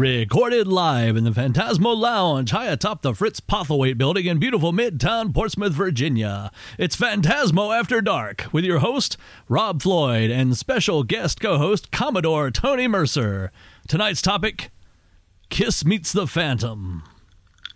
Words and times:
Recorded 0.00 0.66
live 0.66 1.14
in 1.18 1.24
the 1.24 1.30
Phantasmo 1.30 1.94
Lounge, 1.94 2.52
high 2.52 2.68
atop 2.68 3.02
the 3.02 3.12
Fritz 3.12 3.38
Pothaway 3.38 3.92
building 3.92 4.24
in 4.24 4.38
beautiful 4.38 4.72
Midtown 4.72 5.34
Portsmouth, 5.34 5.74
Virginia. 5.74 6.50
It's 6.78 6.96
Phantasmo 6.96 7.78
After 7.78 8.00
Dark 8.00 8.46
with 8.50 8.64
your 8.64 8.78
host, 8.78 9.18
Rob 9.46 9.82
Floyd, 9.82 10.30
and 10.30 10.56
special 10.56 11.02
guest 11.02 11.38
co 11.38 11.58
host, 11.58 11.92
Commodore 11.92 12.50
Tony 12.50 12.88
Mercer. 12.88 13.52
Tonight's 13.88 14.22
topic 14.22 14.70
Kiss 15.50 15.84
Meets 15.84 16.14
the 16.14 16.26
Phantom. 16.26 17.02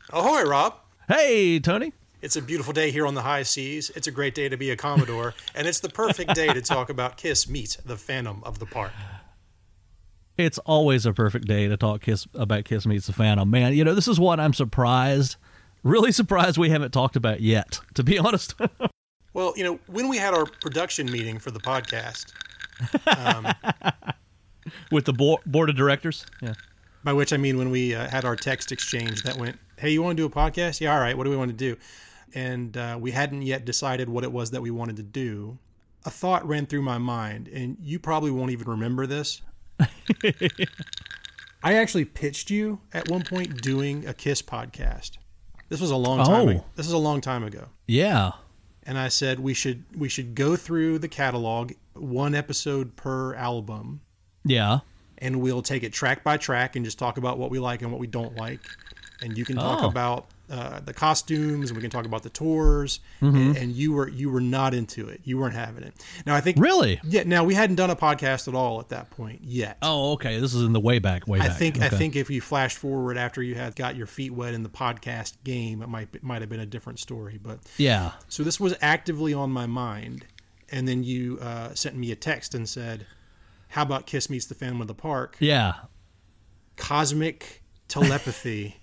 Ahoy, 0.09 0.45
Rob. 0.45 0.77
Hey, 1.07 1.61
Tony. 1.61 1.93
It's 2.23 2.37
a 2.37 2.43
beautiful 2.43 2.73
day 2.73 2.91
here 2.91 3.07
on 3.07 3.13
the 3.13 3.21
high 3.21 3.43
seas. 3.43 3.91
It's 3.91 4.07
a 4.07 4.11
great 4.11 4.35
day 4.35 4.49
to 4.49 4.57
be 4.57 4.71
a 4.71 4.77
Commodore, 4.77 5.35
and 5.55 5.69
it's 5.69 5.81
the 5.81 5.91
perfect 5.91 6.35
day 6.35 6.49
to 6.49 6.63
talk 6.63 6.89
about 6.89 7.19
Kiss 7.19 7.51
Meets 7.51 7.77
the 7.77 7.99
Phantom 7.99 8.43
of 8.45 8.61
the 8.61 8.67
Park. 8.67 8.93
It's 10.37 10.59
always 10.59 11.07
a 11.07 11.13
perfect 11.13 11.47
day 11.47 11.69
to 11.69 11.77
talk 11.77 12.03
Kiss 12.03 12.27
about 12.35 12.65
Kiss 12.65 12.87
Meets 12.87 13.07
the 13.07 13.13
Phantom. 13.13 13.49
Man, 13.49 13.73
you 13.75 13.85
know, 13.85 13.95
this 13.95 14.09
is 14.09 14.19
what 14.19 14.41
I'm 14.41 14.53
surprised, 14.53 15.37
really 15.85 16.11
surprised 16.11 16.59
we 16.59 16.71
haven't 16.71 16.91
talked 16.93 17.15
about 17.15 17.41
yet, 17.41 17.81
to 17.95 18.03
be 18.03 18.19
honest. 18.19 18.55
well, 19.33 19.53
you 19.57 19.63
know, 19.63 19.79
when 19.87 20.09
we 20.09 20.17
had 20.17 20.35
our 20.35 20.47
production 20.47 21.11
meeting 21.11 21.39
for 21.39 21.53
the 21.53 21.61
podcast, 21.61 22.33
um, 23.17 23.47
with 24.91 25.05
the 25.05 25.13
bo- 25.13 25.41
board 25.47 25.71
of 25.71 25.77
directors, 25.77 26.27
yeah. 26.43 26.55
By 27.05 27.13
which 27.13 27.35
I 27.35 27.37
mean 27.37 27.59
when 27.59 27.71
we 27.71 27.95
uh, 27.95 28.09
had 28.09 28.25
our 28.25 28.35
text 28.35 28.73
exchange 28.73 29.23
that 29.25 29.37
went, 29.37 29.59
"Hey, 29.77 29.91
you 29.91 30.03
want 30.03 30.17
to 30.17 30.23
do 30.23 30.27
a 30.27 30.31
podcast? 30.31 30.81
Yeah, 30.81 30.95
all 30.95 31.01
right. 31.01 31.15
What 31.17 31.25
do 31.25 31.31
we 31.31 31.37
want 31.37 31.51
to 31.51 31.57
do?" 31.57 31.77
And 32.35 32.75
uh, 32.77 32.97
we 32.99 33.11
hadn't 33.11 33.43
yet 33.43 33.67
decided 33.67 34.09
what 34.09 34.25
it 34.25 34.33
was 34.33 34.53
that 34.53 34.63
we 34.63 34.71
wanted 34.71 34.97
to 34.97 35.03
do. 35.03 35.59
A 36.07 36.11
thought 36.11 36.49
ran 36.49 36.65
through 36.65 36.81
my 36.81 36.97
mind, 36.97 37.47
and 37.49 37.77
you 37.79 37.99
probably 37.99 38.31
won't 38.31 38.53
even 38.53 38.69
remember 38.69 39.07
this. 39.07 39.43
I 41.63 41.75
actually 41.75 42.05
pitched 42.05 42.51
you 42.51 42.81
at 42.93 43.09
one 43.09 43.23
point 43.23 43.63
doing 43.63 44.07
a 44.07 44.15
Kiss 44.15 44.43
podcast. 44.43 45.13
This 45.69 45.81
was 45.81 45.91
a 45.91 45.97
long 45.97 46.21
oh. 46.21 46.25
time. 46.25 46.49
Oh. 46.49 46.51
Ago. 46.51 46.65
This 46.77 46.87
is 46.87 46.93
a 46.93 46.99
long 46.99 47.21
time 47.21 47.43
ago. 47.43 47.69
Yeah. 47.87 48.33
And 48.83 48.99
I 48.99 49.09
said 49.09 49.41
we 49.41 49.55
should 49.55 49.85
we 49.97 50.09
should 50.09 50.35
go 50.35 50.57
through 50.57 50.99
the 50.99 51.09
catalog, 51.09 51.73
one 51.95 52.35
episode 52.35 52.97
per 52.97 53.35
album. 53.35 54.03
Yeah. 54.45 54.81
And 55.19 55.41
we'll 55.41 55.63
take 55.63 55.83
it 55.83 55.93
track 55.93 56.23
by 56.23 56.37
track 56.37 56.77
and 56.77 56.85
just 56.85 56.99
talk 56.99 57.17
about 57.17 57.39
what 57.39 57.51
we 57.51 57.59
like 57.59 57.81
and 57.81 57.91
what 57.91 58.01
we 58.01 58.07
don't 58.07 58.37
like. 58.37 58.61
And 59.23 59.39
you 59.39 59.45
can 59.45 59.57
talk 59.57 59.83
oh. 59.83 59.89
about 59.89 60.27
uh, 60.55 60.79
the 60.81 60.95
costumes 60.95 61.71
and 61.71 61.77
we 61.77 61.83
can 61.83 61.91
talk 61.91 62.05
about 62.07 62.23
the 62.23 62.31
tours 62.31 63.01
mm-hmm. 63.21 63.37
and, 63.37 63.57
and, 63.57 63.73
you 63.73 63.93
were 63.93 64.09
you 64.09 64.31
were 64.31 64.41
not 64.41 64.73
into 64.73 65.09
it. 65.09 65.21
You 65.25 65.37
weren't 65.37 65.55
having 65.55 65.83
it. 65.83 65.95
Now 66.27 66.37
i 66.37 66.41
think 66.41 66.59
really? 66.61 67.01
Yeah 67.03 67.25
now 67.25 67.43
we 67.43 67.55
hadn't 67.55 67.75
done 67.75 67.91
a 67.91 67.97
podcast 67.97 68.47
at 68.47 68.55
all 68.55 68.79
at 68.79 68.91
that 68.91 69.11
point 69.11 69.41
yet. 69.43 69.79
Oh 69.83 70.13
okay. 70.13 70.39
This 70.39 70.55
is 70.55 70.63
in 70.63 70.73
the 70.73 70.81
way 70.81 71.01
back 71.01 71.27
way 71.27 71.41
i 71.41 71.49
back. 71.49 71.59
think 71.59 71.77
okay. 71.79 71.87
i 71.87 71.89
think 71.89 72.15
if 72.15 72.31
you 72.31 72.41
flash 72.41 72.77
forward 72.77 73.19
after 73.19 73.43
you 73.43 73.57
had 73.57 73.75
got 73.75 73.97
your 73.97 74.07
feet 74.07 74.33
wet 74.33 74.55
in 74.55 74.63
the 74.63 74.69
podcast 74.69 75.35
game 75.43 75.83
it 75.83 75.89
might 75.89 76.09
it 76.15 76.23
might 76.23 76.41
have 76.41 76.49
been 76.49 76.61
a 76.61 76.67
different 76.67 77.01
story 77.01 77.39
but 77.43 77.59
yeah. 77.77 78.13
So 78.29 78.45
this 78.45 78.61
was 78.61 78.77
actively 78.81 79.35
on 79.35 79.51
my 79.51 79.67
mind 79.67 80.25
and 80.71 80.87
then 80.87 81.03
you 81.03 81.39
uh, 81.41 81.75
sent 81.75 81.97
me 81.97 82.13
a 82.13 82.17
text 82.17 82.55
and 82.55 82.69
said 82.69 83.07
how 83.69 83.83
about 83.83 84.07
kiss 84.07 84.31
meets 84.31 84.47
the 84.47 84.55
phantom 84.55 84.81
of 84.81 84.87
the 84.87 84.95
park? 84.95 85.37
Yeah. 85.41 85.75
Cosmic 86.77 87.64
telepathy. 87.89 88.77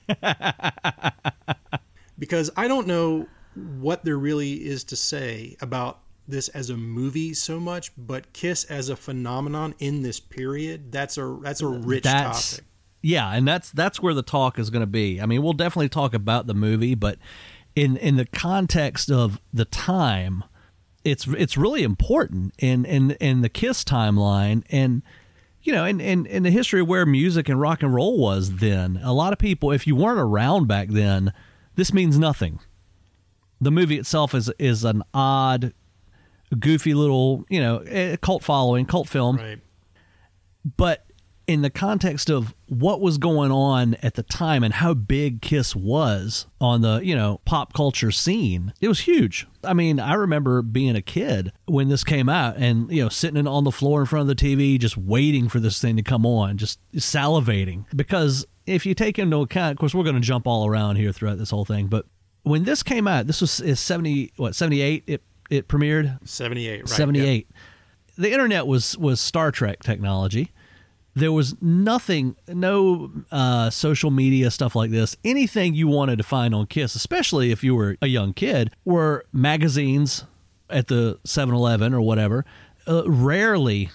because 2.19 2.52
I 2.55 2.67
don't 2.67 2.88
know 2.88 3.27
what 3.55 4.05
there 4.05 4.17
really 4.17 4.53
is 4.53 4.83
to 4.85 4.95
say 4.95 5.57
about 5.61 5.99
this 6.27 6.47
as 6.49 6.69
a 6.69 6.77
movie 6.77 7.33
so 7.33 7.59
much, 7.59 7.91
but 7.97 8.31
Kiss 8.33 8.63
as 8.66 8.89
a 8.89 8.95
phenomenon 8.95 9.75
in 9.79 10.02
this 10.02 10.19
period, 10.19 10.91
that's 10.91 11.17
a 11.17 11.39
that's 11.41 11.61
a 11.61 11.67
rich 11.67 12.03
that's, 12.03 12.52
topic. 12.52 12.66
Yeah, 13.02 13.31
and 13.33 13.47
that's 13.47 13.72
that's 13.72 14.02
where 14.02 14.13
the 14.13 14.22
talk 14.22 14.59
is 14.59 14.69
going 14.69 14.81
to 14.81 14.88
be. 14.88 15.19
I 15.19 15.25
mean, 15.25 15.41
we'll 15.41 15.53
definitely 15.53 15.89
talk 15.89 16.13
about 16.13 16.47
the 16.47 16.53
movie, 16.53 16.95
but 16.95 17.18
in 17.75 17.97
in 17.97 18.16
the 18.16 18.25
context 18.25 19.12
of 19.12 19.39
the 19.53 19.66
time, 19.66 20.44
it's 21.03 21.28
it's 21.28 21.57
really 21.57 21.83
important 21.83 22.53
in 22.59 22.85
in 22.85 23.12
in 23.12 23.41
the 23.41 23.50
Kiss 23.50 23.83
timeline 23.83 24.63
and 24.69 25.01
you 25.63 25.73
know, 25.73 25.85
in, 25.85 26.01
in, 26.01 26.25
in 26.25 26.44
the 26.44 26.51
history 26.51 26.81
of 26.81 26.88
where 26.88 27.05
music 27.05 27.49
and 27.49 27.59
rock 27.59 27.83
and 27.83 27.94
roll 27.94 28.17
was 28.17 28.57
then, 28.57 28.99
a 29.03 29.13
lot 29.13 29.33
of 29.33 29.39
people, 29.39 29.72
if 29.72 29.85
you 29.85 29.95
weren't 29.95 30.19
around 30.19 30.67
back 30.67 30.89
then, 30.89 31.33
this 31.75 31.94
means 31.94 32.17
nothing. 32.17 32.59
The 33.59 33.71
movie 33.71 34.00
itself 34.00 34.33
is 34.33 34.51
is 34.57 34.83
an 34.83 35.03
odd, 35.13 35.73
goofy 36.57 36.95
little, 36.95 37.45
you 37.47 37.59
know, 37.59 37.77
eh, 37.79 38.16
cult 38.16 38.44
following, 38.44 38.85
cult 38.88 39.07
film. 39.07 39.38
Right. 39.38 39.59
But 40.77 41.05
in 41.47 41.62
the 41.62 41.69
context 41.69 42.29
of 42.29 42.53
what 42.68 43.02
was 43.02 43.18
going 43.18 43.52
on 43.52 43.96
at 43.96 44.13
the 44.13 44.24
time 44.24 44.63
and 44.63 44.75
how 44.75 44.94
big 44.94 45.41
Kiss 45.41 45.75
was 45.75 46.46
on 46.59 46.81
the, 46.81 47.00
you 47.03 47.16
know, 47.16 47.41
pop 47.46 47.74
culture 47.74 48.12
scene, 48.12 48.74
it 48.79 48.88
was 48.88 49.02
huge. 49.02 49.47
I 49.63 49.74
mean, 49.74 50.00
I 50.00 50.13
remember 50.13 50.62
being 50.62 50.96
a 50.96 51.01
kid 51.01 51.51
when 51.66 51.90
this 51.90 52.03
came 52.03 52.30
out 52.30 52.57
and, 52.57 52.91
you 52.91 53.03
know, 53.03 53.09
sitting 53.09 53.46
on 53.47 53.63
the 53.63 53.72
floor 53.72 54.01
in 54.01 54.06
front 54.06 54.30
of 54.30 54.38
the 54.38 54.44
TV 54.44 54.80
just 54.80 54.97
waiting 54.97 55.50
for 55.50 55.59
this 55.59 55.81
thing 55.81 55.97
to 55.97 56.03
come 56.03 56.25
on, 56.25 56.57
just 56.57 56.80
salivating. 56.94 57.85
Because 57.96 58.46
if 58.66 58.85
you 58.85 58.94
take 58.94 59.19
into 59.19 59.38
account, 59.38 59.74
of 59.74 59.78
course, 59.78 59.94
we're 59.94 60.03
going 60.03 60.16
to 60.16 60.22
jump 60.22 60.47
all 60.47 60.68
around 60.68 60.96
here 60.96 61.12
throughout 61.12 61.38
this 61.38 61.50
whole 61.50 61.66
thing, 61.66 61.88
but 61.88 62.06
when 62.44 62.63
this 62.63 62.81
came 62.81 63.07
out, 63.07 63.28
this 63.28 63.41
was 63.41 63.51
70 63.51 64.34
what 64.38 64.56
78 64.56 65.03
it 65.07 65.24
it 65.50 65.68
premiered 65.68 66.18
78 66.28 66.80
right 66.80 66.90
78 66.90 67.47
yep. 67.50 67.57
the 68.18 68.31
internet 68.31 68.66
was 68.66 68.97
was 68.97 69.19
Star 69.19 69.51
Trek 69.51 69.84
technology 69.84 70.51
there 71.13 71.31
was 71.31 71.55
nothing, 71.61 72.35
no 72.47 73.11
uh, 73.31 73.69
social 73.69 74.11
media 74.11 74.49
stuff 74.49 74.75
like 74.75 74.91
this. 74.91 75.17
Anything 75.23 75.73
you 75.73 75.88
wanted 75.88 76.17
to 76.17 76.23
find 76.23 76.55
on 76.55 76.67
Kiss, 76.67 76.95
especially 76.95 77.51
if 77.51 77.63
you 77.63 77.75
were 77.75 77.97
a 78.01 78.07
young 78.07 78.33
kid, 78.33 78.72
were 78.85 79.25
magazines 79.33 80.25
at 80.69 80.88
the 80.88 81.19
7 81.25 81.53
Eleven 81.53 81.94
or 81.94 82.01
whatever. 82.01 82.45
Uh, 82.88 83.03
rarely, 83.05 83.89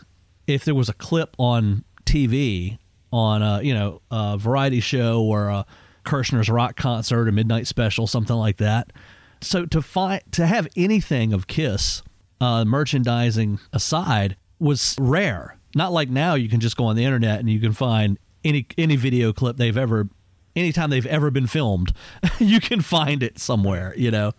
if 0.47 0.65
there 0.65 0.75
was 0.75 0.89
a 0.89 0.95
clip 0.95 1.35
on 1.39 1.85
TV 2.05 2.79
on 3.13 3.43
a 3.43 3.63
you 3.63 3.73
know 3.73 4.03
a 4.11 4.37
variety 4.39 4.81
show 4.81 5.23
or 5.23 5.49
a 5.49 5.67
Kirshner's 6.05 6.49
rock 6.49 6.77
concert, 6.77 7.29
a 7.29 7.33
midnight 7.33 7.67
special, 7.67 8.07
something 8.07 8.37
like 8.37 8.59
that. 8.59 8.93
So 9.41 9.67
to 9.67 9.83
find 9.83 10.23
to 10.33 10.47
have 10.47 10.69
anything 10.77 11.33
of 11.33 11.47
Kiss, 11.47 12.03
uh, 12.41 12.65
merchandising 12.65 13.59
aside, 13.73 14.37
was 14.59 14.97
rare 15.01 15.57
not 15.77 15.93
like 15.93 16.09
now 16.09 16.35
you 16.35 16.49
can 16.49 16.59
just 16.59 16.77
go 16.77 16.87
on 16.87 16.97
the 16.97 17.05
internet 17.05 17.39
and 17.39 17.51
you 17.51 17.61
can 17.61 17.73
find 17.73 18.19
any 18.43 18.67
any 18.79 18.97
video 18.97 19.33
clip 19.33 19.57
they've 19.57 19.77
ever 19.77 20.09
anytime 20.57 20.91
they've 20.91 21.07
ever 21.07 21.31
been 21.31 21.47
filmed, 21.47 21.93
you 22.39 22.61
can 22.61 22.81
find 22.81 23.23
it 23.23 23.39
somewhere, 23.39 23.95
you 23.97 24.11
know. 24.11 24.33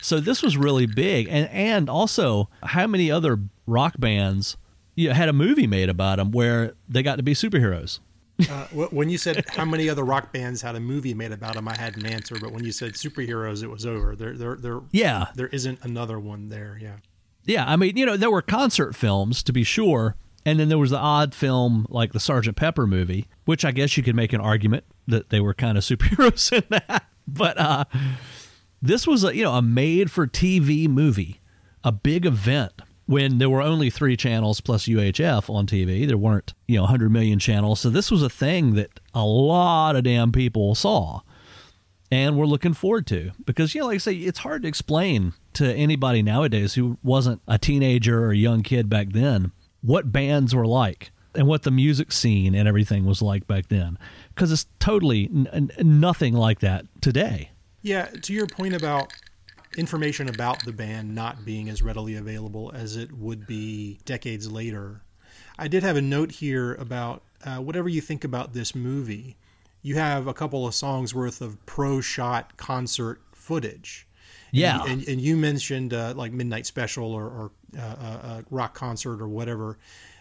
So 0.00 0.18
this 0.18 0.42
was 0.42 0.56
really 0.56 0.86
big, 0.86 1.28
and 1.28 1.48
and 1.50 1.90
also 1.90 2.48
how 2.62 2.86
many 2.86 3.10
other 3.10 3.38
rock 3.66 3.94
bands 3.98 4.56
you 4.94 5.08
know, 5.08 5.14
had 5.14 5.28
a 5.28 5.32
movie 5.32 5.66
made 5.66 5.88
about 5.88 6.16
them 6.16 6.32
where 6.32 6.74
they 6.88 7.02
got 7.02 7.16
to 7.16 7.22
be 7.22 7.34
superheroes. 7.34 8.00
Uh, 8.48 8.66
when 8.90 9.10
you 9.10 9.18
said 9.18 9.44
how 9.48 9.64
many 9.64 9.90
other 9.90 10.04
rock 10.04 10.32
bands 10.32 10.62
had 10.62 10.76
a 10.76 10.80
movie 10.80 11.12
made 11.12 11.32
about 11.32 11.54
them, 11.54 11.66
I 11.66 11.76
had 11.76 11.96
an 11.96 12.06
answer. 12.06 12.36
But 12.40 12.52
when 12.52 12.64
you 12.64 12.70
said 12.70 12.92
superheroes, 12.92 13.64
it 13.64 13.68
was 13.68 13.84
over. 13.84 14.14
There, 14.14 14.36
there, 14.36 14.54
there. 14.54 14.80
Yeah, 14.92 15.26
there 15.34 15.48
isn't 15.48 15.80
another 15.82 16.18
one 16.18 16.48
there. 16.48 16.78
Yeah. 16.80 16.96
Yeah, 17.44 17.64
I 17.66 17.76
mean, 17.76 17.96
you 17.96 18.06
know, 18.06 18.16
there 18.16 18.30
were 18.30 18.42
concert 18.42 18.94
films 18.94 19.42
to 19.44 19.52
be 19.52 19.64
sure, 19.64 20.14
and 20.48 20.58
then 20.58 20.70
there 20.70 20.78
was 20.78 20.90
the 20.90 20.98
odd 20.98 21.34
film 21.34 21.86
like 21.90 22.12
the 22.12 22.20
Sergeant 22.20 22.56
Pepper 22.56 22.86
movie, 22.86 23.28
which 23.44 23.66
I 23.66 23.70
guess 23.70 23.98
you 23.98 24.02
could 24.02 24.16
make 24.16 24.32
an 24.32 24.40
argument 24.40 24.84
that 25.06 25.28
they 25.28 25.40
were 25.40 25.52
kind 25.52 25.76
of 25.76 25.84
superheroes 25.90 26.50
in 26.50 26.64
that. 26.70 27.04
But 27.26 27.58
uh, 27.58 27.84
this 28.80 29.06
was 29.06 29.24
a 29.24 29.36
you 29.36 29.44
know 29.44 29.54
a 29.54 29.62
made 29.62 30.10
for 30.10 30.26
TV 30.26 30.88
movie, 30.88 31.40
a 31.84 31.92
big 31.92 32.24
event 32.24 32.72
when 33.04 33.36
there 33.36 33.50
were 33.50 33.60
only 33.60 33.90
three 33.90 34.16
channels 34.16 34.62
plus 34.62 34.86
UHF 34.86 35.50
on 35.54 35.66
TV. 35.66 36.06
There 36.06 36.16
weren't 36.16 36.54
you 36.66 36.76
know 36.76 36.84
100 36.84 37.12
million 37.12 37.38
channels, 37.38 37.80
so 37.80 37.90
this 37.90 38.10
was 38.10 38.22
a 38.22 38.30
thing 38.30 38.74
that 38.74 39.00
a 39.12 39.24
lot 39.26 39.96
of 39.96 40.04
damn 40.04 40.32
people 40.32 40.74
saw. 40.74 41.20
And 42.10 42.38
we're 42.38 42.46
looking 42.46 42.72
forward 42.72 43.06
to 43.08 43.32
because 43.44 43.74
you 43.74 43.82
know, 43.82 43.88
like 43.88 43.96
I 43.96 43.98
say, 43.98 44.14
it's 44.14 44.38
hard 44.38 44.62
to 44.62 44.68
explain 44.68 45.34
to 45.52 45.70
anybody 45.74 46.22
nowadays 46.22 46.72
who 46.72 46.96
wasn't 47.02 47.42
a 47.46 47.58
teenager 47.58 48.24
or 48.24 48.30
a 48.30 48.36
young 48.36 48.62
kid 48.62 48.88
back 48.88 49.08
then 49.10 49.52
what 49.82 50.12
bands 50.12 50.54
were 50.54 50.66
like 50.66 51.10
and 51.34 51.46
what 51.46 51.62
the 51.62 51.70
music 51.70 52.12
scene 52.12 52.54
and 52.54 52.66
everything 52.66 53.04
was 53.04 53.22
like 53.22 53.46
back 53.46 53.68
then 53.68 53.98
because 54.34 54.50
it's 54.50 54.66
totally 54.78 55.30
n- 55.52 55.70
nothing 55.78 56.34
like 56.34 56.60
that 56.60 56.84
today. 57.00 57.50
Yeah, 57.82 58.06
to 58.22 58.32
your 58.32 58.46
point 58.46 58.74
about 58.74 59.12
information 59.76 60.28
about 60.28 60.64
the 60.64 60.72
band 60.72 61.14
not 61.14 61.44
being 61.44 61.68
as 61.68 61.82
readily 61.82 62.16
available 62.16 62.72
as 62.74 62.96
it 62.96 63.12
would 63.12 63.46
be 63.46 64.00
decades 64.04 64.50
later. 64.50 65.02
I 65.58 65.68
did 65.68 65.82
have 65.82 65.96
a 65.96 66.02
note 66.02 66.32
here 66.32 66.74
about 66.74 67.22
uh, 67.44 67.56
whatever 67.58 67.88
you 67.88 68.00
think 68.00 68.24
about 68.24 68.52
this 68.52 68.74
movie. 68.74 69.36
You 69.82 69.94
have 69.94 70.26
a 70.26 70.34
couple 70.34 70.66
of 70.66 70.74
songs 70.74 71.14
worth 71.14 71.40
of 71.40 71.64
pro 71.66 72.00
shot 72.00 72.56
concert 72.56 73.20
footage. 73.32 74.06
Yeah, 74.50 74.82
and, 74.82 74.92
and, 74.92 75.08
and 75.08 75.20
you 75.20 75.36
mentioned 75.36 75.92
uh, 75.92 76.14
like 76.16 76.32
Midnight 76.32 76.66
Special 76.66 77.12
or, 77.12 77.24
or 77.24 77.50
uh, 77.78 78.42
rock 78.50 78.74
concert 78.74 79.20
or 79.20 79.28
whatever. 79.28 79.78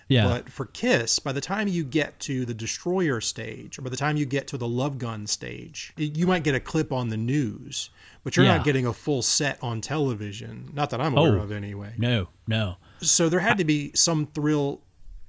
Yeah. 0.09 0.25
But 0.27 0.49
for 0.49 0.65
Kiss, 0.67 1.19
by 1.19 1.33
the 1.33 1.41
time 1.41 1.67
you 1.67 1.83
get 1.83 2.17
to 2.21 2.45
the 2.45 2.53
Destroyer 2.53 3.19
stage, 3.19 3.77
or 3.77 3.81
by 3.81 3.89
the 3.89 3.97
time 3.97 4.15
you 4.15 4.25
get 4.25 4.47
to 4.47 4.57
the 4.57 4.67
Love 4.67 4.97
Gun 4.97 5.27
stage, 5.27 5.91
you 5.97 6.25
might 6.25 6.43
get 6.43 6.55
a 6.55 6.61
clip 6.61 6.93
on 6.93 7.09
the 7.09 7.17
news, 7.17 7.89
but 8.23 8.37
you're 8.37 8.45
Yeah. 8.45 8.55
not 8.55 8.65
getting 8.65 8.85
a 8.85 8.93
full 8.93 9.21
set 9.21 9.57
on 9.61 9.81
television. 9.81 10.69
Not 10.73 10.91
that 10.91 11.01
I'm 11.01 11.17
aware 11.17 11.37
Oh. 11.39 11.43
of 11.43 11.51
anyway. 11.51 11.93
No, 11.97 12.29
no. 12.47 12.77
So 13.01 13.27
there 13.27 13.41
had 13.41 13.57
to 13.57 13.65
be 13.65 13.91
some 13.95 14.27
thrill 14.27 14.79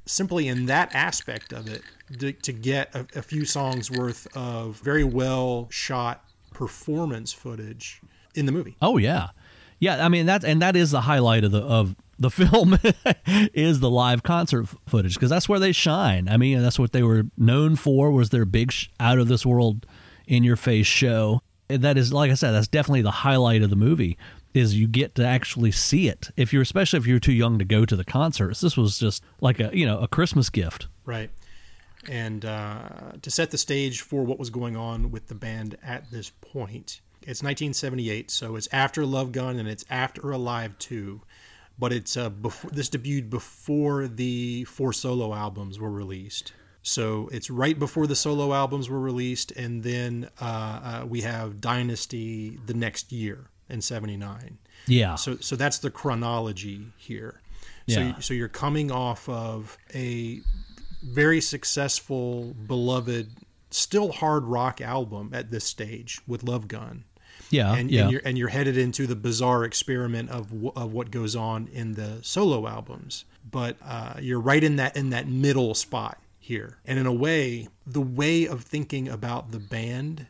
simply 0.06 0.46
in 0.46 0.66
that 0.66 0.94
aspect 0.94 1.52
of 1.52 1.66
it 1.68 1.82
to, 2.20 2.32
to 2.32 2.52
get 2.52 2.94
a, 2.94 3.04
a 3.16 3.22
few 3.22 3.44
songs 3.44 3.90
worth 3.90 4.28
of 4.36 4.76
very 4.76 5.04
well 5.04 5.66
shot 5.70 6.24
performance 6.54 7.32
footage 7.32 8.00
in 8.36 8.46
the 8.46 8.52
movie. 8.52 8.76
Oh 8.80 8.96
yeah, 8.96 9.28
yeah. 9.80 10.04
I 10.04 10.08
mean 10.08 10.24
that's 10.24 10.44
and 10.44 10.62
that 10.62 10.76
is 10.76 10.92
the 10.92 11.02
highlight 11.02 11.44
of 11.44 11.50
the 11.52 11.60
of 11.62 11.94
the 12.18 12.30
film 12.30 12.78
is 13.54 13.80
the 13.80 13.90
live 13.90 14.22
concert 14.22 14.66
footage 14.86 15.14
because 15.14 15.30
that's 15.30 15.48
where 15.48 15.58
they 15.58 15.72
shine. 15.72 16.28
I 16.28 16.36
mean 16.36 16.60
that's 16.62 16.78
what 16.78 16.92
they 16.92 17.02
were 17.02 17.24
known 17.36 17.76
for 17.76 18.10
was 18.10 18.30
their 18.30 18.44
big 18.44 18.72
sh- 18.72 18.88
out 19.00 19.18
of 19.18 19.28
this 19.28 19.44
world 19.46 19.86
in 20.26 20.44
your 20.44 20.56
face 20.56 20.86
show. 20.86 21.40
And 21.70 21.82
that 21.82 21.98
is 21.98 22.12
like 22.12 22.30
I 22.30 22.34
said, 22.34 22.52
that's 22.52 22.68
definitely 22.68 23.02
the 23.02 23.10
highlight 23.10 23.62
of 23.62 23.70
the 23.70 23.76
movie. 23.76 24.16
Is 24.54 24.74
you 24.74 24.88
get 24.88 25.14
to 25.16 25.26
actually 25.26 25.70
see 25.70 26.08
it. 26.08 26.30
If 26.36 26.52
you're 26.52 26.62
especially 26.62 26.98
if 26.98 27.06
you're 27.06 27.20
too 27.20 27.32
young 27.32 27.58
to 27.58 27.64
go 27.64 27.84
to 27.84 27.94
the 27.94 28.04
concerts, 28.04 28.60
this 28.60 28.76
was 28.76 28.98
just 28.98 29.22
like 29.40 29.60
a 29.60 29.70
you 29.72 29.86
know 29.86 30.00
a 30.00 30.08
Christmas 30.08 30.50
gift. 30.50 30.88
Right. 31.04 31.30
And 32.08 32.44
uh, 32.44 33.12
to 33.20 33.30
set 33.30 33.50
the 33.50 33.58
stage 33.58 34.00
for 34.00 34.24
what 34.24 34.38
was 34.38 34.50
going 34.50 34.76
on 34.76 35.10
with 35.10 35.26
the 35.26 35.34
band 35.34 35.76
at 35.82 36.10
this 36.10 36.30
point, 36.40 37.00
it's 37.22 37.42
1978, 37.42 38.30
so 38.30 38.56
it's 38.56 38.68
after 38.72 39.04
Love 39.04 39.32
Gun 39.32 39.58
and 39.58 39.68
it's 39.68 39.84
after 39.90 40.30
Alive 40.30 40.78
2, 40.78 41.20
but 41.78 41.92
it's 41.92 42.16
uh, 42.16 42.28
before 42.30 42.70
this 42.70 42.88
debuted 42.88 43.30
before 43.30 44.08
the 44.08 44.64
four 44.64 44.92
solo 44.92 45.34
albums 45.34 45.78
were 45.78 45.90
released. 45.90 46.52
So 46.82 47.28
it's 47.32 47.50
right 47.50 47.78
before 47.78 48.06
the 48.06 48.16
solo 48.16 48.54
albums 48.54 48.88
were 48.88 49.00
released, 49.00 49.50
and 49.52 49.82
then 49.82 50.28
uh, 50.40 50.44
uh, 50.44 51.06
we 51.06 51.20
have 51.22 51.60
Dynasty 51.60 52.58
the 52.66 52.74
next 52.74 53.12
year 53.12 53.50
in 53.68 53.80
'79. 53.82 54.58
Yeah. 54.86 55.14
So 55.16 55.36
so 55.36 55.56
that's 55.56 55.78
the 55.78 55.90
chronology 55.90 56.86
here. 56.96 57.40
So 57.88 58.00
Yeah. 58.00 58.18
so 58.20 58.34
you're 58.34 58.48
coming 58.48 58.90
off 58.90 59.28
of 59.28 59.76
a 59.94 60.40
very 61.02 61.40
successful, 61.40 62.54
beloved, 62.66 63.28
still 63.70 64.12
hard 64.12 64.44
rock 64.44 64.80
album 64.80 65.30
at 65.32 65.50
this 65.50 65.64
stage 65.64 66.20
with 66.26 66.42
Love 66.42 66.68
Gun. 66.68 67.04
Yeah. 67.50 67.74
And, 67.74 67.90
yeah. 67.90 68.02
and 68.02 68.12
you're 68.12 68.22
and 68.24 68.38
you're 68.38 68.48
headed 68.48 68.76
into 68.76 69.06
the 69.06 69.16
bizarre 69.16 69.64
experiment 69.64 70.30
of 70.30 70.48
w- 70.50 70.72
of 70.76 70.92
what 70.92 71.10
goes 71.10 71.34
on 71.36 71.68
in 71.68 71.94
the 71.94 72.18
solo 72.22 72.66
albums, 72.66 73.24
but 73.50 73.76
uh, 73.84 74.14
you're 74.20 74.40
right 74.40 74.62
in 74.62 74.76
that 74.76 74.96
in 74.96 75.10
that 75.10 75.26
middle 75.28 75.74
spot 75.74 76.18
here. 76.38 76.78
And 76.84 76.98
in 76.98 77.06
a 77.06 77.12
way, 77.12 77.68
the 77.86 78.00
way 78.00 78.46
of 78.46 78.62
thinking 78.62 79.08
about 79.08 79.50
the 79.52 79.58
band 79.58 80.26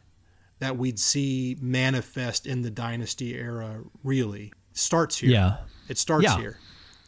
that 0.58 0.76
we'd 0.76 0.98
see 0.98 1.56
manifest 1.60 2.46
in 2.46 2.62
the 2.62 2.70
Dynasty 2.70 3.34
era 3.36 3.80
really 4.02 4.52
starts 4.72 5.18
here. 5.18 5.30
Yeah. 5.30 5.56
It 5.88 5.98
starts 5.98 6.24
Yeah. 6.24 6.38
here. 6.38 6.58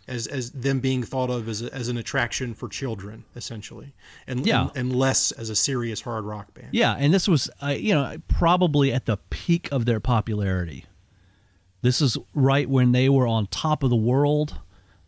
As, 0.09 0.27
as 0.27 0.51
them 0.51 0.81
being 0.81 1.05
thought 1.05 1.31
of 1.31 1.49
as, 1.49 1.63
a, 1.63 1.73
as 1.73 1.89
an 1.89 1.97
attraction 1.97 2.53
for 2.53 2.69
children, 2.69 3.25
essentially, 3.37 3.93
and, 4.27 4.45
Yeah. 4.45 4.63
and 4.75 4.91
and 4.91 4.97
less 4.97 5.31
as 5.31 5.51
a 5.51 5.55
serious 5.55 6.01
hard 6.01 6.25
rock 6.25 6.53
band. 6.53 6.69
Yeah, 6.73 6.97
and 6.99 7.15
this 7.15 7.29
was, 7.29 7.49
uh, 7.63 7.69
you 7.69 7.95
know, 7.95 8.17
probably 8.27 8.93
at 8.93 9.07
the 9.07 9.19
peak 9.31 9.69
of 9.71 9.85
their 9.85 10.01
popularity. 10.01 10.85
This 11.83 12.01
is 12.01 12.19
right 12.35 12.69
when 12.69 12.91
they 12.93 13.09
were 13.09 13.27
on 13.27 13.47
top 13.47 13.83
of 13.85 13.91
the 13.91 13.97
world. 13.97 14.59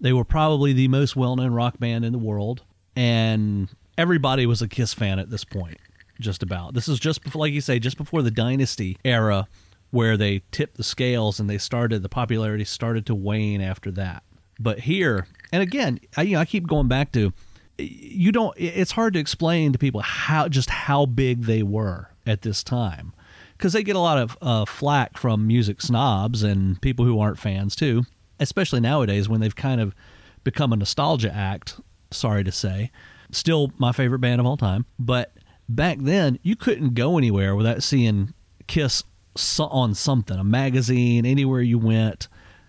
They 0.01 0.13
were 0.13 0.25
probably 0.25 0.73
the 0.73 0.87
most 0.89 1.17
well-known 1.17 1.53
rock 1.53 1.79
band 1.81 2.05
in 2.05 2.13
the 2.13 2.19
world, 2.19 2.63
and 2.95 3.69
everybody 3.99 4.47
was 4.47 4.63
a 4.63 4.69
Kiss 4.69 4.95
fan 4.95 5.19
at 5.19 5.31
this 5.31 5.45
point. 5.45 5.79
Just 6.21 6.43
about. 6.45 6.75
This 6.75 6.87
is 6.89 7.01
just 7.01 7.25
before, 7.25 7.41
like 7.41 7.53
you 7.53 7.61
say, 7.61 7.81
just 7.81 7.97
before 7.97 8.23
the 8.23 8.31
Dynasty 8.31 8.97
era, 9.05 9.49
where 9.91 10.17
they 10.17 10.43
tipped 10.53 10.77
the 10.77 10.85
scales 10.85 11.41
and 11.41 11.51
they 11.51 11.59
started 11.59 12.03
the 12.03 12.09
popularity 12.09 12.65
started 12.65 13.05
to 13.07 13.15
wane 13.15 13.61
after 13.61 13.91
that. 13.93 14.23
But 14.63 14.81
here, 14.81 15.27
and 15.53 15.63
again, 15.63 16.01
I, 16.17 16.23
you 16.23 16.35
know, 16.35 16.41
I 16.41 16.45
keep 16.45 16.67
going 16.67 16.89
back 16.89 17.13
to 17.13 17.33
you 17.79 18.31
don't 18.31 18.55
it's 18.59 18.93
hard 18.93 19.15
to 19.15 19.19
explain 19.21 19.73
to 19.73 19.79
people 19.79 20.03
how 20.03 20.49
just 20.49 20.71
how 20.71 21.07
big 21.07 21.43
they 21.43 21.63
were 21.63 22.11
at 22.27 22.43
this 22.43 22.63
time. 22.63 23.13
Because 23.57 23.73
they 23.73 23.83
get 23.83 23.97
a 23.97 24.01
lot 24.01 24.19
of 24.19 24.37
uh, 24.43 24.65
flack 24.65 25.17
from 25.17 25.47
music 25.47 25.81
snobs 25.81 26.43
and 26.43 26.81
people 26.83 27.05
who 27.05 27.21
aren't 27.21 27.39
fans 27.39 27.77
too 27.77 28.05
especially 28.43 28.81
nowadays 28.81 29.29
when 29.29 29.41
they've 29.41 29.57
kind 29.57 29.81
of 29.81 29.95
become 30.45 30.73
a 30.73 30.77
nostalgia 30.77 31.33
act 31.33 31.81
sorry 32.11 32.45
to 32.45 32.53
say. 32.53 32.91
Still 33.31 33.73
my 33.79 33.93
favorite 33.93 34.19
band 34.19 34.41
of 34.41 34.47
all 34.47 34.57
time. 34.57 34.85
But 34.99 35.33
back 35.69 35.99
then 36.01 36.39
you 36.43 36.57
couldn't 36.57 36.95
go 36.95 37.17
anywhere 37.17 37.57
without 37.57 37.83
seeing 37.83 38.35
kiss 38.67 39.05
on 39.59 39.95
something 39.95 40.39
a 40.39 40.45
magazine 40.45 41.25
anywhere 41.25 41.63
you 41.63 41.79
went 41.79 42.29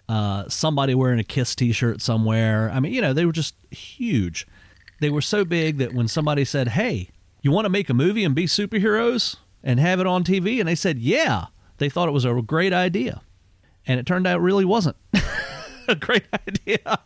uh, 0.09 0.47
somebody 0.49 0.93
wearing 0.93 1.19
a 1.19 1.23
kiss 1.23 1.55
t-shirt 1.55 2.01
somewhere 2.01 2.69
i 2.73 2.79
mean 2.79 2.93
you 2.93 3.01
know 3.01 3.13
they 3.13 3.25
were 3.25 3.31
just 3.31 3.55
huge 3.71 4.45
they 5.03 5.09
were 5.09 5.21
so 5.21 5.43
big 5.43 5.79
that 5.79 5.93
when 5.93 6.07
somebody 6.07 6.45
said, 6.45 6.69
"Hey, 6.69 7.09
you 7.41 7.51
want 7.51 7.65
to 7.65 7.69
make 7.69 7.89
a 7.89 7.93
movie 7.93 8.23
and 8.23 8.33
be 8.33 8.45
superheroes 8.45 9.35
and 9.61 9.77
have 9.77 9.99
it 9.99 10.07
on 10.07 10.23
TV?" 10.23 10.59
and 10.59 10.67
they 10.67 10.75
said, 10.75 10.97
"Yeah," 10.97 11.47
they 11.77 11.89
thought 11.89 12.07
it 12.07 12.13
was 12.13 12.23
a 12.23 12.41
great 12.41 12.71
idea, 12.71 13.21
and 13.85 13.99
it 13.99 14.05
turned 14.05 14.25
out 14.25 14.37
it 14.37 14.41
really 14.41 14.63
wasn't 14.63 14.95
a 15.89 15.95
great 15.95 16.23
idea. 16.47 16.99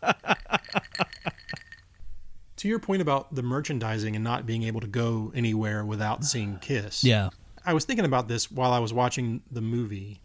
To 2.58 2.68
your 2.68 2.78
point 2.78 3.02
about 3.02 3.34
the 3.34 3.42
merchandising 3.42 4.14
and 4.14 4.24
not 4.24 4.46
being 4.46 4.62
able 4.62 4.80
to 4.80 4.86
go 4.86 5.32
anywhere 5.34 5.84
without 5.84 6.24
seeing 6.24 6.58
Kiss. 6.58 7.02
yeah, 7.02 7.30
I 7.64 7.72
was 7.72 7.84
thinking 7.84 8.04
about 8.04 8.28
this 8.28 8.48
while 8.48 8.72
I 8.72 8.78
was 8.78 8.92
watching 8.92 9.42
the 9.50 9.60
movie. 9.60 10.20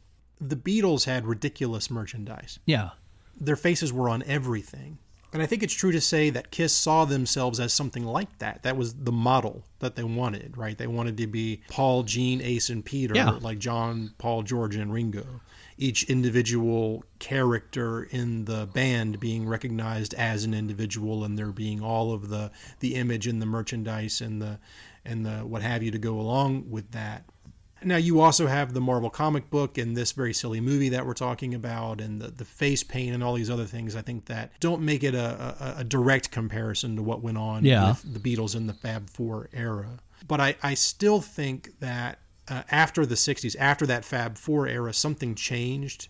The 0.48 0.56
Beatles 0.56 1.06
had 1.06 1.26
ridiculous 1.26 1.90
merchandise. 1.90 2.60
yeah, 2.66 2.92
Their 3.40 3.56
faces 3.56 3.92
were 3.94 4.10
on 4.10 4.24
everything. 4.24 4.98
And 5.32 5.42
I 5.42 5.48
think 5.48 5.64
it's 5.64 5.74
true 5.74 5.92
to 5.92 6.00
say 6.02 6.30
that 6.30 6.52
Kiss 6.52 6.76
saw 6.76 7.06
themselves 7.06 7.60
as 7.60 7.74
something 7.74 8.06
like 8.06 8.38
that. 8.38 8.62
That 8.62 8.78
was 8.78 8.94
the 8.94 9.12
model 9.12 9.64
that 9.80 9.96
they 9.96 10.04
wanted, 10.04 10.56
right? 10.58 10.78
They 10.78 10.86
wanted 10.86 11.18
to 11.18 11.26
be 11.26 11.62
Paul, 11.70 12.04
Gene, 12.04 12.40
Ace, 12.42 12.70
and 12.70 12.86
Peter, 12.86 13.16
Yeah. 13.16 13.32
like 13.42 13.58
John, 13.58 14.14
Paul, 14.20 14.44
George, 14.44 14.76
and 14.76 14.94
Ringo. 14.94 15.42
Each 15.76 16.04
individual 16.04 17.04
character 17.18 18.04
in 18.04 18.46
the 18.46 18.68
band 18.74 19.20
being 19.20 19.48
recognized 19.48 20.14
as 20.14 20.44
an 20.44 20.54
individual, 20.54 21.24
and 21.24 21.36
there 21.36 21.52
being 21.52 21.82
all 21.82 22.14
of 22.14 22.30
the 22.30 22.52
the 22.80 22.94
image 22.94 23.26
and 23.26 23.42
the 23.42 23.48
merchandise 23.48 24.22
and 24.22 24.40
the 24.40 24.60
and 25.04 25.26
the 25.26 25.38
what 25.40 25.64
have 25.64 25.82
you 25.82 25.90
to 25.90 25.98
go 25.98 26.20
along 26.20 26.70
with 26.70 26.92
that. 26.92 27.24
Now 27.86 27.98
you 27.98 28.20
also 28.22 28.48
have 28.48 28.74
the 28.74 28.82
Marvel 28.82 29.10
comic 29.10 29.50
book 29.50 29.78
and 29.78 29.96
this 29.96 30.12
very 30.12 30.34
silly 30.34 30.60
movie 30.62 30.90
that 30.90 31.06
we're 31.06 31.14
talking 31.14 31.54
about, 31.54 32.02
and 32.02 32.22
the, 32.22 32.30
the 32.30 32.46
face 32.46 32.84
paint 32.84 33.14
and 33.14 33.24
all 33.24 33.34
these 33.34 33.50
other 33.50 33.66
things. 33.66 33.96
I 33.96 34.02
think 34.02 34.26
that 34.26 34.52
don't 34.60 34.82
make 34.82 35.04
it 35.04 35.16
a, 35.16 35.76
a, 35.78 35.82
a 35.82 35.84
direct 35.84 36.32
comparison 36.32 36.96
to 36.96 37.04
what 37.04 37.22
went 37.22 37.38
on 37.38 37.66
Yeah. 37.66 37.90
with 37.90 38.14
the 38.14 38.20
Beatles 38.20 38.56
in 38.56 38.68
the 38.68 38.74
Fab 38.74 39.10
Four 39.10 39.50
era. 39.54 40.00
But 40.28 40.40
I, 40.40 40.56
I 40.64 40.74
still 40.76 41.20
think 41.20 41.80
that 41.80 42.20
uh, 42.48 42.64
after 42.72 43.06
the 43.06 43.16
'60s, 43.16 43.56
after 43.60 43.86
that 43.88 44.06
Fab 44.06 44.38
Four 44.38 44.68
era, 44.68 44.94
something 44.94 45.36
changed 45.36 46.08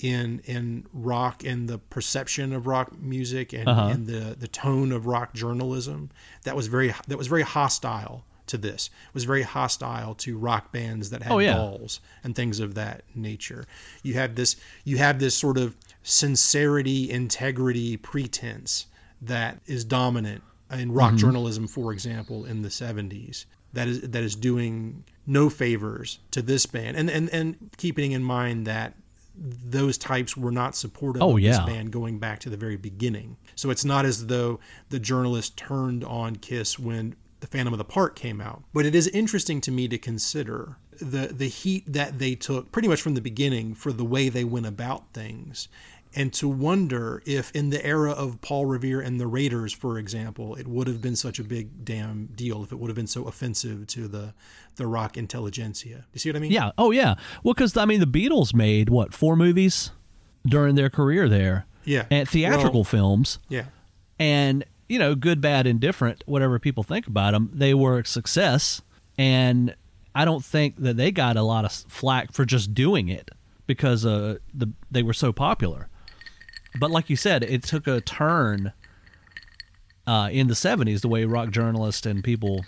in 0.00 0.40
in 0.44 0.84
rock 0.92 1.42
and 1.42 1.68
the 1.70 1.78
perception 1.78 2.52
of 2.52 2.66
rock 2.66 2.92
music 3.00 3.54
and, 3.54 3.66
Uh-huh. 3.66 3.88
and 3.88 4.06
the 4.06 4.36
the 4.38 4.46
tone 4.48 4.92
of 4.92 5.06
rock 5.06 5.32
journalism 5.32 6.10
that 6.42 6.54
was 6.54 6.66
very 6.66 6.92
that 7.08 7.16
was 7.16 7.28
very 7.28 7.40
hostile 7.40 8.25
to 8.46 8.56
this 8.58 8.90
was 9.14 9.24
very 9.24 9.42
hostile 9.42 10.14
to 10.14 10.38
rock 10.38 10.72
bands 10.72 11.10
that 11.10 11.22
had 11.22 11.32
Oh, 11.32 11.38
yeah. 11.38 11.54
balls 11.56 12.00
and 12.24 12.34
things 12.34 12.60
of 12.60 12.74
that 12.74 13.02
nature 13.14 13.66
you 14.02 14.14
have 14.14 14.34
this 14.34 14.56
you 14.84 14.96
have 14.98 15.18
this 15.18 15.34
sort 15.34 15.58
of 15.58 15.74
sincerity 16.02 17.10
integrity 17.10 17.96
pretense 17.96 18.86
that 19.22 19.60
is 19.66 19.84
dominant 19.84 20.42
in 20.72 20.90
rock 20.92 21.10
Mm-hmm. 21.10 21.18
journalism 21.18 21.66
for 21.68 21.92
example 21.92 22.44
in 22.46 22.62
the 22.62 22.68
70s 22.68 23.44
that 23.72 23.86
is 23.86 24.00
that 24.02 24.22
is 24.24 24.34
doing 24.34 25.04
no 25.26 25.48
favors 25.50 26.18
to 26.30 26.42
this 26.42 26.66
band 26.66 26.96
and 26.96 27.08
and 27.10 27.28
and 27.30 27.56
keeping 27.76 28.12
in 28.12 28.22
mind 28.22 28.66
that 28.66 28.94
those 29.38 29.98
types 29.98 30.36
were 30.36 30.50
not 30.50 30.74
supportive 30.74 31.20
Oh, 31.22 31.36
of 31.36 31.42
this 31.42 31.58
band 31.60 31.90
going 31.92 32.18
back 32.18 32.38
to 32.40 32.48
the 32.48 32.56
very 32.56 32.78
beginning. 32.78 33.36
So 33.54 33.68
it's 33.68 33.84
not 33.84 34.06
as 34.06 34.28
though 34.28 34.60
the 34.88 34.98
journalist 34.98 35.58
turned 35.58 36.04
on 36.04 36.36
Kiss 36.36 36.78
when 36.78 37.14
the 37.40 37.46
Phantom 37.46 37.74
of 37.74 37.78
the 37.78 37.84
Park 37.84 38.16
came 38.16 38.40
out. 38.40 38.62
But 38.72 38.86
it 38.86 38.94
is 38.94 39.08
interesting 39.08 39.60
to 39.62 39.70
me 39.70 39.88
to 39.88 39.98
consider 39.98 40.76
the 41.00 41.28
the 41.28 41.48
heat 41.48 41.84
that 41.86 42.18
they 42.18 42.34
took 42.34 42.72
pretty 42.72 42.88
much 42.88 43.02
from 43.02 43.14
the 43.14 43.20
beginning 43.20 43.74
for 43.74 43.92
the 43.92 44.04
way 44.04 44.28
they 44.28 44.44
went 44.44 44.66
about 44.66 45.12
things. 45.12 45.68
And 46.14 46.32
to 46.34 46.48
wonder 46.48 47.22
if 47.26 47.50
in 47.54 47.68
the 47.68 47.84
era 47.84 48.12
of 48.12 48.40
Paul 48.40 48.64
Revere 48.64 49.02
and 49.02 49.20
the 49.20 49.26
Raiders, 49.26 49.74
for 49.74 49.98
example, 49.98 50.54
it 50.54 50.66
would 50.66 50.86
have 50.86 51.02
been 51.02 51.16
such 51.16 51.38
a 51.38 51.44
big 51.44 51.84
damn 51.84 52.26
deal 52.34 52.62
if 52.62 52.72
it 52.72 52.76
would 52.78 52.88
have 52.88 52.96
been 52.96 53.06
so 53.06 53.24
offensive 53.24 53.86
to 53.88 54.08
the 54.08 54.32
the 54.76 54.86
rock 54.86 55.18
intelligentsia. 55.18 55.96
Do 55.96 56.04
you 56.14 56.20
see 56.20 56.30
what 56.30 56.36
I 56.36 56.38
mean? 56.40 56.52
yeah. 56.52 56.70
Oh 56.78 56.90
yeah. 56.90 57.16
Well, 57.42 57.52
because 57.52 57.76
I 57.76 57.84
mean, 57.84 58.00
the 58.00 58.06
Beatles 58.06 58.54
made 58.54 58.88
what 58.88 59.12
four 59.12 59.36
movies 59.36 59.90
during 60.46 60.74
their 60.76 60.88
career 60.88 61.28
there, 61.28 61.66
Yeah. 61.84 62.06
and 62.10 62.26
theatrical 62.26 62.72
Well, 62.80 62.84
films. 62.84 63.38
yeah. 63.50 63.64
and 64.18 64.64
you 64.88 64.98
know, 64.98 65.14
good, 65.14 65.40
bad, 65.40 65.66
indifferent, 65.66 66.22
whatever 66.26 66.58
people 66.58 66.82
think 66.82 67.06
about 67.06 67.32
them, 67.32 67.50
they 67.52 67.74
were 67.74 68.00
a 68.00 68.06
success. 68.06 68.82
And 69.18 69.74
I 70.14 70.24
don't 70.24 70.44
think 70.44 70.76
that 70.78 70.96
they 70.96 71.10
got 71.10 71.36
a 71.36 71.42
lot 71.42 71.64
of 71.64 71.72
flack 71.72 72.32
for 72.32 72.44
just 72.44 72.74
doing 72.74 73.08
it 73.08 73.30
because 73.66 74.06
uh, 74.06 74.38
the 74.54 74.72
they 74.90 75.02
were 75.02 75.12
so 75.12 75.32
popular. 75.32 75.88
But 76.78 76.90
like 76.90 77.10
you 77.10 77.16
said, 77.16 77.42
it 77.42 77.62
took 77.62 77.86
a 77.86 78.00
turn 78.00 78.72
uh, 80.06 80.28
in 80.30 80.48
the 80.48 80.54
'70s 80.54 81.00
the 81.00 81.08
way 81.08 81.24
rock 81.24 81.50
journalists 81.50 82.06
and 82.06 82.22
people 82.22 82.64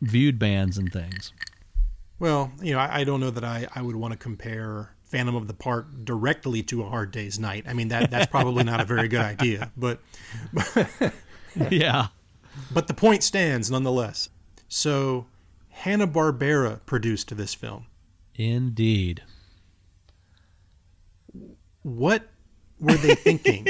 viewed 0.00 0.38
bands 0.38 0.78
and 0.78 0.92
things. 0.92 1.32
Well, 2.18 2.52
you 2.62 2.72
know, 2.72 2.78
I, 2.78 3.00
I 3.00 3.04
don't 3.04 3.20
know 3.20 3.30
that 3.30 3.44
I, 3.44 3.66
I 3.74 3.82
would 3.82 3.96
want 3.96 4.12
to 4.12 4.18
compare 4.18 4.94
Phantom 5.02 5.34
of 5.34 5.46
the 5.46 5.54
Park 5.54 5.88
directly 6.04 6.62
to 6.64 6.82
A 6.82 6.88
Hard 6.88 7.10
Day's 7.10 7.38
Night. 7.38 7.64
I 7.68 7.72
mean, 7.72 7.88
that 7.88 8.10
that's 8.10 8.26
probably 8.26 8.64
not 8.64 8.80
a 8.80 8.84
very 8.84 9.08
good 9.08 9.20
idea, 9.20 9.70
but, 9.76 10.00
but 10.52 10.88
yeah. 11.70 12.08
But 12.72 12.86
the 12.86 12.94
point 12.94 13.22
stands 13.22 13.70
nonetheless. 13.70 14.28
So, 14.68 15.26
Hanna 15.70 16.06
Barbera 16.06 16.80
produced 16.86 17.36
this 17.36 17.54
film. 17.54 17.86
Indeed. 18.34 19.22
What 21.82 22.28
were 22.80 22.94
they 22.94 23.14
thinking? 23.14 23.66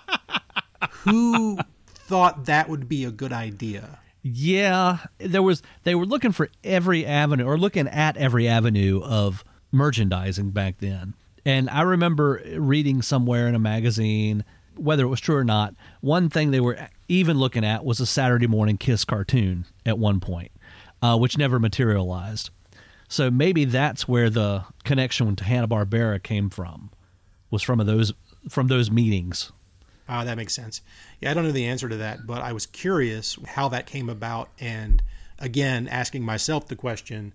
Who 1.02 1.58
thought 1.86 2.46
that 2.46 2.68
would 2.68 2.88
be 2.88 3.04
a 3.04 3.10
good 3.10 3.32
idea? 3.32 3.98
Yeah, 4.22 4.98
there 5.18 5.42
was 5.42 5.62
they 5.84 5.94
were 5.94 6.06
looking 6.06 6.32
for 6.32 6.48
every 6.64 7.06
avenue 7.06 7.44
or 7.44 7.56
looking 7.56 7.86
at 7.86 8.16
every 8.16 8.48
avenue 8.48 9.00
of 9.02 9.44
merchandising 9.70 10.50
back 10.50 10.78
then. 10.78 11.14
And 11.44 11.70
I 11.70 11.82
remember 11.82 12.42
reading 12.56 13.00
somewhere 13.02 13.46
in 13.46 13.54
a 13.54 13.58
magazine 13.58 14.44
whether 14.78 15.04
it 15.04 15.08
was 15.08 15.20
true 15.20 15.36
or 15.36 15.44
not, 15.44 15.74
one 16.00 16.28
thing 16.28 16.50
they 16.50 16.60
were 16.60 16.88
even 17.08 17.38
looking 17.38 17.64
at 17.64 17.84
was 17.84 18.00
a 18.00 18.06
Saturday 18.06 18.46
morning 18.46 18.76
Kiss 18.76 19.04
cartoon 19.04 19.66
at 19.84 19.98
one 19.98 20.20
point, 20.20 20.52
uh, 21.02 21.16
which 21.18 21.38
never 21.38 21.58
materialized. 21.58 22.50
So 23.08 23.30
maybe 23.30 23.64
that's 23.64 24.06
where 24.06 24.28
the 24.28 24.64
connection 24.84 25.34
to 25.36 25.44
Hanna 25.44 25.66
Barbera 25.66 26.22
came 26.22 26.50
from, 26.50 26.90
was 27.50 27.62
from 27.62 27.78
those 27.84 28.12
from 28.48 28.68
those 28.68 28.90
meetings. 28.90 29.50
Ah, 30.08 30.20
uh, 30.20 30.24
that 30.24 30.36
makes 30.36 30.54
sense. 30.54 30.80
Yeah, 31.20 31.30
I 31.30 31.34
don't 31.34 31.44
know 31.44 31.52
the 31.52 31.66
answer 31.66 31.88
to 31.88 31.96
that, 31.96 32.26
but 32.26 32.40
I 32.40 32.52
was 32.52 32.66
curious 32.66 33.38
how 33.46 33.68
that 33.68 33.86
came 33.86 34.08
about, 34.08 34.48
and 34.58 35.02
again, 35.38 35.88
asking 35.88 36.22
myself 36.22 36.68
the 36.68 36.76
question: 36.76 37.32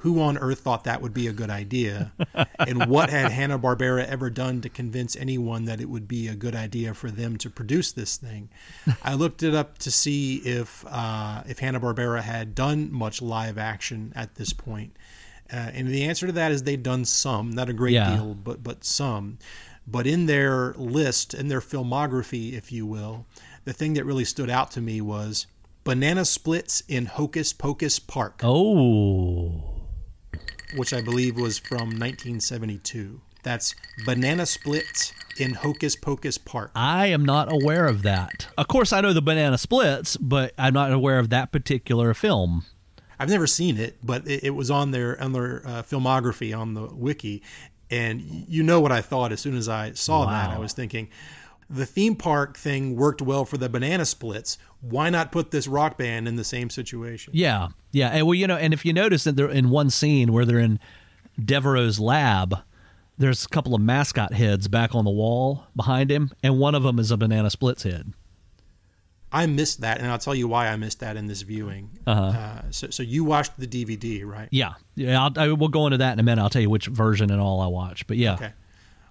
Who 0.00 0.20
on 0.20 0.38
earth 0.38 0.60
thought 0.60 0.84
that 0.84 1.02
would 1.02 1.12
be 1.12 1.26
a 1.26 1.32
good 1.32 1.50
idea, 1.50 2.12
and 2.58 2.86
what 2.86 3.10
had 3.10 3.30
Hanna 3.30 3.58
Barbera 3.58 4.06
ever 4.06 4.30
done 4.30 4.62
to 4.62 4.68
convince 4.68 5.14
anyone 5.14 5.66
that 5.66 5.80
it 5.80 5.88
would 5.88 6.08
be 6.08 6.28
a 6.28 6.34
good 6.34 6.54
idea 6.54 6.94
for 6.94 7.10
them 7.10 7.36
to 7.38 7.50
produce 7.50 7.92
this 7.92 8.16
thing? 8.16 8.48
I 9.02 9.14
looked 9.14 9.42
it 9.42 9.54
up 9.54 9.76
to 9.78 9.90
see 9.90 10.36
if 10.36 10.84
uh, 10.88 11.42
if 11.46 11.58
Hanna 11.58 11.80
Barbera 11.80 12.22
had 12.22 12.54
done 12.54 12.90
much 12.90 13.20
live 13.20 13.58
action 13.58 14.12
at 14.16 14.34
this 14.36 14.52
point. 14.52 14.96
Uh, 15.52 15.70
and 15.74 15.88
the 15.88 16.04
answer 16.04 16.26
to 16.26 16.32
that 16.32 16.52
is 16.52 16.62
they'd 16.62 16.82
done 16.82 17.04
some, 17.04 17.50
not 17.50 17.68
a 17.68 17.72
great 17.72 17.94
yeah. 17.94 18.14
deal, 18.16 18.34
but 18.34 18.62
but 18.62 18.84
some. 18.84 19.38
But 19.86 20.06
in 20.06 20.26
their 20.26 20.72
list, 20.74 21.34
in 21.34 21.48
their 21.48 21.60
filmography, 21.60 22.52
if 22.52 22.70
you 22.70 22.86
will, 22.86 23.26
the 23.64 23.72
thing 23.72 23.94
that 23.94 24.04
really 24.04 24.24
stood 24.24 24.48
out 24.48 24.70
to 24.72 24.80
me 24.80 25.00
was 25.00 25.46
Banana 25.82 26.24
Splits 26.24 26.82
in 26.88 27.06
Hocus 27.06 27.52
Pocus 27.52 27.98
Park. 27.98 28.40
Oh. 28.44 29.79
Which 30.76 30.92
I 30.92 31.00
believe 31.00 31.36
was 31.36 31.58
from 31.58 31.90
1972. 31.90 33.20
That's 33.42 33.74
Banana 34.04 34.44
Splits 34.46 35.12
in 35.38 35.54
Hocus 35.54 35.96
Pocus 35.96 36.36
Park. 36.36 36.70
I 36.74 37.06
am 37.06 37.24
not 37.24 37.50
aware 37.50 37.86
of 37.86 38.02
that. 38.02 38.48
Of 38.58 38.68
course, 38.68 38.92
I 38.92 39.00
know 39.00 39.12
the 39.12 39.22
Banana 39.22 39.56
Splits, 39.56 40.16
but 40.16 40.52
I'm 40.58 40.74
not 40.74 40.92
aware 40.92 41.18
of 41.18 41.30
that 41.30 41.50
particular 41.50 42.12
film. 42.12 42.64
I've 43.18 43.28
never 43.28 43.46
seen 43.46 43.78
it, 43.78 43.98
but 44.02 44.26
it, 44.26 44.44
it 44.44 44.50
was 44.50 44.70
on 44.70 44.90
their 44.90 45.20
on 45.22 45.32
their 45.32 45.62
uh, 45.66 45.82
filmography 45.82 46.56
on 46.56 46.74
the 46.74 46.86
wiki, 46.86 47.42
and 47.90 48.20
you 48.20 48.62
know 48.62 48.80
what 48.80 48.92
I 48.92 49.00
thought 49.00 49.32
as 49.32 49.40
soon 49.40 49.56
as 49.56 49.68
I 49.68 49.92
saw 49.92 50.24
wow. 50.24 50.30
that. 50.30 50.50
I 50.50 50.58
was 50.58 50.72
thinking, 50.72 51.08
the 51.70 51.86
theme 51.86 52.16
park 52.16 52.58
thing 52.58 52.96
worked 52.96 53.22
well 53.22 53.44
for 53.44 53.56
the 53.56 53.68
banana 53.68 54.04
splits. 54.04 54.58
Why 54.80 55.08
not 55.08 55.30
put 55.30 55.52
this 55.52 55.68
rock 55.68 55.96
band 55.96 56.26
in 56.26 56.36
the 56.36 56.44
same 56.44 56.68
situation? 56.68 57.32
Yeah, 57.34 57.68
yeah. 57.92 58.08
And 58.08 58.26
well, 58.26 58.34
you 58.34 58.46
know, 58.46 58.56
and 58.56 58.74
if 58.74 58.84
you 58.84 58.92
notice 58.92 59.24
that 59.24 59.36
they're 59.36 59.48
in 59.48 59.70
one 59.70 59.88
scene 59.88 60.32
where 60.32 60.44
they're 60.44 60.58
in 60.58 60.80
Devereaux's 61.42 62.00
lab, 62.00 62.58
there's 63.18 63.44
a 63.44 63.48
couple 63.48 63.74
of 63.74 63.80
mascot 63.80 64.32
heads 64.32 64.66
back 64.66 64.94
on 64.94 65.04
the 65.04 65.10
wall 65.10 65.66
behind 65.76 66.10
him, 66.10 66.32
and 66.42 66.58
one 66.58 66.74
of 66.74 66.82
them 66.82 66.98
is 66.98 67.10
a 67.10 67.16
banana 67.16 67.50
splits 67.50 67.84
head. 67.84 68.12
I 69.32 69.46
missed 69.46 69.82
that, 69.82 69.98
and 69.98 70.08
I'll 70.08 70.18
tell 70.18 70.34
you 70.34 70.48
why 70.48 70.68
I 70.68 70.76
missed 70.76 71.00
that 71.00 71.16
in 71.16 71.28
this 71.28 71.42
viewing. 71.42 71.90
Uh-huh. 72.04 72.20
Uh, 72.20 72.62
so, 72.70 72.90
so 72.90 73.04
you 73.04 73.22
watched 73.22 73.56
the 73.60 73.66
DVD, 73.66 74.26
right? 74.26 74.48
Yeah, 74.50 74.72
yeah. 74.96 75.22
I'll, 75.22 75.32
I, 75.36 75.52
we'll 75.52 75.68
go 75.68 75.86
into 75.86 75.98
that 75.98 76.14
in 76.14 76.18
a 76.18 76.24
minute. 76.24 76.42
I'll 76.42 76.50
tell 76.50 76.62
you 76.62 76.70
which 76.70 76.86
version 76.86 77.30
and 77.30 77.40
all 77.40 77.60
I 77.60 77.68
watched, 77.68 78.08
but 78.08 78.16
yeah. 78.16 78.34
Okay. 78.34 78.52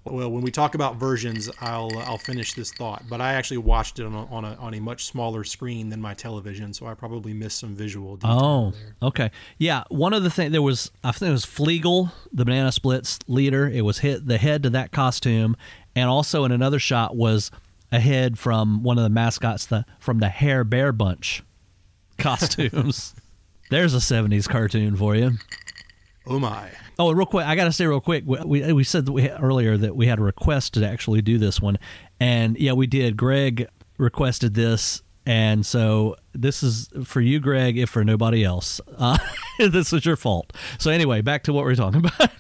Well, 0.06 0.32
when 0.32 0.42
we 0.42 0.52
talk 0.52 0.76
about 0.76 0.96
versions, 0.96 1.50
I'll 1.62 1.96
uh, 1.96 2.04
I'll 2.06 2.18
finish 2.18 2.54
this 2.54 2.72
thought. 2.72 3.04
But 3.10 3.22
I 3.22 3.34
actually 3.34 3.58
watched 3.58 4.00
it 4.00 4.06
on 4.06 4.14
a, 4.14 4.26
on 4.28 4.46
a, 4.46 4.56
on 4.56 4.74
a 4.74 4.80
much 4.80 5.06
smaller 5.06 5.44
screen 5.44 5.90
than 5.90 6.02
my 6.02 6.14
television, 6.14 6.74
so 6.74 6.86
I 6.88 6.94
probably 6.94 7.34
missed 7.34 7.60
some 7.60 7.76
visual. 7.76 8.18
oh, 8.24 8.72
there. 8.72 8.96
okay, 9.04 9.32
yeah. 9.58 9.84
One 9.90 10.14
of 10.14 10.24
the 10.24 10.30
things 10.30 10.52
there 10.52 10.62
was, 10.62 10.92
I 11.04 11.12
think 11.12 11.30
it 11.30 11.34
was 11.34 11.46
Fleegle, 11.46 12.12
the 12.32 12.46
Banana 12.46 12.72
Splits 12.72 13.20
leader. 13.28 13.68
It 13.68 13.82
was 13.82 14.00
hit 14.00 14.26
the 14.26 14.38
head 14.38 14.64
to 14.64 14.70
that 14.72 14.92
costume, 14.92 15.56
and 15.96 16.10
also 16.10 16.46
in 16.46 16.52
another 16.52 16.80
shot 16.80 17.16
was 17.16 17.52
a 17.92 18.00
head 18.00 18.40
from 18.40 18.84
one 18.84 18.98
of 18.98 19.04
the 19.04 19.10
mascots 19.10 19.66
the, 19.66 19.86
from 20.00 20.20
the 20.20 20.30
Hair 20.30 20.64
Bear 20.64 20.92
Bunch 20.92 21.44
costumes. 22.18 23.14
There's 23.70 23.94
a 23.94 23.98
70s 23.98 24.50
cartoon 24.50 24.96
for 24.96 25.16
you. 25.16 25.34
Oh 26.30 26.38
my. 26.40 26.70
Oh, 27.00 27.12
real 27.12 27.26
quick, 27.26 27.48
I 27.48 27.56
got 27.56 27.66
to 27.66 27.72
say 27.72 27.88
real 27.88 28.00
quick. 28.00 28.24
We, 28.26 28.72
we 28.72 28.84
said 28.84 29.08
that 29.08 29.12
we 29.12 29.30
earlier 29.30 29.78
that 29.78 29.96
we 29.96 30.06
had 30.06 30.20
a 30.20 30.22
request 30.22 30.76
to 30.76 30.88
actually 30.88 31.24
do 31.24 31.40
this 31.40 31.60
one, 31.60 31.80
and 32.20 32.56
yeah, 32.58 32.74
we 32.74 32.86
did. 32.86 33.18
Greg 33.18 33.68
requested 33.98 34.54
this, 34.54 35.02
and 35.26 35.66
so 35.66 36.16
this 36.34 36.62
is 36.62 36.88
for 37.04 37.20
you, 37.20 37.40
Greg, 37.40 37.78
if 37.80 37.90
for 37.90 38.04
nobody 38.04 38.44
else. 38.44 38.80
Uh, 38.96 39.18
this 39.60 39.92
is 39.92 40.06
your 40.06 40.16
fault. 40.16 40.54
So 40.78 40.92
anyway, 40.92 41.22
back 41.22 41.44
to 41.44 41.54
what 41.54 41.66
we 41.66 41.72
are 41.72 41.76
talking 41.76 42.06
about. 42.18 42.32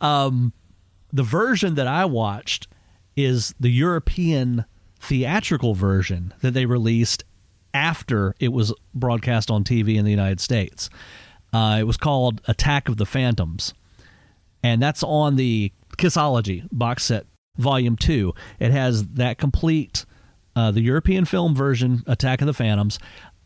um, 0.00 0.52
the 1.12 1.24
version 1.24 1.74
that 1.74 1.88
I 1.88 2.04
watched 2.04 2.68
is 3.16 3.52
the 3.58 3.70
European 3.70 4.64
theatrical 5.00 5.74
version 5.74 6.32
that 6.40 6.52
they 6.52 6.66
released 6.66 7.24
after 7.74 8.34
it 8.38 8.52
was 8.52 8.72
broadcast 8.94 9.50
on 9.50 9.64
TV 9.64 9.96
in 9.96 10.04
the 10.04 10.10
United 10.10 10.40
States. 10.40 10.88
Uh, 11.52 11.78
it 11.80 11.84
was 11.84 11.96
called 11.96 12.40
Attack 12.46 12.88
of 12.88 12.96
the 12.96 13.06
Phantoms, 13.06 13.74
and 14.62 14.80
that's 14.80 15.02
on 15.02 15.36
the 15.36 15.72
Kissology 15.98 16.66
box 16.72 17.04
set, 17.04 17.26
Volume 17.56 17.96
Two. 17.96 18.34
It 18.58 18.70
has 18.70 19.06
that 19.08 19.38
complete, 19.38 20.04
uh, 20.56 20.70
the 20.70 20.80
European 20.80 21.24
film 21.24 21.54
version, 21.54 22.02
Attack 22.06 22.40
of 22.40 22.46
the 22.46 22.54
Phantoms. 22.54 22.98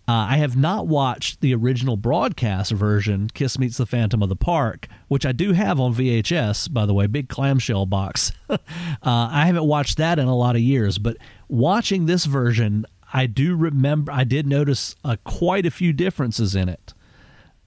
Uh, 0.08 0.28
I 0.30 0.36
have 0.36 0.56
not 0.56 0.86
watched 0.86 1.40
the 1.40 1.52
original 1.52 1.96
broadcast 1.96 2.70
version, 2.70 3.28
Kiss 3.34 3.58
Meets 3.58 3.76
the 3.76 3.86
Phantom 3.86 4.22
of 4.22 4.28
the 4.28 4.36
Park, 4.36 4.86
which 5.08 5.26
I 5.26 5.32
do 5.32 5.52
have 5.52 5.80
on 5.80 5.94
VHS, 5.94 6.72
by 6.72 6.86
the 6.86 6.94
way, 6.94 7.08
big 7.08 7.28
clamshell 7.28 7.86
box. 7.86 8.30
uh, 8.48 8.56
I 9.02 9.46
haven't 9.46 9.64
watched 9.64 9.96
that 9.96 10.20
in 10.20 10.28
a 10.28 10.36
lot 10.36 10.54
of 10.54 10.62
years, 10.62 10.98
but 10.98 11.16
watching 11.48 12.06
this 12.06 12.24
version, 12.24 12.86
I 13.12 13.26
do 13.26 13.56
remember, 13.56 14.12
I 14.12 14.22
did 14.22 14.46
notice 14.46 14.94
uh, 15.04 15.16
quite 15.24 15.66
a 15.66 15.72
few 15.72 15.92
differences 15.92 16.54
in 16.54 16.68
it. 16.68 16.94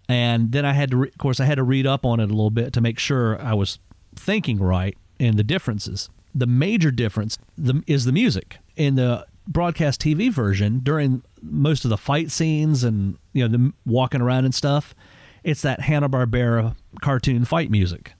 And 0.10 0.52
then 0.52 0.66
I 0.66 0.74
had 0.74 0.90
to, 0.92 0.98
re- 0.98 1.08
of 1.10 1.18
course, 1.20 1.40
I 1.40 1.46
had 1.46 1.56
to 1.56 1.64
read 1.64 1.86
up 1.86 2.04
on 2.04 2.20
it 2.20 2.24
a 2.24 2.34
little 2.34 2.50
bit 2.50 2.74
to 2.74 2.82
make 2.82 2.98
sure 2.98 3.40
I 3.40 3.54
was 3.54 3.78
thinking 4.16 4.58
right 4.58 4.98
in 5.20 5.38
the 5.38 5.44
differences. 5.44 6.10
The 6.34 6.48
major 6.48 6.90
difference 6.90 7.38
the, 7.56 7.84
is 7.86 8.06
the 8.06 8.12
music. 8.12 8.58
In 8.76 8.96
the 8.96 9.28
broadcast 9.48 10.02
TV 10.02 10.32
version, 10.32 10.80
during 10.80 11.22
most 11.42 11.86
of 11.86 11.90
the 11.90 11.98
fight 11.98 12.32
scenes 12.32 12.84
and 12.84 13.18
you 13.34 13.48
know 13.48 13.58
the 13.58 13.74
walking 13.86 14.22
around 14.22 14.46
and 14.46 14.56
stuff, 14.56 14.96
it's 15.44 15.62
that 15.62 15.82
Hanna 15.82 16.10
Barbera 16.10 16.76
cartoon 17.02 17.46
fight 17.46 17.70
music, 17.70 18.14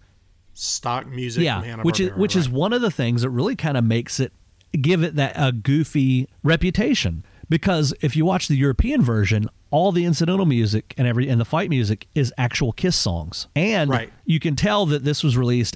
stock 0.54 1.08
music. 1.08 1.44
Yeah, 1.44 1.82
which 1.82 2.00
is 2.00 2.12
which 2.14 2.36
right. 2.36 2.42
is 2.42 2.50
one 2.50 2.74
of 2.74 2.82
the 2.82 2.92
things 2.92 3.22
that 3.22 3.30
really 3.30 3.56
kind 3.56 3.78
of 3.78 3.84
makes 3.84 4.20
it 4.20 4.34
give 4.80 5.04
it 5.04 5.16
that 5.16 5.34
a 5.36 5.52
goofy 5.52 6.28
reputation. 6.44 7.24
Because 7.50 7.94
if 8.02 8.16
you 8.16 8.26
watch 8.26 8.48
the 8.48 8.56
European 8.56 9.02
version, 9.02 9.50
all 9.72 9.92
the 9.92 10.06
incidental 10.06 10.46
music 10.46 10.94
and 10.98 11.08
every 11.08 11.28
and 11.30 11.42
the 11.42 11.46
fight 11.46 11.70
music 11.70 12.08
is 12.14 12.34
actual 12.38 12.72
Kiss 12.72 12.96
songs, 12.96 13.48
and 13.56 13.90
right. 13.90 14.14
you 14.26 14.40
can 14.40 14.56
tell 14.56 14.86
that 14.88 15.04
this 15.04 15.24
was 15.24 15.36
released 15.36 15.76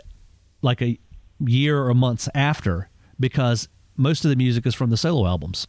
like 0.62 0.82
a 0.82 1.00
year 1.40 1.84
or 1.84 1.94
months 1.94 2.30
after 2.34 2.90
because 3.20 3.68
most 3.98 4.26
of 4.26 4.30
the 4.30 4.36
music 4.36 4.66
is 4.66 4.76
from 4.76 4.90
the 4.90 4.98
solo 4.98 5.28
albums. 5.28 5.68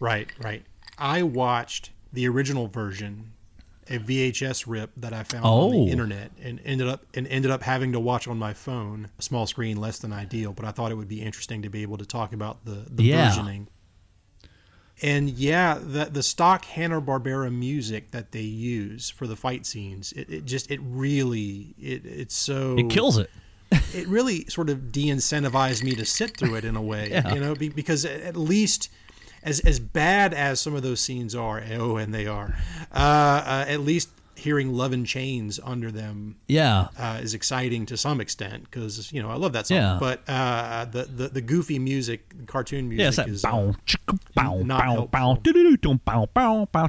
Right, 0.00 0.28
right. 0.40 0.62
I 0.98 1.22
watched 1.22 1.90
the 2.12 2.28
original 2.28 2.68
version, 2.68 3.32
a 3.88 3.98
VHS 3.98 4.64
rip 4.66 4.90
that 4.96 5.12
I 5.12 5.22
found 5.22 5.44
oh. 5.44 5.66
on 5.66 5.70
the 5.72 5.78
oh. 5.78 5.88
internet, 5.88 6.32
and 6.42 6.60
ended 6.64 6.88
up 6.88 7.04
and 7.14 7.26
ended 7.28 7.50
up 7.50 7.62
having 7.62 7.92
to 7.92 8.00
watch 8.00 8.28
on 8.28 8.38
my 8.38 8.52
phone, 8.52 9.08
a 9.18 9.22
small 9.22 9.46
screen, 9.46 9.76
less 9.78 9.98
than 9.98 10.12
ideal. 10.12 10.52
But 10.52 10.64
I 10.64 10.70
thought 10.70 10.90
it 10.90 10.96
would 10.96 11.08
be 11.08 11.22
interesting 11.22 11.62
to 11.62 11.70
be 11.70 11.82
able 11.82 11.98
to 11.98 12.06
talk 12.06 12.32
about 12.32 12.64
the 12.64 12.86
the 12.90 13.04
yeah. 13.04 13.30
versioning. 13.30 13.66
And 15.02 15.30
yeah, 15.30 15.78
the 15.78 16.06
the 16.06 16.22
stock 16.22 16.64
Hanna 16.64 17.00
Barbera 17.02 17.52
music 17.54 18.12
that 18.12 18.32
they 18.32 18.40
use 18.40 19.10
for 19.10 19.26
the 19.26 19.36
fight 19.36 19.66
scenes, 19.66 20.12
it, 20.12 20.30
it 20.30 20.44
just 20.46 20.70
it 20.70 20.80
really 20.82 21.74
it 21.78 22.04
it's 22.06 22.34
so 22.34 22.76
It 22.78 22.88
kills 22.88 23.18
it. 23.18 23.30
it 23.94 24.06
really 24.08 24.44
sort 24.46 24.70
of 24.70 24.92
de-incentivized 24.92 25.82
me 25.82 25.90
to 25.96 26.04
sit 26.06 26.36
through 26.36 26.54
it 26.54 26.64
in 26.64 26.76
a 26.76 26.82
way, 26.82 27.10
Yeah. 27.10 27.34
you 27.34 27.40
know, 27.40 27.54
be, 27.54 27.68
because 27.68 28.04
at 28.04 28.36
least 28.36 28.88
as 29.42 29.60
as 29.60 29.78
bad 29.80 30.32
as 30.32 30.60
some 30.60 30.74
of 30.74 30.82
those 30.82 31.00
scenes 31.00 31.34
are, 31.34 31.62
oh, 31.72 31.96
and 31.96 32.14
they 32.14 32.26
are, 32.26 32.56
uh, 32.92 32.96
uh, 33.44 33.64
at 33.68 33.80
least 33.80 34.08
hearing 34.36 34.72
"Love 34.72 34.92
and 34.92 35.06
Chains" 35.06 35.58
under 35.64 35.90
them 35.90 36.36
Yeah. 36.46 36.88
uh, 36.98 37.18
is 37.22 37.34
exciting 37.34 37.86
to 37.86 37.96
some 37.96 38.20
extent 38.20 38.64
because 38.64 39.12
you 39.12 39.22
know 39.22 39.30
I 39.30 39.34
love 39.36 39.52
that 39.54 39.66
song. 39.66 39.76
Yeah. 39.78 39.96
But 40.00 40.22
uh, 40.28 40.84
the, 40.86 41.04
the 41.04 41.28
the 41.28 41.40
goofy 41.40 41.78
music, 41.78 42.46
cartoon 42.46 42.88
music 42.88 43.16
Yeah, 43.16 43.24
it's 43.24 43.32
is 43.32 43.42
bow, 43.42 43.74
chicka, 43.86 44.18
bow, 44.34 44.62
not 44.62 44.84
bow, 44.84 45.06
bow, 45.06 45.38
bow, 46.04 46.26
bow, 46.34 46.68
bow, 46.72 46.88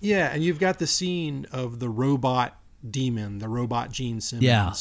Yeah, 0.00 0.32
and 0.32 0.42
you've 0.44 0.58
got 0.60 0.78
the 0.78 0.86
scene 0.86 1.46
of 1.52 1.78
the 1.80 1.88
robot 1.88 2.58
demon, 2.88 3.38
the 3.38 3.48
robot 3.48 3.90
Gene 3.90 4.20
Simmons, 4.20 4.44
Yeah. 4.44 4.72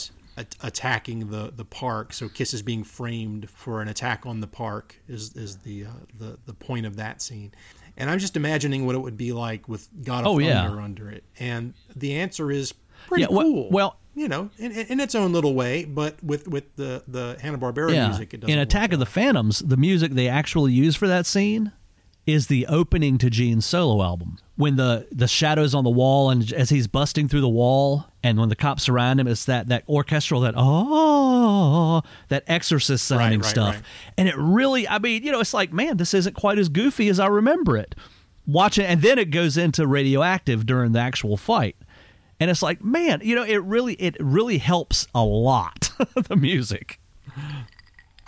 at- 0.41 0.55
attacking 0.61 1.29
the, 1.31 1.51
the 1.55 1.65
park. 1.65 2.13
So 2.13 2.29
Kiss 2.29 2.53
is 2.53 2.61
being 2.61 2.83
framed 2.83 3.49
for 3.49 3.81
an 3.81 3.87
attack 3.87 4.25
on 4.25 4.41
the 4.41 4.47
park. 4.47 4.95
Is 5.07 5.33
is 5.35 5.57
the 5.57 5.85
uh, 5.85 5.89
the 6.19 6.37
the 6.45 6.53
point 6.53 6.85
of 6.85 6.97
that 6.97 7.21
scene? 7.21 7.51
And 7.97 8.09
I'm 8.09 8.19
just 8.19 8.35
imagining 8.35 8.85
what 8.85 8.95
it 8.95 8.99
would 8.99 9.17
be 9.17 9.31
like 9.31 9.67
with 9.69 9.87
God 10.03 10.21
of 10.21 10.27
Oh, 10.27 10.39
yeah. 10.39 10.69
Under 10.69 11.09
it. 11.09 11.23
And 11.39 11.73
the 11.95 12.15
answer 12.15 12.51
is 12.51 12.73
pretty 13.07 13.21
Yeah, 13.23 13.27
well- 13.31 13.41
cool. 13.43 13.69
well- 13.71 13.97
you 14.17 14.29
know, 14.29 14.49
in, 14.57 14.71
in 14.71 14.99
its 15.01 15.13
own 15.13 15.33
little 15.33 15.53
way, 15.55 15.83
but 15.83 16.15
with 16.23 16.47
with 16.47 16.73
the 16.77 17.03
the 17.05 17.35
Hanna 17.41 17.57
Barbera 17.57 17.93
Yeah. 17.93 18.07
music, 18.07 18.33
it 18.33 18.39
doesn't. 18.39 18.53
In 18.53 18.59
Attack 18.59 18.93
of 18.93 18.99
well. 18.99 19.05
the 19.05 19.11
Phantoms, 19.11 19.59
the 19.59 19.75
music 19.75 20.13
they 20.13 20.29
actually 20.29 20.71
use 20.71 20.95
for 20.95 21.05
that 21.09 21.25
scene 21.25 21.73
is 22.25 22.47
the 22.47 22.65
opening 22.67 23.17
to 23.17 23.29
Gene's 23.29 23.65
solo 23.65 24.01
album. 24.01 24.37
When 24.55 24.77
the 24.77 25.05
the 25.11 25.27
shadows 25.27 25.75
on 25.75 25.83
the 25.83 25.89
wall 25.89 26.29
and 26.29 26.49
as 26.53 26.69
he's 26.69 26.87
busting 26.87 27.27
through 27.27 27.41
the 27.41 27.49
wall 27.49 28.05
and 28.25 28.39
when 28.39 28.49
the 28.49 28.55
cops 28.55 28.81
surround 28.81 29.19
him, 29.19 29.27
it's 29.27 29.45
that 29.45 29.67
that 29.67 29.83
orchestral 29.87 30.41
that 30.41 30.55
oh 30.57 32.01
that 32.29 32.43
exorcist 32.47 33.05
sounding 33.05 33.41
right, 33.41 33.47
stuff. 33.47 33.75
right. 33.75 33.83
And 34.17 34.27
it 34.27 34.35
really 34.35 34.87
I 34.87 34.97
mean, 34.97 35.23
you 35.23 35.31
know, 35.31 35.39
it's 35.39 35.53
like, 35.53 35.71
man, 35.71 35.97
this 35.97 36.15
isn't 36.15 36.33
quite 36.33 36.57
as 36.57 36.67
goofy 36.67 37.07
as 37.07 37.19
I 37.19 37.27
remember 37.27 37.77
it. 37.77 37.93
Watch 38.47 38.79
it 38.79 38.85
and 38.85 39.03
then 39.03 39.19
it 39.19 39.29
goes 39.29 39.57
into 39.57 39.85
radioactive 39.85 40.65
during 40.65 40.91
the 40.91 40.99
actual 40.99 41.37
fight. 41.37 41.75
And 42.39 42.49
it's 42.49 42.63
like, 42.63 42.83
man, 42.83 43.21
you 43.23 43.35
know, 43.35 43.43
it 43.43 43.61
really 43.63 43.93
it 43.93 44.17
really 44.19 44.57
helps 44.57 45.07
a 45.13 45.23
lot 45.23 45.91
the 46.15 46.35
music. 46.35 46.99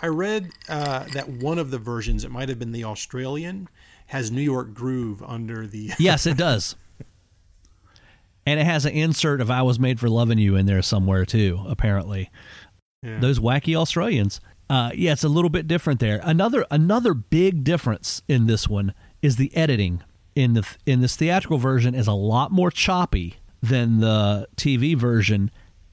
I 0.00 0.06
read 0.06 0.50
uh, 0.68 1.06
that 1.12 1.28
one 1.28 1.58
of 1.58 1.72
the 1.72 1.78
versions, 1.78 2.22
it 2.22 2.30
might 2.30 2.48
have 2.48 2.60
been 2.60 2.70
the 2.70 2.84
Australian, 2.84 3.68
has 4.06 4.30
New 4.30 4.42
York 4.42 4.72
Groove 4.72 5.24
under 5.24 5.66
the. 5.66 5.90
Yes, 5.98 6.24
it 6.24 6.36
does. 6.36 6.76
And 8.48 8.58
it 8.58 8.64
has 8.64 8.86
an 8.86 8.92
insert 8.92 9.42
of 9.42 9.50
I 9.50 9.60
was 9.60 9.78
made 9.78 10.00
for 10.00 10.08
loving 10.08 10.38
you 10.38 10.56
in 10.56 10.64
there 10.64 10.80
somewhere 10.80 11.26
too, 11.26 11.62
apparently. 11.68 12.30
Yeah. 13.02 13.20
Those 13.20 13.38
wacky 13.38 13.76
Australians. 13.76 14.40
Uh, 14.70 14.90
yeah, 14.94 15.12
it's 15.12 15.22
a 15.22 15.28
little 15.28 15.50
bit 15.50 15.68
different 15.68 16.00
there. 16.00 16.18
Another 16.24 16.64
another 16.70 17.12
big 17.12 17.62
difference 17.62 18.22
in 18.26 18.46
this 18.46 18.66
one 18.66 18.94
is 19.20 19.36
the 19.36 19.54
editing. 19.54 20.02
In 20.34 20.54
the 20.54 20.66
in 20.86 21.02
this 21.02 21.14
theatrical 21.14 21.58
version 21.58 21.94
is 21.94 22.06
a 22.06 22.14
lot 22.14 22.50
more 22.50 22.70
choppy 22.70 23.36
than 23.60 24.00
the 24.00 24.48
TV 24.56 24.96
version 24.96 25.50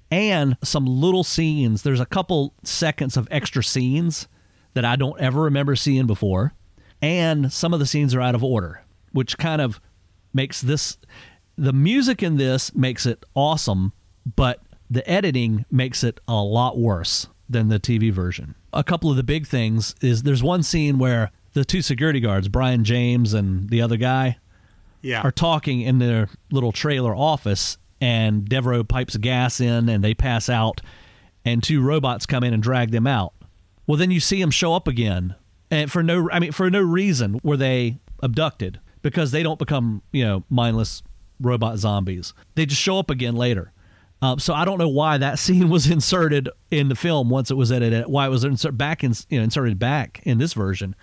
and 0.09 0.55
some 0.63 0.85
little 0.85 1.25
scenes. 1.25 1.81
There's 1.81 1.99
a 1.99 2.05
couple 2.05 2.53
seconds 2.63 3.17
of 3.17 3.27
extra 3.31 3.65
scenes 3.65 4.29
that 4.75 4.85
I 4.85 4.95
don't 4.95 5.19
ever 5.19 5.41
remember 5.41 5.75
seeing 5.75 6.07
before. 6.07 6.53
And 7.01 7.51
some 7.51 7.73
of 7.73 7.81
the 7.81 7.85
scenes 7.85 8.15
are 8.15 8.21
out 8.21 8.33
of 8.33 8.45
order, 8.45 8.85
which 9.11 9.37
kind 9.37 9.61
of 9.61 9.81
makes 10.33 10.61
this 10.61 10.97
the 11.57 11.73
music 11.73 12.21
in 12.21 12.37
this 12.37 12.73
makes 12.75 13.05
it 13.05 13.23
awesome, 13.33 13.93
but 14.35 14.61
the 14.89 15.07
editing 15.09 15.65
makes 15.71 16.03
it 16.03 16.19
a 16.27 16.35
lot 16.35 16.77
worse 16.77 17.27
than 17.49 17.69
the 17.69 17.79
TV 17.79 18.11
version. 18.11 18.55
A 18.73 18.83
couple 18.83 19.09
of 19.09 19.17
the 19.17 19.23
big 19.23 19.47
things 19.47 19.95
is 20.01 20.23
there's 20.23 20.43
one 20.43 20.63
scene 20.63 20.97
where 20.97 21.31
the 21.53 21.65
two 21.65 21.81
security 21.81 22.19
guards, 22.19 22.47
Brian 22.47 22.83
James 22.83 23.33
and 23.33 23.69
the 23.69 23.81
other 23.81 23.97
guy, 23.97 24.37
yeah. 25.01 25.21
are 25.21 25.31
talking 25.31 25.81
in 25.81 25.99
their 25.99 26.29
little 26.51 26.71
trailer 26.71 27.15
office, 27.15 27.77
and 28.01 28.47
Devereaux 28.47 28.83
pipes 28.83 29.15
gas 29.17 29.61
in, 29.61 29.87
and 29.87 30.03
they 30.03 30.13
pass 30.13 30.49
out, 30.49 30.81
and 31.45 31.63
two 31.63 31.81
robots 31.81 32.25
come 32.25 32.43
in 32.43 32.53
and 32.53 32.61
drag 32.61 32.91
them 32.91 33.07
out. 33.07 33.33
Well, 33.87 33.97
then 33.97 34.11
you 34.11 34.19
see 34.19 34.41
them 34.41 34.51
show 34.51 34.73
up 34.73 34.87
again, 34.87 35.35
and 35.71 35.91
for 35.91 36.03
no, 36.03 36.29
I 36.31 36.39
mean, 36.39 36.51
for 36.51 36.69
no 36.69 36.81
reason 36.81 37.39
were 37.43 37.57
they 37.57 37.99
abducted 38.21 38.79
because 39.01 39.31
they 39.31 39.43
don't 39.43 39.59
become, 39.59 40.01
you 40.11 40.25
know, 40.25 40.43
mindless 40.49 41.03
robot 41.39 41.77
zombies. 41.77 42.33
They 42.55 42.65
just 42.65 42.81
show 42.81 42.99
up 42.99 43.09
again 43.09 43.35
later. 43.35 43.71
Uh, 44.21 44.37
so 44.37 44.53
I 44.53 44.65
don't 44.65 44.79
know 44.79 44.89
why 44.89 45.17
that 45.17 45.39
scene 45.39 45.69
was 45.69 45.89
inserted 45.89 46.49
in 46.71 46.89
the 46.89 46.95
film 46.95 47.29
once 47.29 47.51
it 47.51 47.55
was 47.55 47.71
edited. 47.71 48.07
Why 48.07 48.25
it 48.25 48.29
was 48.29 48.43
insert 48.43 48.77
back 48.77 49.03
in, 49.03 49.13
you 49.29 49.37
know, 49.37 49.43
inserted 49.43 49.79
back 49.79 50.21
in 50.23 50.37
this 50.37 50.53
version. 50.53 50.95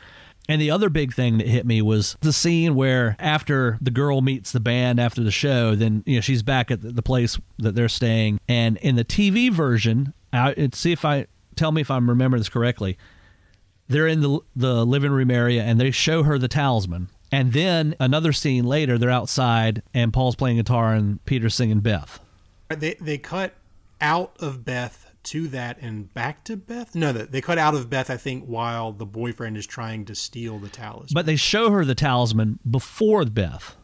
And 0.49 0.61
the 0.61 0.73
other 0.73 0.91
big 0.91 1.15
thing 1.15 1.39
that 1.39 1.47
hit 1.47 1.65
me 1.65 1.83
was 1.83 2.17
the 2.21 2.33
scene 2.33 2.75
where 2.75 3.15
after 3.21 3.79
the 3.81 3.93
girl 3.93 4.23
meets 4.23 4.51
the 4.51 4.61
band 4.61 4.99
after 4.99 5.23
the 5.23 5.31
show, 5.31 5.77
then 5.77 6.03
you 6.05 6.17
know 6.17 6.21
she's 6.21 6.43
back 6.43 6.71
at 6.71 6.83
the, 6.83 7.03
place 7.03 7.39
that 7.59 7.77
they're 7.77 7.89
staying. 7.89 8.41
And 8.49 8.77
in 8.79 8.97
the 8.97 9.05
TV 9.05 9.53
version, 9.53 10.15
I, 10.33 10.69
see 10.73 10.91
if 10.91 11.05
I 11.05 11.27
tell 11.55 11.71
me 11.71 11.81
if 11.81 11.91
I'm 11.91 12.09
remembering 12.09 12.41
this 12.41 12.49
correctly. 12.49 12.99
They're 13.89 14.09
in 14.09 14.21
the 14.21 14.41
the 14.57 14.85
living 14.87 15.13
room 15.13 15.31
area 15.31 15.63
and 15.63 15.81
they 15.81 15.91
show 15.91 16.23
her 16.23 16.39
the 16.39 16.49
talisman. 16.49 17.09
And 17.33 17.53
then 17.53 17.97
another 17.99 18.33
scene 18.33 18.65
later, 18.65 18.99
they're 18.99 19.11
outside 19.11 19.83
and 19.95 20.13
Paul's 20.13 20.37
playing 20.37 20.59
guitar 20.59 20.95
and 20.95 21.25
Peter's 21.25 21.55
singing 21.55 21.81
Beth. 21.81 22.21
They 22.69 22.95
they 23.01 23.19
cut 23.19 23.55
out 24.01 24.37
of 24.39 24.65
Beth 24.65 25.11
to 25.25 25.49
that 25.49 25.79
and 25.81 26.13
back 26.15 26.45
to 26.45 26.57
Beth. 26.57 26.95
No, 26.95 27.13
they 27.13 27.41
cut 27.41 27.59
out 27.59 27.75
of 27.75 27.89
Beth. 27.89 28.11
I 28.11 28.17
think 28.17 28.45
while 28.45 28.93
the 28.93 29.07
boyfriend 29.07 29.57
is 29.57 29.67
trying 29.67 30.05
to 30.07 30.15
steal 30.15 30.59
the 30.59 30.69
talisman. 30.69 31.15
But 31.15 31.27
they 31.27 31.37
show 31.37 31.71
her 31.71 31.85
the 31.85 31.95
talisman 31.95 32.59
before 32.69 33.25
Beth. 33.25 33.77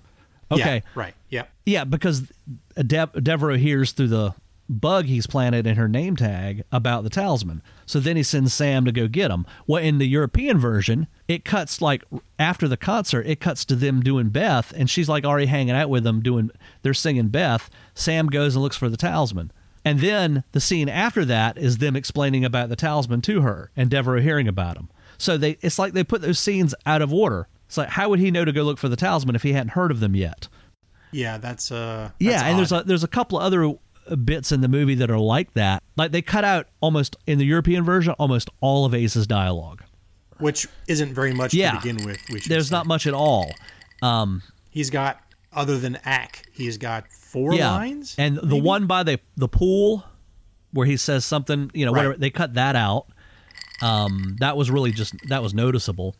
Okay. 0.50 0.76
Yeah, 0.76 0.80
right. 0.94 1.14
Yeah. 1.28 1.44
Yeah, 1.66 1.84
because 1.84 2.32
De- 2.74 3.10
Devereaux 3.20 3.56
hears 3.56 3.92
through 3.92 4.08
the 4.08 4.34
bug 4.68 5.06
he's 5.06 5.26
planted 5.26 5.66
in 5.66 5.76
her 5.76 5.88
name 5.88 6.16
tag 6.16 6.62
about 6.70 7.04
the 7.04 7.10
talisman. 7.10 7.62
So 7.86 8.00
then 8.00 8.16
he 8.16 8.22
sends 8.22 8.52
Sam 8.52 8.84
to 8.84 8.92
go 8.92 9.08
get 9.08 9.30
him. 9.30 9.46
Well, 9.66 9.82
in 9.82 9.98
the 9.98 10.06
European 10.06 10.58
version, 10.58 11.06
it 11.26 11.44
cuts 11.44 11.80
like 11.80 12.04
after 12.38 12.68
the 12.68 12.76
concert, 12.76 13.26
it 13.26 13.40
cuts 13.40 13.64
to 13.66 13.74
them 13.74 14.00
doing 14.00 14.28
Beth, 14.28 14.72
and 14.76 14.88
she's 14.90 15.08
like 15.08 15.24
already 15.24 15.46
hanging 15.46 15.74
out 15.74 15.90
with 15.90 16.04
them 16.04 16.20
doing. 16.20 16.50
They're 16.82 16.94
singing 16.94 17.28
Beth. 17.28 17.70
Sam 17.94 18.26
goes 18.26 18.54
and 18.54 18.62
looks 18.62 18.76
for 18.76 18.88
the 18.88 18.96
talisman. 18.96 19.52
And 19.84 20.00
then 20.00 20.44
the 20.52 20.60
scene 20.60 20.88
after 20.88 21.24
that 21.24 21.56
is 21.56 21.78
them 21.78 21.96
explaining 21.96 22.44
about 22.44 22.68
the 22.68 22.76
talisman 22.76 23.22
to 23.22 23.40
her 23.40 23.70
and 23.76 23.88
Devereaux 23.88 24.20
hearing 24.20 24.48
about 24.48 24.76
him. 24.76 24.90
So 25.16 25.38
they 25.38 25.56
it's 25.62 25.78
like 25.78 25.94
they 25.94 26.04
put 26.04 26.20
those 26.20 26.38
scenes 26.38 26.74
out 26.84 27.02
of 27.02 27.12
order. 27.12 27.48
It's 27.66 27.78
like 27.78 27.88
how 27.88 28.08
would 28.10 28.20
he 28.20 28.30
know 28.30 28.44
to 28.44 28.52
go 28.52 28.62
look 28.62 28.78
for 28.78 28.88
the 28.88 28.96
talisman 28.96 29.34
if 29.34 29.42
he 29.42 29.52
hadn't 29.52 29.70
heard 29.70 29.90
of 29.90 30.00
them 30.00 30.14
yet? 30.14 30.48
Yeah, 31.10 31.38
that's 31.38 31.72
uh. 31.72 32.10
Yeah, 32.20 32.32
that's 32.32 32.42
and 32.44 32.58
there's 32.58 32.72
a 32.72 32.82
there's 32.84 33.04
a 33.04 33.08
couple 33.08 33.38
of 33.38 33.44
other 33.44 33.74
bits 34.16 34.52
in 34.52 34.60
the 34.60 34.68
movie 34.68 34.94
that 34.96 35.10
are 35.10 35.18
like 35.18 35.52
that. 35.54 35.82
Like 35.96 36.12
they 36.12 36.22
cut 36.22 36.44
out 36.44 36.66
almost 36.80 37.16
in 37.26 37.38
the 37.38 37.44
European 37.44 37.84
version 37.84 38.14
almost 38.18 38.48
all 38.60 38.84
of 38.84 38.94
Ace's 38.94 39.26
dialogue. 39.26 39.82
which 40.38 40.68
isn't 40.86 41.12
very 41.14 41.34
much 41.34 41.52
Yeah. 41.52 41.72
to 41.72 41.76
begin 41.78 42.04
with. 42.06 42.18
We 42.30 42.38
There's 42.40 42.68
say. 42.68 42.74
not 42.76 42.86
much 42.86 43.06
at 43.08 43.14
all. 43.14 43.50
Um, 44.02 44.42
He's 44.70 44.88
got 44.90 45.20
other 45.52 45.78
than 45.78 45.96
Ack, 46.04 46.44
he's 46.52 46.78
got 46.78 47.10
four 47.10 47.54
yeah, 47.54 47.72
lines. 47.72 48.14
and 48.18 48.36
the 48.36 48.46
maybe? 48.46 48.60
one 48.60 48.86
by 48.86 49.02
the 49.02 49.18
the 49.36 49.48
pool 49.48 50.04
where 50.72 50.86
he 50.86 50.96
says 50.96 51.24
something, 51.24 51.70
you 51.74 51.84
know, 51.86 51.90
Right. 51.92 52.00
whatever 52.06 52.16
they 52.18 52.30
cut 52.30 52.54
that 52.54 52.76
out. 52.76 53.06
Um, 53.82 54.36
that 54.40 54.56
was 54.56 54.70
really 54.70 54.92
just 54.92 55.14
that 55.28 55.42
was 55.42 55.54
noticeable. 55.54 56.14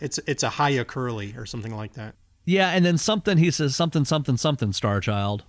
it's 0.00 0.18
it's 0.26 0.42
a 0.42 0.48
Haya 0.50 0.84
Curly 0.84 1.34
or 1.36 1.44
something 1.46 1.74
like 1.74 1.94
that. 1.94 2.14
Yeah, 2.44 2.70
and 2.70 2.84
then 2.84 2.98
something 2.98 3.36
he 3.38 3.50
says 3.50 3.74
something 3.76 4.04
something 4.04 4.36
something 4.36 4.72
Star 4.72 5.00
Child. 5.00 5.42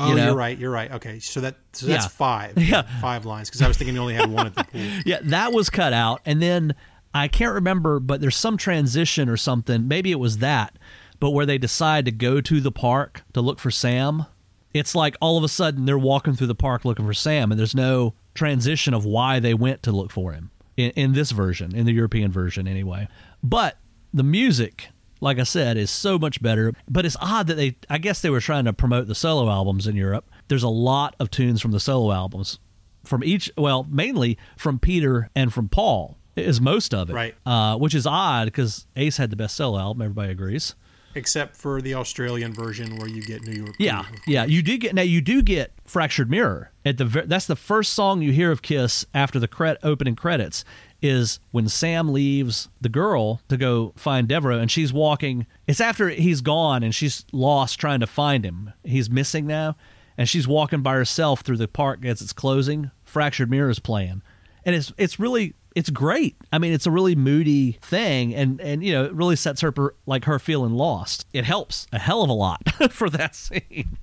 Oh, 0.00 0.08
You 0.10 0.14
know? 0.16 0.24
you're 0.26 0.34
right. 0.34 0.58
You're 0.58 0.70
right. 0.72 0.90
Okay, 0.92 1.18
so 1.20 1.40
that 1.40 1.56
so 1.72 1.86
that's 1.86 2.04
Yeah. 2.04 2.08
five. 2.08 2.52
Yeah. 2.58 2.82
five 3.00 3.24
lines 3.24 3.48
because 3.48 3.62
I 3.62 3.68
was 3.68 3.76
thinking 3.76 3.94
you 3.94 4.00
only 4.00 4.14
had 4.14 4.30
one 4.30 4.46
at 4.46 4.54
the 4.54 4.64
pool. 4.64 4.80
Yeah, 5.06 5.20
that 5.22 5.52
was 5.52 5.70
cut 5.70 5.92
out. 5.92 6.20
And 6.26 6.42
then 6.42 6.74
I 7.14 7.28
can't 7.28 7.54
remember, 7.54 8.00
but 8.00 8.20
there's 8.20 8.36
some 8.36 8.56
transition 8.56 9.28
or 9.28 9.36
something. 9.36 9.86
Maybe 9.86 10.10
it 10.10 10.18
was 10.18 10.38
that, 10.38 10.76
but 11.20 11.30
where 11.30 11.46
they 11.46 11.58
decide 11.58 12.04
to 12.06 12.10
go 12.10 12.40
to 12.40 12.60
the 12.60 12.72
park 12.72 13.22
to 13.34 13.40
look 13.40 13.60
for 13.60 13.70
Sam. 13.70 14.26
It's 14.72 14.96
like 14.96 15.14
all 15.20 15.38
of 15.38 15.44
a 15.44 15.48
sudden 15.48 15.84
they're 15.84 15.96
walking 15.96 16.34
through 16.34 16.48
the 16.48 16.54
park 16.56 16.84
looking 16.84 17.06
for 17.06 17.14
Sam, 17.14 17.52
and 17.52 17.58
there's 17.60 17.76
no 17.76 18.14
transition 18.34 18.92
of 18.94 19.04
why 19.04 19.38
they 19.38 19.54
went 19.54 19.84
to 19.84 19.92
look 19.92 20.10
for 20.10 20.32
him 20.32 20.50
in, 20.76 20.90
in 20.96 21.12
this 21.12 21.30
version, 21.30 21.72
in 21.76 21.86
the 21.86 21.92
European 21.92 22.32
version 22.32 22.66
anyway. 22.66 23.06
But 23.44 23.78
the 24.12 24.24
music, 24.24 24.88
like 25.20 25.38
I 25.38 25.44
said, 25.44 25.76
is 25.76 25.90
so 25.90 26.18
much 26.18 26.42
better. 26.42 26.72
But 26.88 27.06
it's 27.06 27.16
odd 27.20 27.46
that 27.48 27.54
they, 27.54 27.76
I 27.88 27.98
guess 27.98 28.20
they 28.20 28.30
were 28.30 28.40
trying 28.40 28.64
to 28.66 28.72
promote 28.72 29.06
the 29.06 29.14
solo 29.14 29.50
albums 29.50 29.86
in 29.86 29.96
Europe. 29.96 30.28
There's 30.48 30.62
a 30.62 30.68
lot 30.68 31.14
of 31.18 31.30
tunes 31.30 31.60
from 31.60 31.70
the 31.72 31.80
solo 31.80 32.12
albums 32.12 32.58
from 33.04 33.22
each, 33.24 33.50
well, 33.56 33.86
mainly 33.90 34.38
from 34.56 34.78
Peter 34.78 35.30
and 35.34 35.52
from 35.52 35.68
Paul. 35.68 36.16
is 36.36 36.60
most 36.60 36.92
of 36.94 37.10
it, 37.10 37.12
Right. 37.14 37.34
Uh, 37.46 37.76
which 37.76 37.94
is 37.94 38.06
odd 38.06 38.46
because 38.46 38.86
Ace 38.96 39.16
had 39.18 39.30
the 39.30 39.36
best 39.36 39.54
solo 39.56 39.78
album. 39.78 40.02
Everybody 40.02 40.32
agrees. 40.32 40.74
except 41.16 41.54
for 41.56 41.80
the 41.80 41.94
Australian 41.94 42.52
version 42.52 42.96
where 42.96 43.06
you 43.08 43.22
get 43.22 43.42
New 43.46 43.52
York. 43.62 43.76
Yeah, 43.78 44.04
yeah. 44.26 44.44
You 44.44 44.62
did 44.62 44.80
get 44.80 44.94
now. 44.94 45.02
You 45.02 45.20
do 45.20 45.42
get 45.42 45.72
Fractured 45.84 46.28
Mirror 46.28 46.72
at 46.84 46.98
the. 46.98 47.04
That's 47.04 47.46
the 47.46 47.54
first 47.54 47.92
song 47.92 48.20
you 48.20 48.32
hear 48.32 48.50
of 48.50 48.62
Kiss 48.62 49.06
after 49.14 49.38
the 49.38 49.46
cred- 49.46 49.76
opening 49.84 50.16
credits. 50.16 50.64
Is 51.06 51.38
when 51.50 51.68
Sam 51.68 52.14
leaves 52.14 52.70
the 52.80 52.88
girl 52.88 53.42
to 53.50 53.58
go 53.58 53.92
find 53.94 54.26
Devereaux, 54.26 54.58
and 54.58 54.70
she's 54.70 54.90
walking. 54.90 55.46
It's 55.66 55.80
after 55.80 56.08
he's 56.08 56.40
gone, 56.40 56.82
and 56.82 56.94
she's 56.94 57.26
lost 57.30 57.78
trying 57.78 58.00
to 58.00 58.06
find 58.06 58.42
him. 58.42 58.72
He's 58.84 59.10
missing 59.10 59.46
now, 59.46 59.76
and 60.16 60.26
she's 60.26 60.48
walking 60.48 60.80
by 60.80 60.94
herself 60.94 61.42
through 61.42 61.58
the 61.58 61.68
park 61.68 62.06
as 62.06 62.22
it's 62.22 62.32
closing. 62.32 62.90
Fractured 63.04 63.50
Mirrors 63.50 63.80
playing, 63.80 64.22
and 64.64 64.74
it's 64.74 64.94
it's 64.96 65.20
really 65.20 65.54
it's 65.74 65.90
great. 65.90 66.36
I 66.52 66.58
mean, 66.58 66.72
it's 66.72 66.86
a 66.86 66.90
really 66.90 67.14
moody 67.14 67.72
thing, 67.82 68.34
and 68.34 68.58
and 68.60 68.82
you 68.82 68.92
know, 68.94 69.04
it 69.04 69.12
really 69.12 69.36
sets 69.36 69.60
her 69.60 69.72
per, 69.72 69.94
like 70.06 70.24
her 70.24 70.38
feeling 70.38 70.72
lost. 70.72 71.26
It 71.32 71.44
helps 71.44 71.86
a 71.92 71.98
hell 71.98 72.22
of 72.22 72.30
a 72.30 72.34
lot 72.34 72.62
for 72.90 73.10
that 73.10 73.34
scene. 73.34 73.98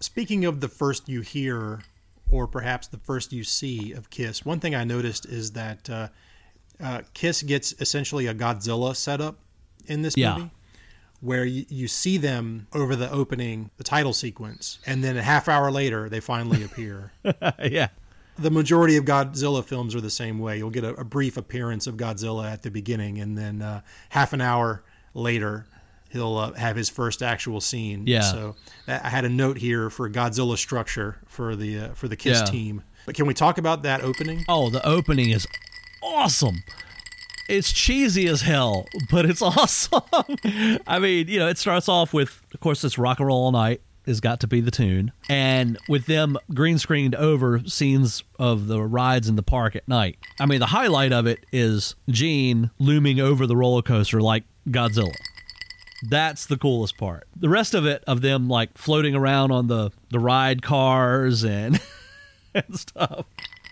Speaking 0.00 0.44
of 0.44 0.60
the 0.60 0.68
first 0.68 1.08
you 1.08 1.20
hear, 1.20 1.80
or 2.30 2.46
perhaps 2.46 2.88
the 2.88 2.98
first 2.98 3.32
you 3.32 3.44
see 3.44 3.92
of 3.92 4.10
Kiss, 4.10 4.44
one 4.44 4.60
thing 4.60 4.74
I 4.74 4.84
noticed 4.84 5.26
is 5.26 5.52
that 5.52 5.88
uh, 5.88 6.08
uh, 6.80 7.02
Kiss 7.14 7.42
gets 7.42 7.72
essentially 7.80 8.26
a 8.26 8.34
Godzilla 8.34 8.94
setup 8.96 9.38
in 9.86 10.02
this 10.02 10.16
Yeah. 10.16 10.36
movie, 10.36 10.50
where 11.20 11.44
you, 11.44 11.64
you 11.68 11.88
see 11.88 12.16
them 12.18 12.66
over 12.72 12.96
the 12.96 13.10
opening, 13.10 13.70
the 13.76 13.84
title 13.84 14.12
sequence, 14.12 14.78
and 14.86 15.02
then 15.04 15.16
a 15.16 15.22
half 15.22 15.48
hour 15.48 15.70
later 15.70 16.08
they 16.08 16.20
finally 16.20 16.62
appear. 16.64 17.12
yeah, 17.64 17.88
the 18.38 18.50
majority 18.50 18.96
of 18.96 19.04
Godzilla 19.04 19.64
films 19.64 19.94
are 19.94 20.00
the 20.00 20.10
same 20.10 20.38
way. 20.38 20.58
You'll 20.58 20.70
get 20.70 20.84
a, 20.84 20.94
a 20.94 21.04
brief 21.04 21.36
appearance 21.36 21.86
of 21.86 21.96
Godzilla 21.96 22.50
at 22.50 22.62
the 22.62 22.70
beginning, 22.70 23.20
and 23.20 23.36
then 23.38 23.62
uh, 23.62 23.82
half 24.08 24.32
an 24.32 24.40
hour 24.40 24.82
later, 25.14 25.66
he'll 26.10 26.36
uh, 26.36 26.52
have 26.54 26.74
his 26.76 26.88
first 26.88 27.22
actual 27.22 27.60
scene. 27.60 28.06
Yeah. 28.06 28.20
So 28.22 28.56
that, 28.86 29.04
I 29.04 29.08
had 29.08 29.24
a 29.24 29.28
note 29.28 29.58
here 29.58 29.90
for 29.90 30.08
Godzilla 30.10 30.56
structure 30.58 31.18
for 31.26 31.54
the 31.54 31.78
uh, 31.78 31.88
for 31.94 32.08
the 32.08 32.16
Kiss 32.16 32.38
Yeah. 32.40 32.44
team. 32.46 32.82
But 33.06 33.14
can 33.16 33.26
we 33.26 33.34
talk 33.34 33.58
about 33.58 33.82
that 33.82 34.02
opening? 34.02 34.44
Oh, 34.48 34.70
the 34.70 34.84
opening 34.86 35.30
is 35.30 35.46
awesome. 36.02 36.62
It's 37.48 37.72
cheesy 37.72 38.26
as 38.28 38.42
hell, 38.42 38.86
but 39.10 39.26
it's 39.26 39.42
awesome. 39.42 40.02
I 40.86 40.98
mean, 40.98 41.28
you 41.28 41.38
know, 41.38 41.48
it 41.48 41.58
starts 41.58 41.88
off 41.88 42.14
with, 42.14 42.40
of 42.54 42.60
course, 42.60 42.82
this 42.82 42.98
rock 42.98 43.18
and 43.18 43.26
roll 43.26 43.44
all 43.44 43.52
night 43.52 43.80
has 44.06 44.20
got 44.20 44.40
to 44.40 44.46
be 44.46 44.60
the 44.60 44.70
tune, 44.70 45.12
and 45.28 45.78
with 45.88 46.06
them 46.06 46.36
green 46.52 46.78
screened 46.78 47.14
over 47.14 47.60
scenes 47.66 48.24
of 48.38 48.66
the 48.66 48.82
rides 48.82 49.28
in 49.28 49.36
the 49.36 49.42
park 49.42 49.76
at 49.76 49.86
night. 49.86 50.18
I 50.40 50.46
mean, 50.46 50.60
the 50.60 50.66
highlight 50.66 51.12
of 51.12 51.26
it 51.26 51.44
is 51.52 51.94
Gene 52.10 52.70
looming 52.78 53.20
over 53.20 53.46
the 53.46 53.56
roller 53.56 53.82
coaster 53.82 54.20
like 54.20 54.44
Godzilla. 54.68 55.14
That's 56.08 56.46
the 56.46 56.56
coolest 56.56 56.98
part. 56.98 57.28
The 57.36 57.48
rest 57.48 57.74
of 57.74 57.86
it, 57.86 58.02
of 58.08 58.22
them 58.22 58.48
like 58.48 58.76
floating 58.76 59.14
around 59.14 59.52
on 59.52 59.68
the 59.68 59.90
the 60.10 60.18
ride 60.18 60.62
cars 60.62 61.44
and 61.44 61.80
and 62.54 62.78
stuff. 62.78 63.26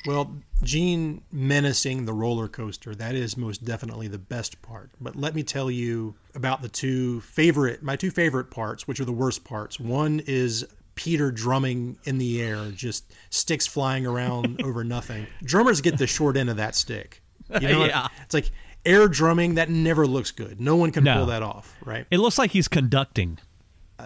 Well, 0.06 0.34
Gene 0.62 1.22
menacing 1.32 2.04
the 2.04 2.12
roller 2.12 2.48
coaster, 2.48 2.94
that 2.94 3.14
is 3.14 3.36
most 3.36 3.64
definitely 3.64 4.08
the 4.08 4.18
best 4.18 4.60
part. 4.62 4.90
But 5.00 5.16
let 5.16 5.34
me 5.34 5.42
tell 5.42 5.70
you 5.70 6.14
about 6.34 6.62
the 6.62 6.68
two 6.68 7.20
favorite, 7.22 7.82
my 7.82 7.96
two 7.96 8.10
favorite 8.10 8.50
parts, 8.50 8.86
which 8.88 9.00
are 9.00 9.04
the 9.04 9.12
worst 9.12 9.44
parts. 9.44 9.78
One 9.80 10.20
is 10.26 10.66
Peter 10.94 11.30
drumming 11.30 11.98
in 12.04 12.18
the 12.18 12.42
air, 12.42 12.70
just 12.70 13.12
sticks 13.30 13.66
flying 13.66 14.06
around 14.06 14.62
over 14.64 14.84
nothing. 14.84 15.26
Drummers 15.42 15.80
get 15.80 15.98
the 15.98 16.06
short 16.06 16.36
end 16.36 16.50
of 16.50 16.56
that 16.56 16.74
stick. 16.74 17.22
You 17.60 17.68
know, 17.68 17.84
Yeah. 17.84 18.08
it's 18.24 18.34
like 18.34 18.50
air 18.86 19.08
drumming 19.08 19.54
that 19.54 19.68
never 19.70 20.06
looks 20.06 20.30
good. 20.30 20.60
No 20.60 20.76
one 20.76 20.92
can 20.92 21.04
No. 21.04 21.16
pull 21.18 21.26
that 21.26 21.42
off, 21.42 21.74
right? 21.84 22.06
It 22.10 22.18
looks 22.18 22.38
like 22.38 22.50
he's 22.52 22.68
conducting. 22.68 23.38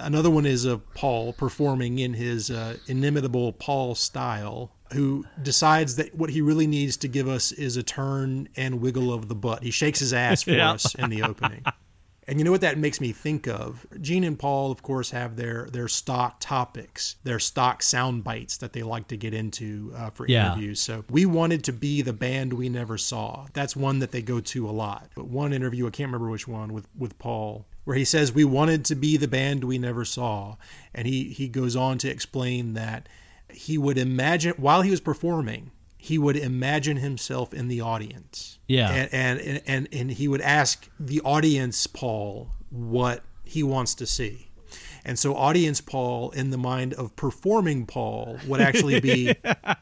Another 0.00 0.30
one 0.30 0.46
is 0.46 0.64
of 0.64 0.92
Paul 0.94 1.32
performing 1.32 1.98
in 1.98 2.14
his 2.14 2.50
uh, 2.50 2.76
inimitable 2.86 3.52
Paul 3.52 3.94
style, 3.94 4.72
who 4.92 5.24
decides 5.42 5.96
that 5.96 6.14
what 6.14 6.30
he 6.30 6.40
really 6.40 6.66
needs 6.66 6.96
to 6.98 7.08
give 7.08 7.28
us 7.28 7.52
is 7.52 7.76
a 7.76 7.82
turn 7.82 8.48
and 8.56 8.80
wiggle 8.80 9.12
of 9.12 9.28
the 9.28 9.34
butt. 9.34 9.62
He 9.62 9.70
shakes 9.70 9.98
his 10.00 10.12
ass 10.12 10.42
for 10.42 10.52
Yeah. 10.52 10.72
us 10.72 10.94
in 10.94 11.10
the 11.10 11.22
opening. 11.22 11.64
And 12.26 12.38
you 12.38 12.44
know 12.46 12.52
what 12.52 12.62
that 12.62 12.78
makes 12.78 13.02
me 13.02 13.12
think 13.12 13.46
of? 13.46 13.84
Gene 14.00 14.24
and 14.24 14.38
Paul, 14.38 14.70
of 14.72 14.80
course, 14.80 15.10
have 15.10 15.36
their 15.36 15.68
their 15.70 15.88
stock 15.88 16.40
topics, 16.40 17.16
their 17.22 17.38
stock 17.38 17.82
sound 17.82 18.24
bites 18.24 18.56
that 18.56 18.72
they 18.72 18.82
like 18.82 19.08
to 19.08 19.18
get 19.18 19.34
into 19.34 19.92
uh, 19.94 20.08
for 20.08 20.26
Yeah. 20.26 20.46
interviews. 20.52 20.80
So 20.80 21.04
we 21.10 21.26
wanted 21.26 21.64
to 21.64 21.72
be 21.74 22.00
the 22.00 22.14
band 22.14 22.54
we 22.54 22.70
never 22.70 22.96
saw. 22.96 23.46
That's 23.52 23.76
one 23.76 23.98
that 23.98 24.10
they 24.10 24.22
go 24.22 24.40
to 24.40 24.66
a 24.66 24.72
lot. 24.72 25.10
But 25.14 25.26
one 25.28 25.52
interview, 25.52 25.86
I 25.86 25.90
can't 25.90 26.08
remember 26.08 26.30
which 26.30 26.48
one, 26.48 26.72
with 26.72 26.88
with 26.96 27.18
Paul, 27.18 27.66
where 27.84 27.96
he 27.96 28.04
says 28.04 28.32
we 28.32 28.44
wanted 28.44 28.84
to 28.86 28.94
be 28.94 29.16
the 29.16 29.28
band 29.28 29.64
we 29.64 29.78
never 29.78 30.04
saw, 30.04 30.56
and 30.94 31.06
he 31.06 31.24
he 31.24 31.48
goes 31.48 31.76
on 31.76 31.98
to 31.98 32.08
explain 32.08 32.74
that 32.74 33.08
he 33.50 33.78
would 33.78 33.98
imagine 33.98 34.54
while 34.56 34.82
he 34.82 34.90
was 34.90 35.00
performing 35.00 35.70
he 36.04 36.18
would 36.18 36.36
imagine 36.36 36.98
himself 36.98 37.54
in 37.54 37.66
the 37.68 37.80
audience. 37.80 38.58
Yeah. 38.66 38.90
and 38.90 39.08
and 39.10 39.62
and, 39.66 39.88
and 39.90 40.10
he 40.10 40.28
would 40.28 40.42
ask 40.42 40.86
the 41.00 41.22
audience 41.22 41.86
paul 41.86 42.50
what 42.68 43.22
he 43.42 43.62
wants 43.62 43.94
to 43.94 44.06
see. 44.06 44.50
And 45.06 45.18
so 45.18 45.34
audience 45.34 45.80
paul 45.80 46.30
in 46.32 46.50
the 46.50 46.58
mind 46.58 46.92
of 46.92 47.16
performing 47.16 47.86
paul 47.86 48.38
would 48.46 48.60
actually 48.60 49.00
be 49.00 49.34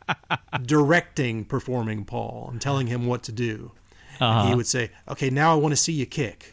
directing 0.63 1.45
performing 1.45 2.05
paul 2.05 2.51
and 2.53 2.61
telling 2.61 2.87
him 2.87 3.07
what 3.07 3.25
to 3.25 3.33
do. 3.33 3.73
And 4.21 4.43
he 4.43 4.47
uh-huh. 4.47 4.57
would 4.59 4.67
say 4.69 4.91
okay 5.09 5.29
now 5.29 5.53
i 5.53 5.57
want 5.57 5.73
to 5.73 5.77
see 5.77 5.93
you 5.93 6.07
kick 6.07 6.52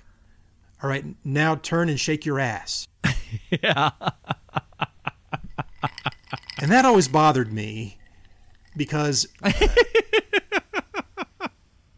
all 0.82 0.90
right 0.90 1.06
now 1.24 1.56
turn 1.56 1.90
and 1.90 2.00
shake 2.00 2.26
your 2.26 2.40
ass 2.40 2.88
Yeah. 3.52 3.92
And 6.62 6.70
that 6.72 6.84
always 6.84 7.08
bothered 7.08 7.54
me 7.54 7.98
because 8.76 9.26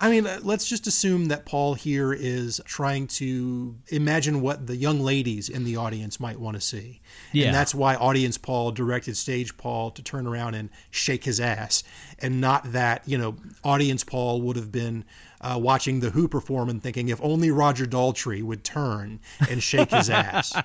I 0.02 0.10
mean, 0.10 0.26
uh, 0.26 0.39
let's 0.41 0.67
just 0.67 0.88
assume 0.88 1.26
that 1.28 1.46
Paul 1.46 1.76
here 1.76 2.12
is 2.12 2.60
trying 2.65 3.06
to 3.08 3.76
imagine 3.89 4.41
what 4.41 4.65
the 4.65 4.76
young 4.76 5.00
ladies 5.00 5.48
in 5.48 5.63
the 5.63 5.78
audience 5.78 6.20
might 6.20 6.39
want 6.39 6.56
to 6.56 6.62
see. 6.62 7.02
Yeah. 7.34 7.48
And 7.48 7.56
that's 7.56 7.76
why 7.76 7.96
audience 7.96 8.36
Paul 8.36 8.72
directed 8.72 9.15
stage 9.15 9.56
Paul 9.58 9.91
to 9.91 10.02
turn 10.02 10.26
around 10.26 10.56
and 10.56 10.72
shake 10.89 11.24
his 11.24 11.39
ass 11.39 11.84
and 12.17 12.41
not 12.41 12.72
that, 12.72 13.08
you 13.08 13.17
know, 13.17 13.36
audience 13.63 14.04
Paul 14.04 14.41
would 14.41 14.56
have 14.56 14.72
been 14.72 15.06
uh, 15.42 15.60
watching 15.62 16.00
the 16.00 16.12
Who 16.12 16.28
perform 16.28 16.70
and 16.70 16.82
thinking 16.82 17.10
if 17.10 17.20
only 17.22 17.52
Roger 17.52 17.86
Daltrey 17.86 18.42
would 18.42 18.64
turn 18.64 19.20
and 19.50 19.62
shake 19.62 19.92
his 19.92 20.10
ass. 20.10 20.54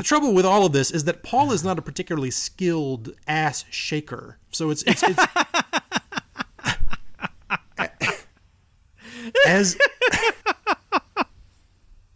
The 0.00 0.04
trouble 0.04 0.32
with 0.32 0.46
all 0.46 0.64
of 0.64 0.72
this 0.72 0.90
is 0.90 1.04
that 1.04 1.22
Paul 1.22 1.52
is 1.52 1.62
not 1.62 1.78
a 1.78 1.82
particularly 1.82 2.30
skilled 2.30 3.12
ass 3.28 3.66
shaker. 3.68 4.38
So 4.50 4.70
it's 4.70 4.82
it's, 4.86 5.02
it's 5.02 5.22
as 9.46 9.76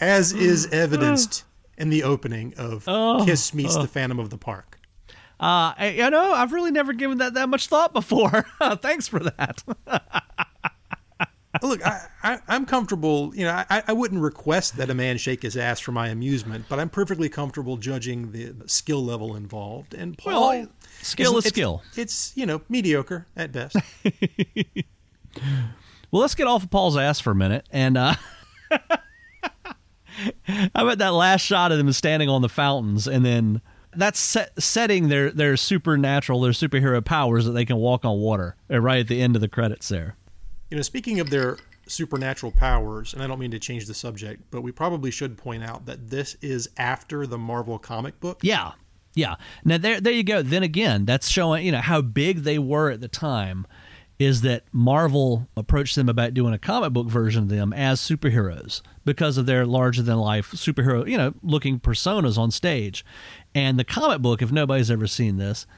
as 0.00 0.32
is 0.32 0.66
evidenced 0.72 1.44
in 1.76 1.90
the 1.90 2.04
opening 2.04 2.54
of 2.56 2.86
Kiss 3.26 3.52
meets 3.52 3.76
the 3.76 3.86
Phantom 3.86 4.18
of 4.18 4.30
the 4.30 4.38
Park. 4.38 4.80
Uh, 5.38 5.76
I, 5.76 5.94
you 5.98 6.08
know, 6.08 6.32
I've 6.32 6.54
really 6.54 6.70
never 6.70 6.94
given 6.94 7.18
that 7.18 7.34
that 7.34 7.50
much 7.50 7.66
thought 7.66 7.92
before. 7.92 8.46
Thanks 8.76 9.08
for 9.08 9.18
that. 9.18 9.62
Look, 11.62 11.86
I, 11.86 12.06
I, 12.22 12.38
I'm 12.48 12.66
comfortable. 12.66 13.32
You 13.34 13.44
know, 13.44 13.64
I, 13.70 13.82
I 13.86 13.92
wouldn't 13.92 14.20
request 14.20 14.76
that 14.76 14.90
a 14.90 14.94
man 14.94 15.16
shake 15.18 15.42
his 15.42 15.56
ass 15.56 15.78
for 15.80 15.92
my 15.92 16.08
amusement, 16.08 16.64
but 16.68 16.78
I'm 16.80 16.88
perfectly 16.88 17.28
comfortable 17.28 17.76
judging 17.76 18.32
the, 18.32 18.54
skill 18.66 19.04
level 19.04 19.36
involved. 19.36 19.94
And 19.94 20.16
Paul, 20.18 20.48
Well, 20.50 20.68
skill 21.02 21.32
is 21.38 21.46
it's- 21.46 21.52
skill. 21.54 21.82
It's 21.96 22.32
you 22.36 22.46
know 22.46 22.62
mediocre 22.68 23.26
at 23.36 23.52
best. 23.52 23.76
Well, 26.10 26.20
let's 26.20 26.36
get 26.36 26.46
off 26.46 26.62
of 26.62 26.70
Paul's 26.70 26.96
ass 26.96 27.18
for 27.18 27.32
a 27.32 27.34
minute. 27.34 27.66
And 27.72 27.96
uh, 27.98 28.14
how 30.46 30.68
about 30.74 30.98
that 30.98 31.12
last 31.12 31.40
shot 31.40 31.72
of 31.72 31.78
them 31.78 31.90
standing 31.92 32.28
on 32.28 32.40
the 32.40 32.48
fountains, 32.48 33.08
and 33.08 33.24
then 33.26 33.60
that's 33.96 34.20
set, 34.20 34.52
setting 34.62 35.08
their 35.08 35.30
their 35.32 35.56
supernatural, 35.56 36.40
their 36.40 36.52
superhero 36.52 37.04
powers 37.04 37.44
that 37.46 37.52
they 37.52 37.64
can 37.64 37.76
walk 37.76 38.04
on 38.04 38.18
water. 38.18 38.54
uh, 38.70 38.80
Right 38.80 39.00
at 39.00 39.08
the 39.08 39.20
end 39.20 39.34
of 39.34 39.40
the 39.40 39.48
credits, 39.48 39.88
there. 39.88 40.16
You 40.74 40.78
know, 40.78 40.82
speaking 40.82 41.20
of 41.20 41.30
their 41.30 41.58
supernatural 41.86 42.50
powers, 42.50 43.14
and 43.14 43.22
I 43.22 43.28
don't 43.28 43.38
mean 43.38 43.52
to 43.52 43.60
change 43.60 43.86
the 43.86 43.94
subject, 43.94 44.42
but 44.50 44.62
we 44.62 44.72
probably 44.72 45.12
should 45.12 45.38
point 45.38 45.62
out 45.62 45.86
that 45.86 46.10
this 46.10 46.36
is 46.42 46.68
after 46.76 47.28
the 47.28 47.38
Marvel 47.38 47.78
comic 47.78 48.18
book. 48.18 48.40
Yeah. 48.42 48.72
Yeah. 49.14 49.36
Now 49.64 49.78
there 49.78 50.00
there 50.00 50.12
you 50.12 50.24
go. 50.24 50.42
Then 50.42 50.64
again, 50.64 51.04
that's 51.04 51.28
showing, 51.28 51.64
you 51.64 51.70
know, 51.70 51.80
how 51.80 52.00
big 52.00 52.38
they 52.38 52.58
were 52.58 52.90
at 52.90 53.00
the 53.00 53.06
time 53.06 53.68
is 54.18 54.40
that 54.40 54.64
Marvel 54.72 55.46
approached 55.56 55.94
them 55.94 56.08
about 56.08 56.34
doing 56.34 56.52
a 56.52 56.58
comic 56.58 56.92
book 56.92 57.06
version 57.06 57.44
of 57.44 57.48
them 57.50 57.72
as 57.72 58.00
superheroes 58.00 58.82
because 59.04 59.38
of 59.38 59.46
their 59.46 59.64
larger 59.64 60.02
than 60.02 60.18
life 60.18 60.50
superhero, 60.50 61.08
you 61.08 61.16
know, 61.16 61.34
looking 61.44 61.78
personas 61.78 62.36
on 62.36 62.50
stage. 62.50 63.04
And 63.54 63.78
the 63.78 63.84
comic 63.84 64.22
book, 64.22 64.42
if 64.42 64.50
nobody's 64.50 64.90
ever 64.90 65.06
seen 65.06 65.36
this, 65.36 65.68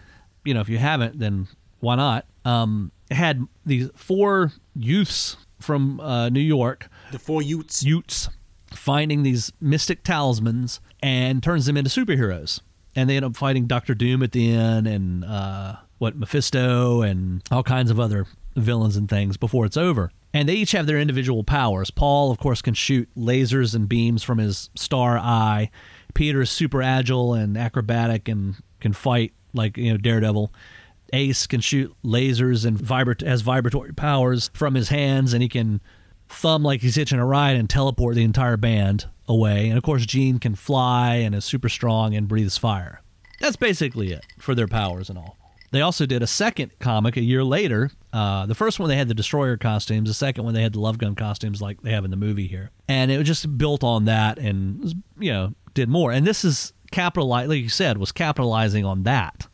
you 0.43 0.55
know, 0.55 0.63
if 0.63 0.71
you 0.71 0.79
haven't, 0.79 1.19
then 1.19 1.49
Why 1.81 1.97
not? 1.97 2.27
Um, 2.45 2.93
had 3.11 3.47
these 3.65 3.91
four 3.95 4.53
youths 4.75 5.37
from 5.61 6.01
uh, 6.01 6.29
New 6.29 6.41
York, 6.41 6.89
The 7.13 7.19
four 7.19 7.43
Utes. 7.43 7.83
Utes, 7.83 8.29
finding 8.73 9.23
these 9.23 9.53
mystic 9.61 10.03
talismans 10.03 10.81
and 11.03 11.43
turns 11.43 11.67
them 11.67 11.77
into 11.77 11.91
superheroes. 11.91 12.61
And 12.95 13.11
they 13.11 13.17
end 13.17 13.25
up 13.25 13.37
fighting 13.37 13.67
Doctor 13.67 13.95
Doom 13.95 14.23
at 14.23 14.33
the 14.33 14.51
end, 14.51 14.87
and 14.87 15.25
uh, 15.25 15.77
what 15.99 16.17
Mephisto, 16.17 17.03
and 17.03 17.43
all 17.51 17.63
kinds 17.63 17.91
of 17.91 18.01
other 18.01 18.27
villains 18.57 18.97
and 18.97 19.09
things 19.09 19.37
before 19.37 19.67
it's 19.67 19.77
over. 19.77 20.11
And 20.33 20.49
they 20.49 20.55
each 20.55 20.73
have 20.73 20.87
their 20.87 20.99
individual 20.99 21.45
powers. 21.45 21.91
Paul, 21.91 22.31
of 22.31 22.39
course, 22.39 22.63
can 22.63 22.75
shoot 22.75 23.09
lasers 23.17 23.75
and 23.75 23.89
beams 23.89 24.23
from 24.23 24.39
his 24.39 24.71
star 24.75 25.19
eye. 25.19 25.71
Peter 26.15 26.41
is 26.41 26.51
super 26.51 26.83
agile 26.83 27.35
and 27.35 27.57
acrobatic 27.57 28.29
and 28.29 28.57
can 28.81 28.93
fight 28.93 29.33
like 29.53 29.77
you 29.77 29.91
know 29.91 29.99
Daredevil. 29.99 30.53
Ace 31.13 31.47
can 31.47 31.61
shoot 31.61 31.95
lasers 32.05 32.65
and 32.65 32.79
vibrat- 32.79 33.27
has 33.27 33.43
vibratory 33.43 33.93
powers 33.93 34.51
from 34.55 34.75
his 34.75 34.89
hands, 34.89 35.33
and 35.33 35.43
he 35.43 35.49
can 35.49 35.81
thumb 36.29 36.63
like 36.63 36.81
he's 36.81 36.97
hitching 36.97 37.19
a 37.19 37.27
ride 37.27 37.57
and 37.57 37.71
teleport 37.71 38.15
the 38.17 38.25
entire 38.25 38.57
band 38.57 39.07
away. 39.29 39.69
And 39.69 39.79
of 39.79 39.85
course, 39.85 40.07
Gene 40.07 40.39
can 40.39 40.55
fly 40.55 41.17
and 41.17 41.35
is 41.35 41.45
super 41.45 41.69
strong 41.69 42.15
and 42.15 42.29
breathes 42.29 42.59
fire. 42.59 43.03
That's 43.41 43.57
basically 43.57 44.13
it 44.13 44.25
for 44.39 44.55
their 44.55 44.69
powers 44.69 45.09
and 45.09 45.19
all. 45.19 45.37
They 45.73 45.81
also 45.81 46.07
did 46.07 46.23
a 46.23 46.27
second 46.27 46.79
comic 46.79 47.17
a 47.17 47.23
year 47.23 47.45
later. 47.45 47.91
Uh, 48.13 48.47
the 48.47 48.55
first 48.55 48.79
one 48.79 48.89
they 48.89 48.97
had 48.97 49.09
the 49.09 49.15
destroyer 49.15 49.57
costumes. 49.57 50.09
The 50.09 50.15
second 50.15 50.45
one 50.45 50.55
they 50.55 50.63
had 50.63 50.73
the 50.73 50.81
love 50.81 50.99
gun 50.99 51.15
costumes 51.15 51.61
like 51.61 51.83
they 51.83 51.91
have 51.91 52.05
in 52.05 52.11
the 52.11 52.17
movie 52.17 52.47
here, 52.47 52.71
and 52.89 53.11
it 53.11 53.19
was 53.19 53.27
just 53.27 53.59
built 53.59 53.85
on 53.85 54.07
that 54.07 54.39
and 54.39 55.03
you 55.19 55.33
know 55.33 55.55
did 55.75 55.89
more. 55.89 56.13
And 56.13 56.27
this 56.27 56.45
is 56.45 56.73
capitalize, 56.93 57.49
like 57.49 57.63
you 57.63 57.69
said, 57.69 57.99
was 57.99 58.13
capitalizing 58.13 58.85
on 58.85 59.03
that, 59.03 59.49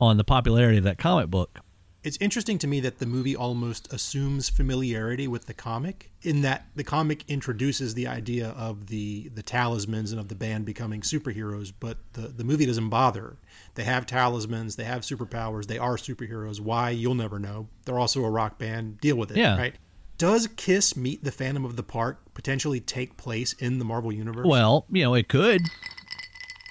on 0.00 0.16
the 0.16 0.24
popularity 0.24 0.78
of 0.78 0.84
that 0.84 0.98
comic 0.98 1.30
book. 1.30 1.58
It's 2.04 2.18
interesting 2.20 2.56
to 2.58 2.68
me 2.68 2.78
that 2.80 3.00
the 3.00 3.06
movie 3.06 3.34
almost 3.34 3.92
assumes 3.92 4.48
familiarity 4.48 5.26
with 5.26 5.46
the 5.46 5.54
comic 5.54 6.12
in 6.22 6.42
that 6.42 6.66
the 6.76 6.84
comic 6.84 7.24
introduces 7.26 7.94
the 7.94 8.06
idea 8.06 8.50
of 8.50 8.86
the 8.86 9.28
the 9.34 9.42
talismans 9.42 10.12
and 10.12 10.20
of 10.20 10.28
the 10.28 10.36
band 10.36 10.66
becoming 10.66 11.00
superheroes, 11.00 11.72
but 11.80 11.98
the, 12.12 12.28
the 12.28 12.44
movie 12.44 12.64
doesn't 12.64 12.90
bother. 12.90 13.38
They 13.74 13.82
have 13.82 14.06
talismans, 14.06 14.76
they 14.76 14.84
have 14.84 15.02
superpowers, 15.02 15.66
they 15.66 15.78
are 15.78 15.96
superheroes. 15.96 16.60
Why 16.60 16.90
you'll 16.90 17.16
never 17.16 17.40
know. 17.40 17.66
They're 17.86 17.98
also 17.98 18.24
a 18.24 18.30
rock 18.30 18.56
band. 18.56 19.00
Deal 19.00 19.16
with 19.16 19.32
it. 19.32 19.36
Yeah. 19.38 19.56
Right. 19.58 19.74
Does 20.16 20.46
Kiss 20.56 20.96
Meet 20.96 21.24
the 21.24 21.32
Phantom 21.32 21.64
of 21.64 21.74
the 21.74 21.82
Park 21.82 22.20
potentially 22.34 22.78
take 22.78 23.16
place 23.16 23.52
in 23.54 23.78
the 23.80 23.84
Marvel 23.84 24.12
universe? 24.12 24.46
Well, 24.46 24.86
you 24.90 25.02
know, 25.02 25.14
it 25.14 25.28
could. 25.28 25.60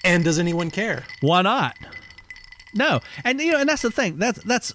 and 0.02 0.24
does 0.24 0.38
anyone 0.38 0.70
care? 0.70 1.04
Why 1.20 1.42
not? 1.42 1.74
No, 2.74 3.00
and 3.24 3.40
you 3.40 3.52
know, 3.52 3.60
and 3.60 3.68
that's 3.68 3.82
the 3.82 3.90
thing. 3.90 4.18
That's 4.18 4.42
that's 4.44 4.72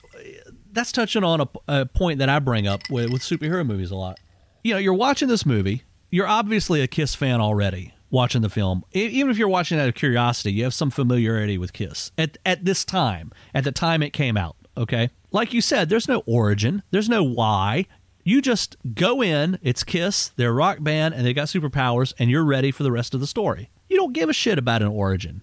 that's 0.72 0.92
touching 0.92 1.24
on 1.24 1.42
a, 1.42 1.48
a 1.68 1.86
point 1.86 2.20
that 2.20 2.30
I 2.30 2.40
bring 2.40 2.68
up 2.68 2.82
with, 2.90 3.12
with 3.12 3.22
superhero 3.22 3.66
movies 3.66 3.92
a 3.92 3.96
lot. 3.96 4.20
You 4.64 4.74
know, 4.74 4.80
you're 4.80 4.94
watching 4.94 5.28
this 5.28 5.46
movie. 5.46 5.84
You're 6.10 6.28
obviously 6.28 6.82
a 6.82 6.88
Kiss 6.88 7.16
fan 7.16 7.42
already 7.42 7.94
watching 8.10 8.42
the 8.42 8.50
film. 8.50 8.84
Even 8.92 9.32
if 9.32 9.38
you're 9.38 9.48
watching 9.48 9.80
out 9.80 9.88
of 9.88 9.96
curiosity, 9.96 10.52
you 10.52 10.64
have 10.64 10.74
some 10.74 10.92
familiarity 10.92 11.58
with 11.58 11.74
Kiss 11.74 12.12
at 12.18 12.38
at 12.46 12.66
this 12.66 12.86
time, 12.86 13.32
at 13.54 13.64
the 13.64 13.72
time 13.72 14.04
it 14.04 14.12
came 14.12 14.38
out. 14.38 14.56
Okay, 14.78 15.10
like 15.32 15.54
you 15.54 15.62
said, 15.62 15.90
there's 15.90 16.08
no 16.08 16.24
origin, 16.26 16.84
there's 16.92 17.10
no 17.10 17.24
why. 17.24 17.86
You 18.24 18.40
just 18.40 18.78
go 18.94 19.24
in. 19.24 19.58
It's 19.64 19.84
Kiss. 19.84 20.30
They're 20.36 20.52
a 20.52 20.54
rock 20.54 20.78
band, 20.84 21.16
and 21.16 21.26
they 21.26 21.34
got 21.34 21.48
superpowers, 21.48 22.14
and 22.20 22.30
you're 22.30 22.46
ready 22.46 22.70
for 22.70 22.84
the 22.84 22.92
rest 22.92 23.16
of 23.16 23.20
the 23.20 23.26
story. 23.26 23.72
You 23.90 23.98
don't 23.98 24.14
give 24.14 24.30
a 24.30 24.34
shit 24.34 24.60
about 24.60 24.84
an 24.84 24.90
origin. 24.90 25.42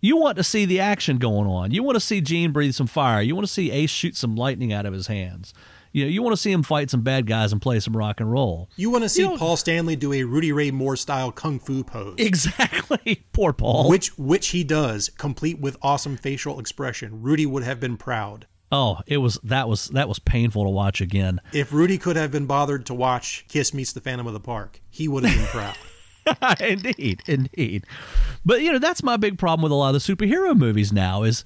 You 0.00 0.16
want 0.16 0.36
to 0.38 0.44
see 0.44 0.64
the 0.64 0.80
action 0.80 1.18
going 1.18 1.46
on. 1.46 1.70
You 1.72 1.82
want 1.82 1.96
to 1.96 2.00
see 2.00 2.20
Gene 2.20 2.52
breathe 2.52 2.74
some 2.74 2.86
fire. 2.86 3.20
You 3.20 3.34
want 3.34 3.46
to 3.46 3.52
see 3.52 3.70
Ace 3.70 3.90
shoot 3.90 4.16
some 4.16 4.34
lightning 4.34 4.72
out 4.72 4.86
of 4.86 4.92
his 4.94 5.06
hands. 5.08 5.52
You 5.92 6.04
know, 6.04 6.10
you 6.10 6.22
want 6.22 6.32
to 6.34 6.40
see 6.40 6.52
him 6.52 6.62
fight 6.62 6.88
some 6.88 7.02
bad 7.02 7.26
guys 7.26 7.52
and 7.52 7.60
play 7.60 7.80
some 7.80 7.96
rock 7.96 8.20
and 8.20 8.30
roll. 8.30 8.70
You 8.76 8.90
want 8.90 9.02
to 9.02 9.08
see 9.08 9.22
don't- 9.22 9.38
Paul 9.38 9.56
Stanley 9.56 9.96
do 9.96 10.12
a 10.12 10.22
Rudy 10.22 10.52
Ray 10.52 10.70
Moore 10.70 10.94
style 10.96 11.32
kung 11.32 11.58
fu 11.58 11.82
pose. 11.82 12.14
Exactly. 12.18 13.24
Poor 13.32 13.52
Paul. 13.52 13.88
which 13.90 14.16
which 14.16 14.48
he 14.48 14.62
does, 14.64 15.08
complete 15.18 15.58
with 15.60 15.76
awesome 15.82 16.16
facial 16.16 16.60
expression. 16.60 17.20
Rudy 17.22 17.44
would 17.44 17.64
have 17.64 17.80
been 17.80 17.96
proud. 17.96 18.46
oh, 18.72 19.00
it 19.08 19.16
was 19.16 19.38
that 19.42 19.68
was 19.68 19.88
that 19.88 20.08
was 20.08 20.20
painful 20.20 20.62
to 20.62 20.70
watch 20.70 21.00
again. 21.00 21.40
If 21.52 21.72
Rudy 21.72 21.98
could 21.98 22.14
have 22.16 22.30
been 22.30 22.46
bothered 22.46 22.86
to 22.86 22.94
watch 22.94 23.44
Kiss 23.48 23.74
Meets 23.74 23.92
the 23.92 24.00
Phantom 24.00 24.28
of 24.28 24.32
the 24.32 24.38
Park, 24.40 24.80
he 24.90 25.08
would 25.08 25.24
have 25.24 25.36
been 25.36 25.46
proud. 25.48 25.76
indeed, 26.60 27.22
indeed. 27.26 27.84
But 28.44 28.62
you 28.62 28.72
know, 28.72 28.78
that's 28.78 29.02
my 29.02 29.16
big 29.16 29.38
problem 29.38 29.62
with 29.62 29.72
a 29.72 29.74
lot 29.74 29.94
of 29.94 30.04
the 30.04 30.14
superhero 30.14 30.56
movies 30.56 30.92
now 30.92 31.22
is 31.22 31.44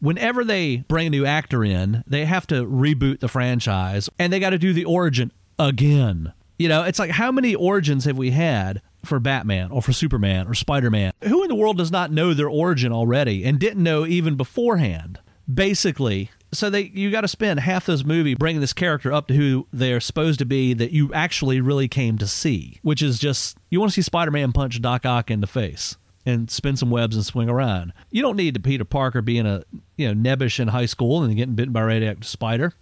whenever 0.00 0.44
they 0.44 0.78
bring 0.88 1.08
a 1.08 1.10
new 1.10 1.24
actor 1.26 1.64
in, 1.64 2.04
they 2.06 2.24
have 2.24 2.46
to 2.48 2.64
reboot 2.66 3.20
the 3.20 3.28
franchise 3.28 4.08
and 4.18 4.32
they 4.32 4.40
got 4.40 4.50
to 4.50 4.58
do 4.58 4.72
the 4.72 4.84
origin 4.84 5.32
again. 5.58 6.32
You 6.58 6.68
know, 6.68 6.84
it's 6.84 6.98
like 6.98 7.10
how 7.10 7.30
many 7.30 7.54
origins 7.54 8.04
have 8.04 8.16
we 8.16 8.30
had 8.30 8.80
for 9.04 9.20
Batman 9.20 9.70
or 9.70 9.82
for 9.82 9.92
Superman 9.92 10.48
or 10.48 10.54
Spider-Man? 10.54 11.12
Who 11.24 11.42
in 11.42 11.48
the 11.48 11.54
world 11.54 11.78
does 11.78 11.90
not 11.90 12.10
know 12.10 12.34
their 12.34 12.48
origin 12.48 12.92
already 12.92 13.44
and 13.44 13.58
didn't 13.58 13.82
know 13.82 14.06
even 14.06 14.36
beforehand? 14.36 15.20
Basically, 15.52 16.30
so 16.56 16.70
they 16.70 16.82
you 16.94 17.10
got 17.10 17.20
to 17.22 17.28
spend 17.28 17.60
half 17.60 17.86
this 17.86 18.04
movie 18.04 18.34
bringing 18.34 18.60
this 18.60 18.72
character 18.72 19.12
up 19.12 19.28
to 19.28 19.34
who 19.34 19.66
they're 19.72 20.00
supposed 20.00 20.38
to 20.38 20.44
be 20.46 20.74
that 20.74 20.92
you 20.92 21.12
actually 21.12 21.60
really 21.60 21.88
came 21.88 22.18
to 22.18 22.26
see, 22.26 22.78
which 22.82 23.02
is 23.02 23.18
just 23.18 23.58
you 23.70 23.78
want 23.80 23.92
to 23.92 23.94
see 23.94 24.02
Spider-Man 24.02 24.52
punch 24.52 24.80
Doc 24.80 25.04
Ock 25.04 25.30
in 25.30 25.40
the 25.40 25.46
face 25.46 25.96
and 26.24 26.50
spin 26.50 26.76
some 26.76 26.90
webs 26.90 27.14
and 27.14 27.24
swing 27.24 27.48
around. 27.48 27.92
You 28.10 28.20
don't 28.22 28.36
need 28.36 28.54
to 28.54 28.60
Peter 28.60 28.84
Parker 28.84 29.22
being 29.22 29.46
a 29.46 29.64
you 29.96 30.12
know 30.12 30.14
nebbish 30.14 30.58
in 30.58 30.68
high 30.68 30.86
school 30.86 31.22
and 31.22 31.36
getting 31.36 31.54
bitten 31.54 31.72
by 31.72 31.82
a 31.82 31.86
radioactive 31.86 32.26
spider. 32.26 32.72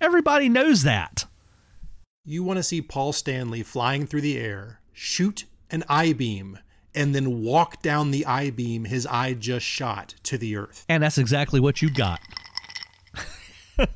Everybody 0.00 0.48
knows 0.48 0.82
that. 0.82 1.24
you 2.24 2.42
want 2.42 2.58
to 2.58 2.62
see 2.62 2.82
Paul 2.82 3.12
Stanley 3.12 3.62
flying 3.62 4.06
through 4.06 4.20
the 4.20 4.36
air, 4.38 4.80
shoot 4.92 5.44
an 5.70 5.84
I 5.88 6.12
beam, 6.12 6.58
and 6.94 7.14
then 7.14 7.42
walk 7.42 7.82
down 7.82 8.10
the 8.10 8.26
I 8.26 8.50
beam 8.50 8.84
his 8.84 9.06
eye 9.06 9.34
just 9.34 9.64
shot 9.64 10.14
to 10.24 10.36
the 10.38 10.56
earth. 10.56 10.84
And 10.88 11.02
that's 11.02 11.18
exactly 11.18 11.60
what 11.60 11.82
you 11.82 11.90
got. 11.92 12.20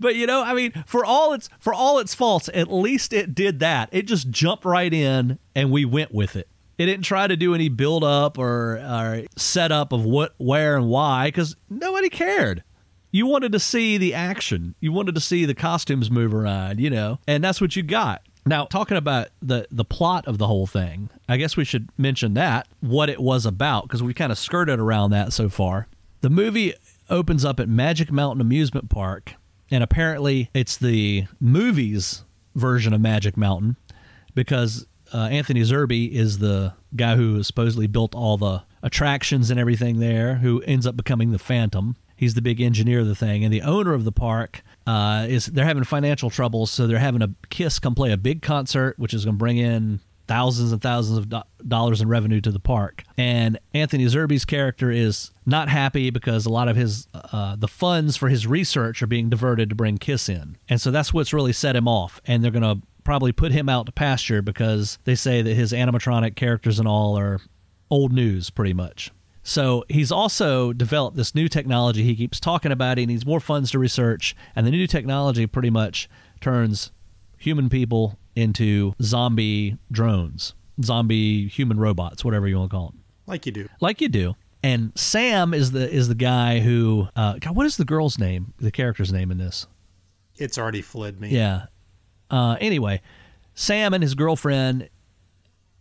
but 0.00 0.16
you 0.16 0.26
know, 0.26 0.42
I 0.42 0.54
mean, 0.54 0.72
for 0.86 1.04
all 1.04 1.32
its 1.32 1.48
for 1.58 1.72
all 1.72 1.98
its 1.98 2.14
faults, 2.14 2.48
at 2.52 2.72
least 2.72 3.12
it 3.12 3.34
did 3.34 3.60
that. 3.60 3.88
It 3.92 4.06
just 4.06 4.30
jumped 4.30 4.64
right 4.64 4.92
in 4.92 5.38
and 5.54 5.70
we 5.70 5.84
went 5.84 6.12
with 6.12 6.36
it. 6.36 6.48
It 6.78 6.86
didn't 6.86 7.04
try 7.04 7.26
to 7.26 7.36
do 7.36 7.54
any 7.54 7.68
build 7.68 8.04
up 8.04 8.38
or, 8.38 8.76
or 8.76 9.24
setup 9.36 9.92
of 9.92 10.04
what, 10.04 10.34
where, 10.38 10.76
and 10.76 10.88
why 10.88 11.26
because 11.26 11.56
nobody 11.68 12.08
cared. 12.08 12.62
You 13.10 13.26
wanted 13.26 13.52
to 13.52 13.58
see 13.58 13.98
the 13.98 14.14
action. 14.14 14.76
You 14.78 14.92
wanted 14.92 15.16
to 15.16 15.20
see 15.20 15.44
the 15.44 15.54
costumes 15.54 16.08
move 16.10 16.32
around, 16.32 16.78
you 16.78 16.90
know, 16.90 17.18
and 17.26 17.42
that's 17.42 17.60
what 17.60 17.74
you 17.74 17.82
got. 17.82 18.22
Now, 18.46 18.64
talking 18.64 18.96
about 18.96 19.28
the 19.42 19.66
the 19.70 19.84
plot 19.84 20.26
of 20.26 20.38
the 20.38 20.46
whole 20.46 20.66
thing, 20.66 21.10
I 21.28 21.36
guess 21.36 21.56
we 21.56 21.64
should 21.64 21.90
mention 21.98 22.34
that 22.34 22.68
what 22.80 23.10
it 23.10 23.20
was 23.20 23.44
about 23.44 23.82
because 23.82 24.02
we 24.02 24.14
kind 24.14 24.32
of 24.32 24.38
skirted 24.38 24.78
around 24.78 25.10
that 25.10 25.32
so 25.32 25.48
far. 25.48 25.88
The 26.20 26.30
movie 26.30 26.74
opens 27.10 27.44
up 27.44 27.60
at 27.60 27.68
Magic 27.68 28.10
Mountain 28.10 28.40
Amusement 28.40 28.88
Park, 28.88 29.34
and 29.70 29.82
apparently 29.82 30.50
it's 30.54 30.76
the 30.76 31.26
movies 31.40 32.24
version 32.54 32.92
of 32.92 33.00
Magic 33.00 33.36
Mountain 33.36 33.76
because 34.34 34.86
uh, 35.12 35.28
Anthony 35.30 35.60
Zerbe 35.62 36.10
is 36.10 36.38
the 36.38 36.74
guy 36.94 37.16
who 37.16 37.42
supposedly 37.42 37.86
built 37.86 38.14
all 38.14 38.36
the 38.36 38.62
attractions 38.82 39.50
and 39.50 39.58
everything 39.58 40.00
there, 40.00 40.36
who 40.36 40.62
ends 40.62 40.86
up 40.86 40.96
becoming 40.96 41.30
the 41.30 41.38
Phantom. 41.38 41.96
He's 42.16 42.34
the 42.34 42.42
big 42.42 42.60
engineer 42.60 43.00
of 43.00 43.06
the 43.06 43.14
thing, 43.14 43.44
and 43.44 43.52
the 43.52 43.62
owner 43.62 43.94
of 43.94 44.04
the 44.04 44.12
park 44.12 44.62
uh, 44.86 45.26
is 45.28 45.46
they're 45.46 45.64
having 45.64 45.84
financial 45.84 46.30
troubles, 46.30 46.70
so 46.70 46.86
they're 46.86 46.98
having 46.98 47.22
a 47.22 47.30
Kiss 47.48 47.78
come 47.78 47.94
play 47.94 48.12
a 48.12 48.16
big 48.16 48.42
concert, 48.42 48.98
which 48.98 49.14
is 49.14 49.24
going 49.24 49.36
to 49.36 49.38
bring 49.38 49.56
in 49.56 50.00
thousands 50.28 50.70
and 50.70 50.80
thousands 50.80 51.18
of 51.18 51.28
do- 51.28 51.42
dollars 51.66 52.00
in 52.00 52.08
revenue 52.08 52.40
to 52.40 52.52
the 52.52 52.60
park. 52.60 53.02
And 53.16 53.58
Anthony 53.74 54.04
Zerbe's 54.04 54.44
character 54.44 54.90
is 54.90 55.32
not 55.46 55.68
happy 55.68 56.10
because 56.10 56.46
a 56.46 56.50
lot 56.50 56.68
of 56.68 56.76
his 56.76 57.08
uh, 57.14 57.56
the 57.56 57.66
funds 57.66 58.16
for 58.16 58.28
his 58.28 58.46
research 58.46 59.02
are 59.02 59.06
being 59.06 59.30
diverted 59.30 59.70
to 59.70 59.74
bring 59.74 59.98
Kiss 59.98 60.28
in, 60.28 60.56
and 60.68 60.80
so 60.80 60.90
that's 60.90 61.12
what's 61.12 61.32
really 61.32 61.52
set 61.52 61.74
him 61.74 61.88
off. 61.88 62.20
And 62.26 62.44
they're 62.44 62.52
to 62.52 62.80
probably 63.04 63.32
put 63.32 63.52
him 63.52 63.70
out 63.70 63.86
to 63.86 63.92
pasture 63.92 64.42
because 64.42 64.98
they 65.04 65.14
say 65.14 65.40
that 65.40 65.54
his 65.54 65.72
animatronic 65.72 66.36
characters 66.36 66.78
and 66.78 66.86
all 66.86 67.18
are 67.18 67.40
old 67.90 68.12
news, 68.12 68.50
pretty 68.50 68.74
much. 68.74 69.10
So 69.42 69.82
he's 69.88 70.12
also 70.12 70.74
developed 70.74 71.16
this 71.16 71.34
new 71.34 71.48
technology. 71.48 72.02
He 72.02 72.14
keeps 72.14 72.38
talking 72.38 72.70
about. 72.70 72.98
He 72.98 73.06
needs 73.06 73.24
more 73.24 73.40
funds 73.40 73.70
to 73.70 73.78
research, 73.78 74.36
and 74.54 74.66
the 74.66 74.70
new 74.70 74.86
technology 74.86 75.46
pretty 75.46 75.70
much 75.70 76.06
turns 76.42 76.92
human 77.38 77.70
people 77.70 78.18
into 78.36 78.94
zombie 79.02 79.76
drones, 79.90 80.54
zombie 80.82 81.48
human 81.48 81.78
robots, 81.80 82.24
whatever 82.24 82.46
you 82.48 82.58
want 82.58 82.70
to 82.70 82.76
call 82.76 82.86
them, 82.88 83.02
Like 83.26 83.46
you 83.46 83.52
do. 83.52 83.68
like 83.80 84.00
you 84.00 84.08
do. 84.08 84.34
And 84.62 84.92
Sam 84.96 85.54
is 85.54 85.70
the 85.70 85.88
is 85.88 86.08
the 86.08 86.14
guy 86.14 86.58
who 86.60 87.08
uh, 87.14 87.34
God, 87.40 87.54
what 87.56 87.66
is 87.66 87.76
the 87.76 87.84
girl's 87.84 88.18
name? 88.18 88.54
The 88.58 88.70
character's 88.72 89.12
name 89.12 89.30
in 89.30 89.38
this? 89.38 89.66
It's 90.36 90.58
already 90.58 90.82
fled 90.82 91.20
me. 91.20 91.30
Yeah. 91.30 91.66
Uh, 92.30 92.56
anyway, 92.60 93.00
Sam 93.54 93.94
and 93.94 94.02
his 94.02 94.14
girlfriend 94.14 94.88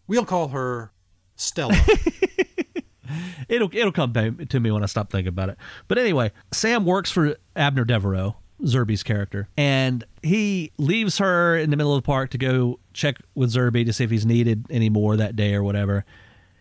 We'll 0.08 0.26
call 0.26 0.48
her 0.50 0.92
Stella. 1.36 1.76
it'll 3.50 3.70
it'll 3.76 3.92
come 3.92 4.14
to 4.14 4.60
me 4.60 4.72
when 4.72 4.84
I 4.84 4.86
stop 4.86 5.12
thinking 5.12 5.30
about 5.30 5.50
it. 5.50 5.58
But 5.88 5.98
anyway, 5.98 6.32
Sam 6.54 6.86
works 6.86 7.12
for 7.12 7.36
Abner 7.56 7.84
Devereaux, 7.86 8.36
Zerbe's 8.64 9.04
character, 9.04 9.48
and 9.58 10.04
he 10.24 10.72
leaves 10.78 11.18
her 11.20 11.58
in 11.58 11.70
the 11.70 11.78
middle 11.78 11.96
of 11.96 12.04
the 12.04 12.06
park 12.06 12.32
to 12.32 12.38
go 12.38 12.80
check 12.94 13.18
with 13.36 13.52
Zerby 13.52 13.86
to 13.86 13.94
see 13.94 14.04
if 14.04 14.10
he's 14.10 14.26
needed 14.26 14.66
anymore 14.70 15.16
that 15.18 15.36
day 15.36 15.54
or 15.54 15.64
whatever. 15.64 16.06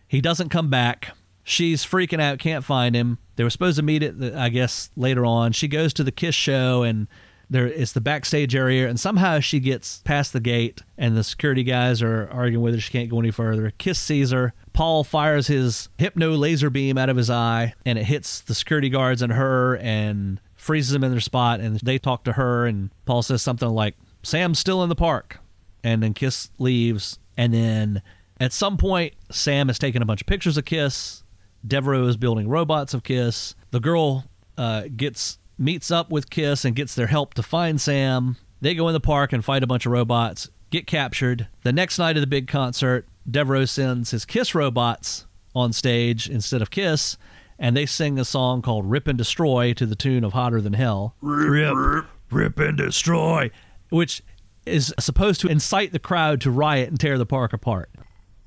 He 0.07 0.21
doesn't 0.21 0.49
come 0.49 0.69
back. 0.69 1.15
She's 1.43 1.85
freaking 1.85 2.21
out, 2.21 2.39
can't 2.39 2.63
find 2.63 2.95
him. 2.95 3.17
They 3.35 3.43
were 3.43 3.49
supposed 3.49 3.77
to 3.77 3.83
meet 3.83 3.99
the, 3.99 4.37
I 4.37 4.49
guess 4.49 4.89
later 4.95 5.25
on. 5.25 5.53
She 5.53 5.67
goes 5.67 5.93
to 5.93 6.03
the 6.03 6.11
Kiss 6.11 6.35
show 6.35 6.83
and 6.83 7.07
there 7.49 7.67
it's 7.67 7.93
the 7.93 8.01
backstage 8.01 8.55
area 8.55 8.89
and 8.89 8.99
somehow 8.99 9.39
she 9.39 9.59
gets 9.59 9.99
past 9.99 10.33
the 10.33 10.39
gate 10.39 10.81
and 10.97 11.15
the 11.15 11.23
security 11.23 11.63
guys 11.63 12.01
are 12.01 12.29
arguing 12.31 12.63
with 12.63 12.73
her 12.73 12.81
she 12.81 12.91
can't 12.91 13.09
go 13.09 13.19
any 13.19 13.31
further 13.31 13.71
kiss 13.77 13.99
sees 13.99 14.31
her 14.31 14.53
paul 14.73 15.03
fires 15.03 15.47
his 15.47 15.89
hypno 15.97 16.31
laser 16.31 16.69
beam 16.69 16.97
out 16.97 17.09
of 17.09 17.15
his 17.15 17.29
eye 17.29 17.73
and 17.85 17.97
it 17.97 18.05
hits 18.05 18.41
the 18.41 18.53
security 18.53 18.89
guards 18.89 19.21
and 19.21 19.31
her 19.31 19.77
and 19.77 20.41
freezes 20.67 20.91
them 20.91 21.03
in 21.03 21.11
their 21.11 21.19
spot 21.19 21.59
and 21.59 21.79
they 21.79 21.97
talk 21.97 22.23
to 22.23 22.33
her 22.33 22.65
and 22.65 22.91
paul 23.05 23.23
says 23.23 23.41
something 23.41 23.69
like 23.69 23.95
sam's 24.21 24.59
still 24.59 24.83
in 24.83 24.89
the 24.89 24.95
park 24.95 25.39
and 25.83 26.03
then 26.03 26.13
kiss 26.13 26.51
leaves 26.59 27.17
and 27.37 27.53
then 27.53 28.01
at 28.39 28.53
some 28.53 28.77
point 28.77 29.13
sam 29.31 29.67
has 29.67 29.79
taken 29.79 30.01
a 30.01 30.05
bunch 30.05 30.21
of 30.21 30.27
pictures 30.27 30.57
of 30.57 30.65
kiss 30.65 31.23
devereaux 31.65 32.05
is 32.05 32.17
building 32.17 32.47
robots 32.47 32.93
of 32.93 33.03
kiss 33.03 33.55
the 33.71 33.79
girl 33.79 34.25
uh, 34.57 34.83
gets 34.95 35.39
meets 35.57 35.91
up 35.91 36.09
with 36.09 36.29
Kiss 36.29 36.65
and 36.65 36.75
gets 36.75 36.95
their 36.95 37.07
help 37.07 37.33
to 37.35 37.43
find 37.43 37.79
Sam. 37.81 38.37
They 38.61 38.75
go 38.75 38.87
in 38.87 38.93
the 38.93 38.99
park 38.99 39.33
and 39.33 39.43
fight 39.43 39.63
a 39.63 39.67
bunch 39.67 39.85
of 39.85 39.91
robots, 39.91 40.49
get 40.69 40.87
captured. 40.87 41.47
The 41.63 41.73
next 41.73 41.99
night 41.99 42.17
of 42.17 42.21
the 42.21 42.27
big 42.27 42.47
concert, 42.47 43.07
Devereaux 43.29 43.65
sends 43.65 44.11
his 44.11 44.25
Kiss 44.25 44.55
robots 44.55 45.25
on 45.55 45.73
stage 45.73 46.29
instead 46.29 46.61
of 46.61 46.71
Kiss, 46.71 47.17
and 47.59 47.75
they 47.75 47.85
sing 47.85 48.19
a 48.19 48.25
song 48.25 48.61
called 48.61 48.89
Rip 48.89 49.07
and 49.07 49.17
Destroy 49.17 49.73
to 49.73 49.85
the 49.85 49.95
tune 49.95 50.23
of 50.23 50.33
Hotter 50.33 50.61
Than 50.61 50.73
Hell. 50.73 51.15
Rip, 51.21 51.75
rip, 51.75 52.05
rip 52.31 52.59
and 52.59 52.77
destroy. 52.77 53.51
Which 53.89 54.21
is 54.65 54.93
supposed 54.99 55.41
to 55.41 55.47
incite 55.47 55.91
the 55.91 55.99
crowd 55.99 56.41
to 56.41 56.51
riot 56.51 56.89
and 56.89 56.99
tear 56.99 57.17
the 57.17 57.25
park 57.25 57.53
apart. 57.53 57.89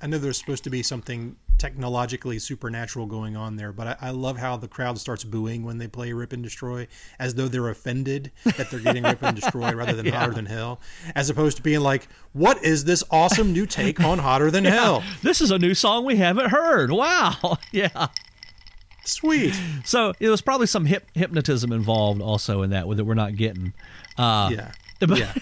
I 0.03 0.07
know 0.07 0.18
there's 0.18 0.38
supposed 0.38 0.64
to 0.64 0.70
be 0.70 0.83
something 0.83 1.37
technologically 1.59 2.38
supernatural 2.38 3.05
going 3.05 3.37
on 3.37 3.57
there, 3.57 3.70
but 3.70 3.87
I, 3.87 4.09
I, 4.09 4.11
love 4.11 4.38
how 4.38 4.57
the 4.57 4.66
crowd 4.66 4.99
starts 4.99 5.25
booing 5.25 5.62
when 5.62 5.77
they 5.77 5.88
play 5.88 6.11
Rip 6.14 6.33
and 6.33 6.42
Destroy, 6.42 6.88
as 7.18 7.35
though 7.35 7.49
they're 7.49 7.68
offended 7.68 8.33
that 8.44 8.70
they're 8.70 8.81
getting 8.81 9.03
Rip 9.03 9.23
and 9.23 9.38
Destroy 9.38 9.75
rather 9.75 9.92
than 9.92 10.07
yeah. 10.07 10.18
Hotter 10.18 10.33
Than 10.33 10.46
Hell, 10.46 10.81
as 11.14 11.29
opposed 11.29 11.59
to 11.59 11.62
being 11.62 11.81
like, 11.81 12.09
"What 12.33 12.64
is 12.64 12.85
this 12.85 13.05
awesome 13.11 13.53
new 13.53 13.66
take 13.66 14.01
on 14.01 14.18
Hotter 14.18 14.51
Than 14.51 14.64
yeah. 14.64 14.70
Hell? 14.70 15.05
This 15.23 15.42
is 15.42 15.51
a 15.51 15.59
new 15.59 15.75
song 15.75 16.07
we 16.07 16.16
haven't 16.16 16.49
heard. 16.49 16.90
Wow, 16.90 17.59
yeah." 17.73 18.09
Sweet. 19.04 19.58
So 19.84 20.12
it 20.20 20.28
was 20.28 20.40
probably 20.40 20.66
some 20.66 20.84
hip, 20.84 21.08
hypnotism 21.14 21.72
involved 21.72 22.20
also 22.20 22.62
in 22.62 22.70
that 22.70 22.86
with 22.86 22.98
that 22.98 23.04
we're 23.04 23.14
not 23.14 23.36
getting. 23.36 23.72
Uh, 24.16 24.50
yeah. 24.52 24.72
But, 25.00 25.18
yeah. 25.18 25.32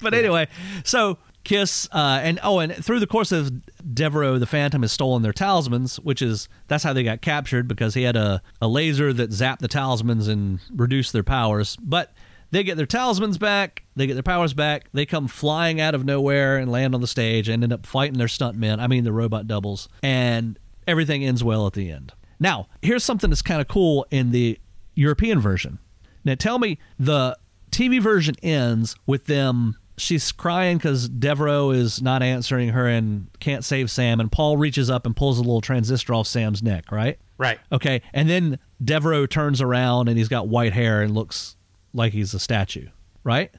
but 0.00 0.12
anyway, 0.12 0.48
so 0.82 1.18
Kiss, 1.44 1.88
uh, 1.92 2.20
and 2.22 2.40
oh, 2.42 2.58
and 2.58 2.74
through 2.74 3.00
the 3.00 3.06
course 3.06 3.30
of 3.30 3.52
Devereaux, 3.94 4.38
the 4.38 4.46
Phantom 4.46 4.80
has 4.82 4.92
stolen 4.92 5.22
their 5.22 5.32
talismans, 5.32 6.00
which 6.00 6.22
is 6.22 6.48
that's 6.68 6.82
how 6.82 6.94
they 6.94 7.04
got 7.04 7.20
captured 7.20 7.68
because 7.68 7.94
he 7.94 8.02
had 8.02 8.16
a, 8.16 8.42
a 8.62 8.66
laser 8.66 9.12
that 9.12 9.30
zapped 9.30 9.58
the 9.58 9.68
talismans 9.68 10.26
and 10.26 10.58
reduced 10.74 11.12
their 11.12 11.22
powers. 11.22 11.76
But 11.76 12.12
they 12.50 12.64
get 12.64 12.76
their 12.78 12.86
talismans 12.86 13.36
back, 13.36 13.84
they 13.94 14.06
get 14.06 14.14
their 14.14 14.22
powers 14.22 14.54
back, 14.54 14.88
they 14.94 15.04
come 15.04 15.28
flying 15.28 15.80
out 15.80 15.94
of 15.94 16.04
nowhere 16.04 16.56
and 16.56 16.72
land 16.72 16.94
on 16.94 17.02
the 17.02 17.06
stage 17.06 17.48
and 17.48 17.62
end 17.62 17.72
up 17.72 17.84
fighting 17.84 18.18
their 18.18 18.26
stuntmen, 18.26 18.78
I 18.80 18.86
mean 18.86 19.04
the 19.04 19.12
robot 19.12 19.46
doubles, 19.46 19.88
and 20.02 20.58
everything 20.86 21.24
ends 21.24 21.44
well 21.44 21.66
at 21.66 21.74
the 21.74 21.90
end. 21.90 22.12
Now, 22.38 22.68
here's 22.82 23.04
something 23.04 23.30
that's 23.30 23.42
kind 23.42 23.60
of 23.60 23.68
cool 23.68 24.06
in 24.10 24.30
the 24.30 24.58
European 24.94 25.40
version. 25.40 25.78
Now, 26.24 26.34
tell 26.34 26.58
me 26.58 26.78
the 26.98 27.36
TV 27.70 28.00
version 28.00 28.34
ends 28.42 28.96
with 29.06 29.26
them 29.26 29.76
she's 29.96 30.32
crying 30.32 30.76
because 30.76 31.08
Devereaux 31.08 31.70
is 31.70 32.02
not 32.02 32.22
answering 32.22 32.70
her 32.70 32.86
and 32.86 33.28
can't 33.40 33.64
save 33.64 33.90
Sam. 33.90 34.20
And 34.20 34.30
Paul 34.30 34.56
reaches 34.56 34.90
up 34.90 35.06
and 35.06 35.14
pulls 35.14 35.38
a 35.38 35.42
little 35.42 35.60
transistor 35.60 36.14
off 36.14 36.26
Sam's 36.26 36.62
neck, 36.62 36.90
right? 36.90 37.18
Right. 37.38 37.58
Okay. 37.72 38.02
And 38.12 38.28
then 38.28 38.58
Devereaux 38.82 39.26
turns 39.26 39.60
around 39.60 40.08
and 40.08 40.18
he's 40.18 40.28
got 40.28 40.48
white 40.48 40.72
hair 40.72 41.02
and 41.02 41.14
looks 41.14 41.56
like 41.92 42.12
he's 42.12 42.34
a 42.34 42.38
statue, 42.38 42.88
right? 43.22 43.50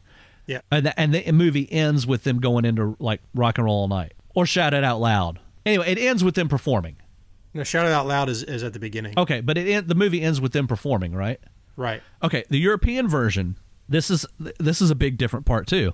Yeah. 0.47 0.61
And 0.71 0.85
the, 0.85 0.99
and 0.99 1.13
the 1.13 1.31
movie 1.31 1.71
ends 1.71 2.05
with 2.05 2.23
them 2.23 2.39
going 2.39 2.65
into 2.65 2.95
like 2.99 3.21
rock 3.33 3.57
and 3.57 3.65
roll 3.65 3.81
all 3.81 3.87
night 3.87 4.13
or 4.33 4.45
shout 4.45 4.73
it 4.73 4.83
out 4.83 4.99
loud. 4.99 5.39
Anyway, 5.65 5.89
it 5.89 5.97
ends 5.97 6.23
with 6.23 6.35
them 6.35 6.47
performing. 6.47 6.97
No, 7.55 7.63
shout 7.63 7.87
it 7.87 7.91
out 7.91 8.05
loud 8.05 8.29
is, 8.29 8.43
is 8.43 8.61
at 8.61 8.73
the 8.73 8.79
beginning. 8.79 9.15
Okay, 9.17 9.41
but 9.41 9.57
it 9.57 9.87
the 9.87 9.95
movie 9.95 10.21
ends 10.21 10.39
with 10.39 10.51
them 10.51 10.67
performing, 10.67 11.15
right? 11.15 11.39
Right. 11.75 12.03
Okay, 12.21 12.43
the 12.49 12.59
European 12.59 13.07
version. 13.07 13.57
This 13.89 14.11
is 14.11 14.25
this 14.59 14.81
is 14.81 14.91
a 14.91 14.95
big 14.95 15.17
different 15.17 15.47
part 15.47 15.65
too 15.65 15.93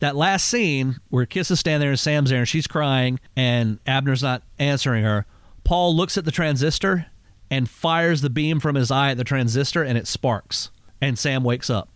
that 0.00 0.16
last 0.16 0.46
scene 0.48 1.00
where 1.08 1.26
Kiss 1.26 1.50
is 1.50 1.60
standing 1.60 1.80
there 1.80 1.90
and 1.90 1.98
Sam's 2.00 2.30
there 2.30 2.38
and 2.40 2.48
she's 2.48 2.66
crying 2.66 3.18
and 3.36 3.78
Abner's 3.86 4.22
not 4.22 4.42
answering 4.58 5.04
her, 5.04 5.26
Paul 5.64 5.94
looks 5.94 6.16
at 6.16 6.24
the 6.24 6.30
transistor 6.30 7.06
and 7.50 7.68
fires 7.68 8.20
the 8.20 8.30
beam 8.30 8.60
from 8.60 8.74
his 8.74 8.90
eye 8.90 9.10
at 9.10 9.16
the 9.16 9.24
transistor 9.24 9.82
and 9.82 9.98
it 9.98 10.06
sparks 10.06 10.70
and 11.00 11.18
Sam 11.18 11.44
wakes 11.44 11.70
up. 11.70 11.88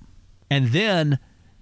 And 0.50 0.68
then 0.68 1.18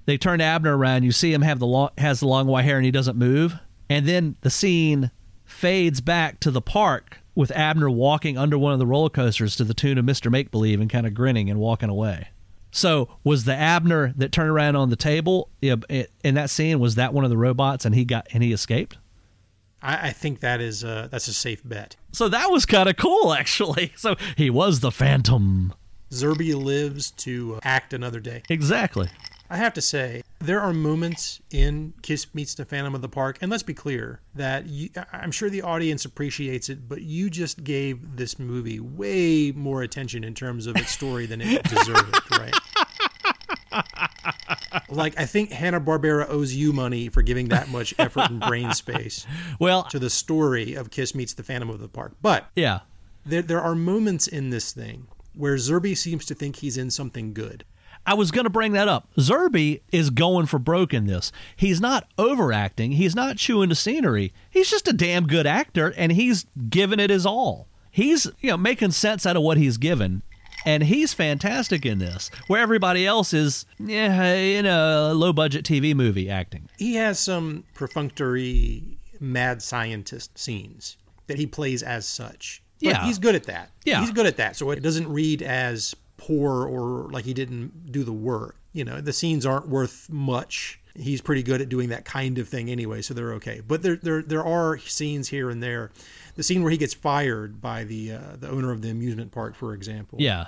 they 0.06 0.16
turn 0.16 0.40
Abner 0.40 0.76
around, 0.76 1.02
you 1.02 1.12
see 1.12 1.32
him 1.32 1.42
have 1.42 1.58
the 1.58 1.66
long, 1.66 1.90
has 1.98 2.20
the 2.20 2.26
long 2.28 2.46
white 2.46 2.64
hair 2.64 2.76
and 2.76 2.84
he 2.84 2.90
doesn't 2.90 3.16
move. 3.16 3.54
And 3.88 4.06
then 4.06 4.36
the 4.40 4.50
scene 4.50 5.10
fades 5.44 6.00
back 6.00 6.40
to 6.40 6.50
the 6.50 6.62
park 6.62 7.18
with 7.34 7.50
Abner 7.52 7.90
walking 7.90 8.36
under 8.36 8.58
one 8.58 8.72
of 8.72 8.78
the 8.78 8.86
roller 8.86 9.08
coasters 9.08 9.56
to 9.56 9.64
the 9.64 9.74
tune 9.74 9.98
of 9.98 10.04
Mr. 10.04 10.30
Make 10.30 10.50
Believe 10.50 10.80
and 10.80 10.90
kind 10.90 11.06
of 11.06 11.14
grinning 11.14 11.50
and 11.50 11.58
walking 11.58 11.88
away. 11.88 12.28
So 12.72 13.08
was 13.24 13.44
the 13.44 13.54
Abner 13.54 14.12
that 14.16 14.32
turned 14.32 14.50
around 14.50 14.76
on 14.76 14.90
the 14.90 14.96
table 14.96 15.48
in 15.60 16.34
that 16.34 16.50
scene? 16.50 16.78
Was 16.78 16.94
that 16.96 17.12
one 17.12 17.24
of 17.24 17.30
the 17.30 17.36
robots, 17.36 17.84
and 17.84 17.94
he 17.94 18.04
got 18.04 18.28
and 18.32 18.42
he 18.42 18.52
escaped? 18.52 18.96
I, 19.82 20.08
I 20.08 20.10
think 20.10 20.40
that 20.40 20.60
is 20.60 20.84
a, 20.84 21.08
that's 21.10 21.28
a 21.28 21.32
safe 21.32 21.62
bet. 21.64 21.96
So 22.12 22.28
that 22.28 22.50
was 22.50 22.66
kind 22.66 22.88
of 22.88 22.96
cool, 22.96 23.32
actually. 23.32 23.92
So 24.00 24.16
he 24.36 24.50
was 24.50 24.80
the 24.80 24.90
Phantom. 24.90 25.74
Zerbe 26.10 26.54
lives 26.54 27.10
to 27.12 27.56
uh, 27.56 27.60
act 27.62 27.92
another 27.92 28.20
day. 28.20 28.42
Exactly. 28.48 29.08
I 29.50 29.56
have 29.56 29.74
to 29.74 29.80
say, 29.80 30.22
there 30.38 30.60
are 30.60 30.72
moments 30.72 31.40
in 31.50 31.92
Kiss 32.02 32.32
Meets 32.32 32.54
the 32.54 32.64
Phantom 32.64 32.94
of 32.94 33.02
the 33.02 33.08
Park, 33.08 33.38
and 33.40 33.50
let's 33.50 33.64
be 33.64 33.74
clear 33.74 34.20
that 34.36 34.66
you, 34.66 34.90
I'm 35.12 35.32
sure 35.32 35.50
the 35.50 35.62
audience 35.62 36.04
appreciates 36.04 36.68
it, 36.68 36.88
but 36.88 37.02
you 37.02 37.28
just 37.28 37.64
gave 37.64 38.16
this 38.16 38.38
movie 38.38 38.78
way 38.78 39.50
more 39.50 39.82
attention 39.82 40.22
in 40.22 40.34
terms 40.34 40.68
of 40.68 40.76
its 40.76 40.92
story 40.92 41.26
than 41.26 41.40
it 41.40 41.64
deserved, 41.68 42.16
right? 42.30 42.54
like 44.88 45.18
I 45.18 45.26
think 45.26 45.50
Hanna 45.50 45.80
Barbera 45.80 46.28
owes 46.28 46.54
you 46.54 46.72
money 46.72 47.08
for 47.08 47.22
giving 47.22 47.48
that 47.48 47.68
much 47.68 47.92
effort 47.98 48.30
and 48.30 48.40
brain 48.40 48.72
space. 48.72 49.26
Well, 49.58 49.82
to 49.84 49.98
the 49.98 50.10
story 50.10 50.74
of 50.74 50.90
Kiss 50.90 51.14
Meets 51.14 51.34
the 51.34 51.42
Phantom 51.42 51.70
of 51.70 51.80
the 51.80 51.88
Park, 51.88 52.14
but 52.22 52.46
yeah, 52.54 52.80
there 53.26 53.42
there 53.42 53.60
are 53.60 53.74
moments 53.74 54.26
in 54.26 54.50
this 54.50 54.72
thing 54.72 55.08
where 55.34 55.56
Zerbe 55.56 55.96
seems 55.96 56.24
to 56.26 56.34
think 56.34 56.56
he's 56.56 56.76
in 56.76 56.90
something 56.90 57.34
good. 57.34 57.64
I 58.06 58.14
was 58.14 58.30
going 58.30 58.44
to 58.44 58.50
bring 58.50 58.72
that 58.72 58.88
up. 58.88 59.08
Zerbe 59.18 59.80
is 59.92 60.10
going 60.10 60.46
for 60.46 60.58
broke 60.58 60.94
in 60.94 61.06
this. 61.06 61.32
He's 61.54 61.80
not 61.80 62.08
overacting. 62.18 62.92
He's 62.92 63.14
not 63.14 63.36
chewing 63.36 63.68
the 63.68 63.74
scenery. 63.74 64.32
He's 64.50 64.70
just 64.70 64.88
a 64.88 64.92
damn 64.92 65.26
good 65.26 65.46
actor, 65.46 65.92
and 65.96 66.12
he's 66.12 66.46
giving 66.68 66.98
it 67.00 67.10
his 67.10 67.26
all. 67.26 67.68
He's 67.90 68.26
you 68.40 68.50
know 68.50 68.56
making 68.56 68.92
sense 68.92 69.26
out 69.26 69.36
of 69.36 69.42
what 69.42 69.58
he's 69.58 69.76
given, 69.76 70.22
and 70.64 70.84
he's 70.84 71.12
fantastic 71.12 71.84
in 71.84 71.98
this. 71.98 72.30
Where 72.46 72.62
everybody 72.62 73.06
else 73.06 73.32
is 73.34 73.66
yeah, 73.78 74.32
in 74.32 74.66
a 74.66 75.12
low 75.12 75.32
budget 75.32 75.64
TV 75.64 75.94
movie 75.94 76.30
acting. 76.30 76.68
He 76.78 76.94
has 76.94 77.18
some 77.18 77.64
perfunctory 77.74 78.98
mad 79.18 79.60
scientist 79.62 80.38
scenes 80.38 80.96
that 81.26 81.38
he 81.38 81.46
plays 81.46 81.82
as 81.82 82.06
such. 82.06 82.62
But 82.82 82.88
yeah, 82.88 83.04
he's 83.04 83.18
good 83.18 83.34
at 83.34 83.44
that. 83.44 83.70
Yeah, 83.84 84.00
he's 84.00 84.10
good 84.10 84.26
at 84.26 84.36
that. 84.38 84.56
So 84.56 84.70
it 84.70 84.82
doesn't 84.82 85.08
read 85.08 85.42
as 85.42 85.94
poor 86.20 86.66
or 86.66 87.11
like 87.11 87.24
he 87.24 87.34
didn't 87.34 87.90
do 87.90 88.05
the 88.05 88.12
work. 88.12 88.57
You 88.72 88.84
know, 88.84 89.01
the 89.01 89.12
scenes 89.12 89.44
aren't 89.44 89.68
worth 89.68 90.09
much. 90.11 90.78
He's 90.94 91.20
pretty 91.20 91.42
good 91.42 91.61
at 91.61 91.68
doing 91.68 91.88
that 91.88 92.05
kind 92.05 92.38
of 92.38 92.49
thing 92.49 92.68
anyway, 92.68 93.03
so 93.03 93.14
they're 93.14 93.32
okay. 93.34 93.62
But 93.66 93.82
there, 93.82 93.97
there, 93.97 94.22
there 94.22 94.44
are 94.44 94.78
scenes 94.78 95.28
here 95.28 95.51
and 95.51 95.62
there. 95.62 95.90
The 96.36 96.42
scene 96.42 96.62
where 96.62 96.70
he 96.70 96.76
gets 96.76 96.94
fired 96.94 97.61
by 97.61 97.84
the 97.84 98.12
uh, 98.12 98.36
the 98.38 98.49
owner 98.49 98.70
of 98.70 98.82
the 98.82 98.90
amusement 98.90 99.32
park, 99.32 99.55
for 99.57 99.72
example. 99.72 100.18
Yeah 100.20 100.47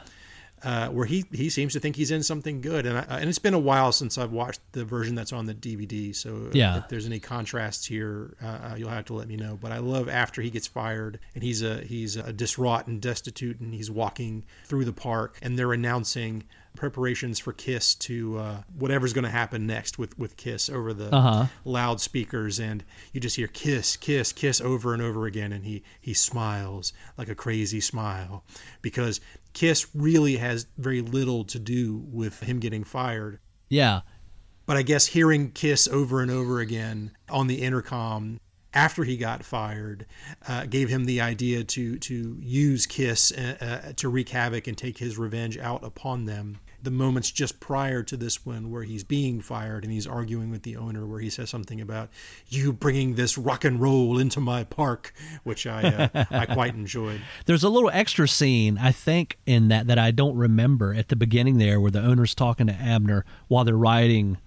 uh, 0.64 0.88
where 0.88 1.06
he 1.06 1.24
he 1.32 1.50
seems 1.50 1.72
to 1.72 1.80
think 1.80 1.96
he's 1.96 2.10
in 2.10 2.22
something 2.22 2.60
good, 2.60 2.86
and 2.86 2.98
I, 2.98 3.20
and 3.20 3.28
it's 3.28 3.38
been 3.38 3.54
a 3.54 3.58
while 3.58 3.92
since 3.92 4.16
I've 4.16 4.32
watched 4.32 4.60
the 4.72 4.84
version 4.84 5.14
that's 5.14 5.32
on 5.32 5.46
the 5.46 5.54
DVD. 5.54 6.14
So 6.14 6.50
yeah. 6.52 6.78
if 6.78 6.88
there's 6.88 7.06
any 7.06 7.18
contrasts 7.18 7.84
here, 7.84 8.34
uh, 8.42 8.46
uh, 8.46 8.74
you'll 8.76 8.90
have 8.90 9.06
to 9.06 9.14
let 9.14 9.28
me 9.28 9.36
know. 9.36 9.58
But 9.60 9.72
I 9.72 9.78
love 9.78 10.08
after 10.08 10.40
he 10.40 10.50
gets 10.50 10.66
fired 10.66 11.18
and 11.34 11.42
he's 11.42 11.62
a 11.62 11.82
he's 11.82 12.16
a 12.16 12.32
distraught 12.32 12.86
and 12.86 13.00
destitute, 13.00 13.60
and 13.60 13.74
he's 13.74 13.90
walking 13.90 14.44
through 14.64 14.84
the 14.84 14.92
park, 14.92 15.38
and 15.42 15.58
they're 15.58 15.72
announcing 15.72 16.44
preparations 16.74 17.38
for 17.38 17.52
Kiss 17.52 17.94
to 17.96 18.38
uh, 18.38 18.62
whatever's 18.78 19.12
going 19.12 19.24
to 19.24 19.30
happen 19.30 19.66
next 19.66 19.98
with 19.98 20.18
with 20.18 20.36
Kiss 20.36 20.68
over 20.68 20.92
the 20.92 21.14
Uh-huh. 21.14 21.46
loudspeakers, 21.64 22.58
and 22.60 22.84
you 23.12 23.20
just 23.20 23.36
hear 23.36 23.46
Kiss, 23.48 23.96
Kiss, 23.96 24.32
Kiss 24.32 24.60
over 24.60 24.92
and 24.94 25.02
over 25.02 25.26
again, 25.26 25.52
and 25.52 25.64
he 25.64 25.82
he 26.00 26.14
smiles 26.14 26.92
like 27.18 27.28
a 27.28 27.34
crazy 27.34 27.80
smile 27.80 28.44
because 28.80 29.20
Kiss 29.52 29.86
really 29.94 30.36
has 30.36 30.66
very 30.78 31.00
little 31.02 31.44
to 31.44 31.58
do 31.58 32.02
with 32.10 32.40
him 32.40 32.58
getting 32.60 32.84
fired. 32.84 33.38
Yeah. 33.68 34.00
But 34.64 34.76
I 34.76 34.82
guess 34.82 35.06
hearing 35.06 35.50
Kiss 35.50 35.88
over 35.88 36.20
and 36.22 36.30
over 36.30 36.60
again 36.60 37.10
on 37.28 37.48
the 37.48 37.62
intercom 37.62 38.38
after 38.74 39.04
he 39.04 39.16
got 39.16 39.44
fired 39.44 40.06
uh, 40.48 40.66
gave 40.66 40.88
him 40.88 41.04
the 41.04 41.20
idea 41.20 41.62
to 41.64 41.98
to 41.98 42.36
use 42.40 42.86
Kiss 42.86 43.32
uh, 43.32 43.56
uh, 43.60 43.92
to 43.96 44.08
wreak 44.08 44.30
havoc 44.30 44.66
and 44.66 44.76
take 44.76 44.98
his 44.98 45.18
revenge 45.18 45.58
out 45.58 45.84
upon 45.84 46.24
them. 46.24 46.58
The 46.82 46.90
moments 46.90 47.30
just 47.30 47.60
prior 47.60 48.02
to 48.02 48.16
this 48.16 48.44
one, 48.44 48.68
where 48.70 48.82
he's 48.82 49.04
being 49.04 49.40
fired 49.40 49.84
and 49.84 49.92
he's 49.92 50.06
arguing 50.06 50.50
with 50.50 50.64
the 50.64 50.76
owner, 50.76 51.06
where 51.06 51.20
he 51.20 51.30
says 51.30 51.48
something 51.48 51.80
about 51.80 52.10
"you 52.48 52.72
bringing 52.72 53.14
this 53.14 53.38
rock 53.38 53.64
and 53.64 53.80
roll 53.80 54.18
into 54.18 54.40
my 54.40 54.64
park," 54.64 55.12
which 55.44 55.66
I 55.66 56.10
uh, 56.14 56.24
I 56.30 56.46
quite 56.46 56.74
enjoyed. 56.74 57.20
There's 57.46 57.62
a 57.62 57.68
little 57.68 57.90
extra 57.92 58.26
scene, 58.26 58.78
I 58.78 58.90
think, 58.90 59.38
in 59.46 59.68
that 59.68 59.86
that 59.86 59.98
I 59.98 60.10
don't 60.10 60.36
remember 60.36 60.94
at 60.94 61.08
the 61.08 61.16
beginning 61.16 61.58
there 61.58 61.80
where 61.80 61.90
the 61.90 62.02
owner's 62.02 62.34
talking 62.34 62.66
to 62.66 62.72
Abner 62.72 63.24
while 63.48 63.64
they're 63.64 63.76
riding 63.76 64.38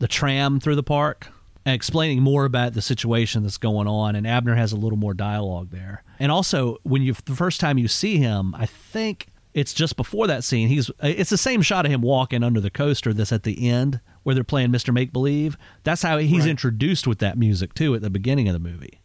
the 0.00 0.08
tram 0.08 0.60
through 0.60 0.76
the 0.76 0.82
park 0.82 1.28
explaining 1.66 2.22
more 2.22 2.44
about 2.44 2.72
the 2.74 2.82
situation 2.82 3.42
that's 3.42 3.58
going 3.58 3.86
on. 3.86 4.16
And 4.16 4.26
Abner 4.26 4.54
has 4.54 4.72
a 4.72 4.76
little 4.76 4.98
more 4.98 5.14
dialogue 5.14 5.70
there. 5.70 6.02
And 6.18 6.32
also, 6.32 6.76
when 6.82 7.02
you 7.02 7.14
the 7.24 7.34
first 7.36 7.60
time 7.60 7.78
you 7.78 7.88
see 7.88 8.16
him, 8.16 8.54
I 8.54 8.66
think 8.66 9.26
it's 9.52 9.74
just 9.74 9.96
before 9.96 10.26
that 10.28 10.44
scene. 10.44 10.68
He's 10.68 10.90
it's 11.02 11.30
the 11.30 11.36
same 11.38 11.62
shot 11.62 11.84
of 11.86 11.92
him 11.92 12.02
walking 12.02 12.42
under 12.42 12.60
the 12.60 12.70
coaster 12.70 13.12
that's 13.12 13.32
at 13.32 13.42
the 13.42 13.68
end 13.68 14.00
where 14.22 14.34
they're 14.34 14.44
playing 14.44 14.70
Mr. 14.70 14.92
Make 14.92 15.12
Believe. 15.12 15.56
That's 15.82 16.02
how 16.02 16.18
he's 16.18 16.40
Right. 16.42 16.50
introduced 16.50 17.06
with 17.06 17.18
that 17.20 17.36
music 17.38 17.74
too 17.74 17.94
at 17.94 18.02
the 18.02 18.10
beginning 18.10 18.48
of 18.48 18.52
the 18.52 18.58
movie 18.60 19.00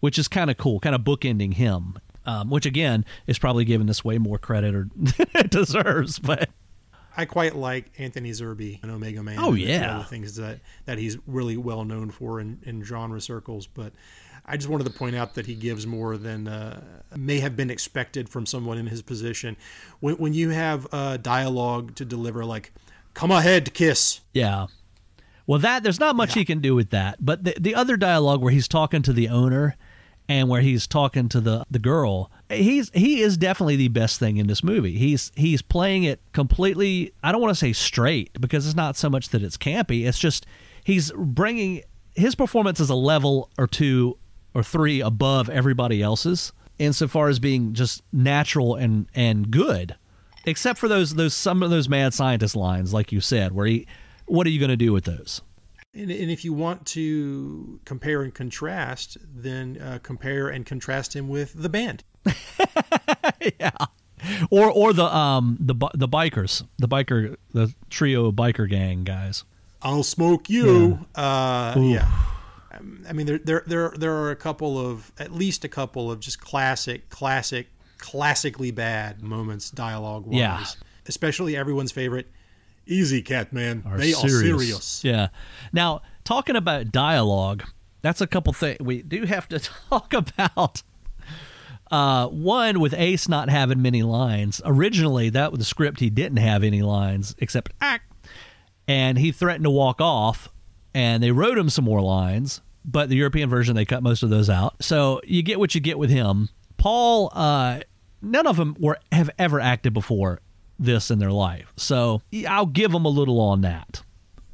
which 0.00 0.18
is 0.18 0.28
kind 0.28 0.50
of 0.50 0.58
cool, 0.58 0.78
kind 0.80 0.94
of 0.94 1.00
bookending 1.00 1.54
him. 1.54 1.94
Um, 2.26 2.50
which 2.50 2.66
again 2.66 3.06
is 3.26 3.38
probably 3.38 3.64
giving 3.64 3.86
this 3.86 4.04
way 4.04 4.18
more 4.18 4.38
credit 4.38 4.74
or 4.74 4.88
than 4.96 5.26
it 5.34 5.50
deserves, 5.50 6.18
but 6.18 6.50
I 7.16 7.24
quite 7.24 7.54
like 7.54 7.92
Anthony 7.98 8.30
Zerbe 8.30 8.82
and 8.82 8.90
Omega 8.90 9.22
Man. 9.22 9.38
Oh, 9.38 9.48
and 9.48 9.54
a 9.54 9.56
few 9.56 9.66
yeah. 9.66 9.98
the 9.98 10.04
things 10.04 10.36
that 10.36 10.60
that 10.84 10.98
he's 10.98 11.18
really 11.26 11.56
well 11.56 11.84
known 11.84 12.10
for 12.10 12.40
in, 12.40 12.60
in 12.64 12.82
genre 12.82 13.20
circles. 13.20 13.66
But 13.66 13.92
I 14.46 14.56
just 14.56 14.68
wanted 14.68 14.84
to 14.84 14.92
point 14.92 15.16
out 15.16 15.34
that 15.34 15.46
he 15.46 15.54
gives 15.54 15.86
more 15.86 16.16
than 16.16 16.48
uh, 16.48 16.82
may 17.16 17.40
have 17.40 17.56
been 17.56 17.70
expected 17.70 18.28
from 18.28 18.46
someone 18.46 18.78
in 18.78 18.86
his 18.86 19.02
position. 19.02 19.56
When 20.00 20.16
when 20.16 20.34
you 20.34 20.50
have 20.50 20.86
uh, 20.92 21.16
dialogue 21.18 21.94
to 21.96 22.04
deliver, 22.04 22.44
like 22.44 22.72
"Come 23.14 23.30
ahead, 23.30 23.74
kiss," 23.74 24.20
yeah. 24.32 24.66
Well, 25.46 25.58
that 25.58 25.82
there's 25.82 26.00
not 26.00 26.16
much 26.16 26.32
he 26.32 26.44
can 26.44 26.60
do 26.60 26.74
with 26.74 26.90
that, 26.90 27.24
but 27.24 27.44
the 27.44 27.54
the 27.60 27.74
other 27.74 27.96
dialogue 27.96 28.42
where 28.42 28.52
he's 28.52 28.68
talking 28.68 29.02
to 29.02 29.12
the 29.12 29.28
owner 29.28 29.76
and 30.28 30.48
where 30.48 30.60
he's 30.60 30.86
talking 30.86 31.28
to 31.30 31.40
the 31.40 31.64
the 31.70 31.78
girl, 31.78 32.30
he's 32.48 32.90
he 32.94 33.20
is 33.20 33.36
definitely 33.36 33.76
the 33.76 33.88
best 33.88 34.18
thing 34.18 34.36
in 34.36 34.46
this 34.46 34.62
movie. 34.64 34.96
He's 34.96 35.32
he's 35.34 35.62
playing 35.62 36.04
it 36.04 36.20
completely. 36.32 37.12
I 37.22 37.32
don't 37.32 37.40
want 37.40 37.50
to 37.52 37.58
say 37.58 37.72
straight 37.72 38.30
because 38.40 38.66
it's 38.66 38.76
not 38.76 38.96
so 38.96 39.10
much 39.10 39.30
that 39.30 39.42
it's 39.42 39.56
campy. 39.56 40.06
It's 40.06 40.18
just 40.18 40.46
he's 40.82 41.12
bringing 41.12 41.82
his 42.14 42.34
performance 42.34 42.80
is 42.80 42.90
a 42.90 42.94
level 42.94 43.50
or 43.58 43.66
two 43.66 44.18
or 44.54 44.62
three 44.62 45.00
above 45.00 45.48
everybody 45.48 46.02
else's 46.02 46.52
insofar 46.78 47.28
as 47.28 47.38
being 47.38 47.72
just 47.72 48.02
natural 48.12 48.74
and 48.74 49.06
and 49.14 49.50
good 49.50 49.96
except 50.44 50.78
for 50.78 50.88
those 50.88 51.14
those 51.14 51.34
some 51.34 51.62
of 51.62 51.70
those 51.70 51.88
mad 51.88 52.12
scientist 52.12 52.56
lines 52.56 52.92
like 52.92 53.12
you 53.12 53.20
said 53.20 53.52
where 53.52 53.66
he 53.66 53.86
what 54.26 54.46
are 54.46 54.50
you 54.50 54.58
going 54.58 54.70
to 54.70 54.76
do 54.76 54.92
with 54.92 55.04
those 55.04 55.40
and, 55.94 56.10
and 56.10 56.30
if 56.30 56.44
you 56.44 56.52
want 56.52 56.86
to 56.88 57.80
compare 57.84 58.22
and 58.22 58.34
contrast, 58.34 59.16
then 59.34 59.78
uh, 59.80 59.98
compare 60.02 60.48
and 60.48 60.66
contrast 60.66 61.14
him 61.14 61.28
with 61.28 61.52
the 61.54 61.68
band. 61.68 62.04
Yeah, 63.60 63.72
or 64.48 64.70
or 64.70 64.94
the 64.94 65.04
um 65.04 65.58
the 65.60 65.74
the 65.92 66.08
bikers 66.08 66.66
the 66.78 66.88
biker 66.88 67.36
the 67.52 67.74
trio 67.90 68.32
biker 68.32 68.66
gang 68.68 69.04
guys 69.04 69.44
I'll 69.84 70.02
smoke 70.02 70.48
you. 70.48 71.06
Uh, 71.14 71.74
yeah. 71.78 72.10
Um, 72.72 73.04
I 73.08 73.12
mean, 73.12 73.26
there, 73.26 73.38
there, 73.38 73.62
there, 73.66 73.92
there 73.96 74.14
are 74.14 74.30
a 74.30 74.36
couple 74.36 74.78
of, 74.78 75.12
at 75.18 75.30
least 75.30 75.64
a 75.64 75.68
couple 75.68 76.10
of 76.10 76.20
just 76.20 76.40
classic, 76.40 77.10
classic, 77.10 77.68
classically 77.98 78.70
bad 78.70 79.22
moments 79.22 79.70
dialogue 79.70 80.24
wise. 80.26 80.34
Yeah. 80.34 80.64
Especially 81.06 81.54
everyone's 81.54 81.92
favorite, 81.92 82.26
"Easy 82.86 83.22
Cat 83.22 83.52
Man." 83.52 83.82
they 83.96 84.12
are 84.14 84.28
serious. 84.28 85.02
yeah 85.04 85.28
now 85.72 86.00
talking 86.24 86.56
about 86.56 86.90
dialogue 86.92 87.64
that's 88.02 88.20
a 88.20 88.26
couple 88.26 88.52
things 88.52 88.78
we 88.80 89.02
do 89.02 89.24
have 89.24 89.48
to 89.48 89.58
talk 89.90 90.12
about 90.12 90.82
uh, 91.90 92.26
one 92.28 92.80
with 92.80 92.94
Ace 92.94 93.28
not 93.28 93.48
having 93.50 93.80
many 93.80 94.02
lines. 94.02 94.60
Originally, 94.64 95.30
that 95.30 95.52
was 95.52 95.58
the 95.58 95.64
script. 95.64 96.00
He 96.00 96.10
didn't 96.10 96.38
have 96.38 96.64
any 96.64 96.82
lines 96.82 97.36
except 97.38 97.72
act, 97.80 98.10
and 98.88 99.18
he 99.18 99.30
threatened 99.30 99.64
to 99.64 99.70
walk 99.70 100.00
off. 100.00 100.48
And 100.94 101.22
they 101.22 101.30
wrote 101.30 101.58
him 101.58 101.68
some 101.70 101.84
more 101.84 102.00
lines, 102.00 102.60
but 102.84 103.08
the 103.08 103.16
European 103.16 103.48
version 103.50 103.76
they 103.76 103.84
cut 103.84 104.02
most 104.02 104.22
of 104.22 104.30
those 104.30 104.48
out. 104.48 104.82
So 104.82 105.20
you 105.24 105.42
get 105.42 105.58
what 105.58 105.74
you 105.74 105.80
get 105.80 105.98
with 105.98 106.10
him. 106.10 106.48
Paul, 106.78 107.30
uh, 107.32 107.80
none 108.22 108.46
of 108.46 108.56
them 108.56 108.76
were 108.78 108.98
have 109.12 109.30
ever 109.38 109.60
acted 109.60 109.92
before 109.92 110.40
this 110.78 111.10
in 111.10 111.18
their 111.18 111.32
life, 111.32 111.72
so 111.76 112.22
I'll 112.48 112.66
give 112.66 112.92
them 112.92 113.04
a 113.04 113.10
little 113.10 113.40
on 113.40 113.60
that. 113.62 114.02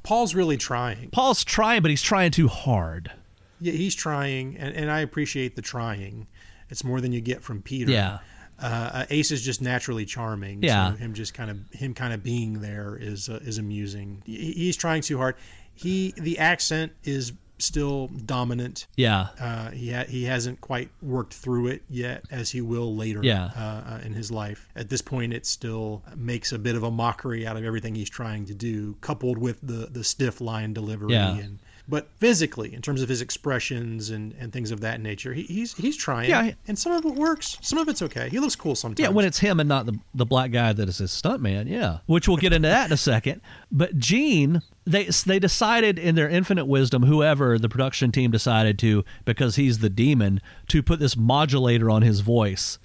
Paul's 0.02 0.34
really 0.34 0.56
trying. 0.56 1.10
Paul's 1.10 1.44
trying, 1.44 1.82
but 1.82 1.90
he's 1.90 2.02
trying 2.02 2.30
too 2.30 2.48
hard. 2.48 3.12
Yeah, 3.60 3.72
he's 3.72 3.94
trying, 3.94 4.56
and, 4.56 4.74
and 4.74 4.90
I 4.90 5.00
appreciate 5.00 5.56
the 5.56 5.62
trying. 5.62 6.26
It's 6.70 6.84
more 6.84 7.00
than 7.00 7.12
you 7.12 7.20
get 7.20 7.42
from 7.42 7.62
Peter. 7.62 7.92
Yeah. 7.92 8.18
Uh, 8.62 8.90
uh, 8.92 9.06
Ace 9.10 9.30
is 9.30 9.42
just 9.42 9.62
naturally 9.62 10.04
charming. 10.04 10.62
Yeah. 10.62 10.92
So 10.92 10.96
him 10.96 11.14
just 11.14 11.34
kind 11.34 11.50
of 11.50 11.58
him 11.72 11.94
kind 11.94 12.12
of 12.12 12.22
being 12.22 12.60
there 12.60 12.96
is 13.00 13.28
uh, 13.28 13.40
is 13.42 13.58
amusing. 13.58 14.22
He's 14.26 14.76
trying 14.76 15.02
too 15.02 15.18
hard. 15.18 15.36
He 15.74 16.12
the 16.16 16.38
accent 16.38 16.92
is 17.04 17.32
still 17.62 18.08
dominant. 18.26 18.86
Yeah, 18.96 19.28
Uh, 19.38 19.70
he 19.70 19.90
ha- 19.92 20.04
he 20.08 20.24
hasn't 20.24 20.60
quite 20.60 20.90
worked 21.02 21.34
through 21.34 21.68
it 21.68 21.82
yet, 21.88 22.24
as 22.30 22.50
he 22.50 22.60
will 22.60 22.94
later 22.96 23.20
Yeah. 23.22 23.50
uh, 23.56 23.94
uh, 23.94 24.00
in 24.04 24.12
his 24.12 24.30
life. 24.30 24.68
At 24.76 24.88
this 24.88 25.02
point, 25.02 25.32
it 25.32 25.46
still 25.46 26.02
makes 26.16 26.52
a 26.52 26.58
bit 26.58 26.74
of 26.76 26.82
a 26.82 26.90
mockery 26.90 27.46
out 27.46 27.56
of 27.56 27.64
everything 27.64 27.94
he's 27.94 28.10
trying 28.10 28.44
to 28.46 28.54
do, 28.54 28.96
coupled 29.00 29.38
with 29.38 29.58
the 29.62 29.88
the 29.90 30.04
stiff 30.04 30.40
line 30.40 30.72
delivery. 30.72 31.12
Yeah. 31.12 31.36
And 31.36 31.58
but 31.90 32.08
physically, 32.18 32.72
in 32.72 32.80
terms 32.80 33.02
of 33.02 33.08
his 33.08 33.20
expressions 33.20 34.10
and, 34.10 34.32
and 34.38 34.52
things 34.52 34.70
of 34.70 34.80
that 34.80 35.00
nature, 35.00 35.34
he, 35.34 35.42
he's 35.42 35.74
he's 35.74 35.96
trying. 35.96 36.30
Yeah, 36.30 36.52
and 36.68 36.78
some 36.78 36.92
of 36.92 37.04
it 37.04 37.14
works. 37.14 37.58
Some 37.60 37.78
of 37.78 37.88
it's 37.88 38.00
okay. 38.00 38.28
He 38.28 38.38
looks 38.38 38.54
cool 38.54 38.76
sometimes. 38.76 39.00
Yeah, 39.00 39.12
when 39.12 39.24
it's 39.24 39.40
him 39.40 39.58
and 39.58 39.68
not 39.68 39.86
the 39.86 39.98
the 40.14 40.24
black 40.24 40.52
guy 40.52 40.72
that 40.72 40.88
is 40.88 40.98
his 40.98 41.10
stuntman, 41.10 41.68
yeah. 41.68 41.98
Which 42.06 42.28
we'll 42.28 42.36
get 42.36 42.52
into 42.52 42.68
that 42.68 42.86
in 42.86 42.92
a 42.92 42.96
second. 42.96 43.40
But 43.72 43.98
Gene, 43.98 44.62
they 44.86 45.04
they 45.04 45.40
decided 45.40 45.98
in 45.98 46.14
their 46.14 46.28
infinite 46.28 46.66
wisdom, 46.66 47.02
whoever 47.02 47.58
the 47.58 47.68
production 47.68 48.12
team 48.12 48.30
decided 48.30 48.78
to, 48.78 49.04
because 49.24 49.56
he's 49.56 49.80
the 49.80 49.90
demon, 49.90 50.40
to 50.68 50.82
put 50.82 51.00
this 51.00 51.16
modulator 51.16 51.90
on 51.90 52.02
his 52.02 52.20
voice 52.20 52.78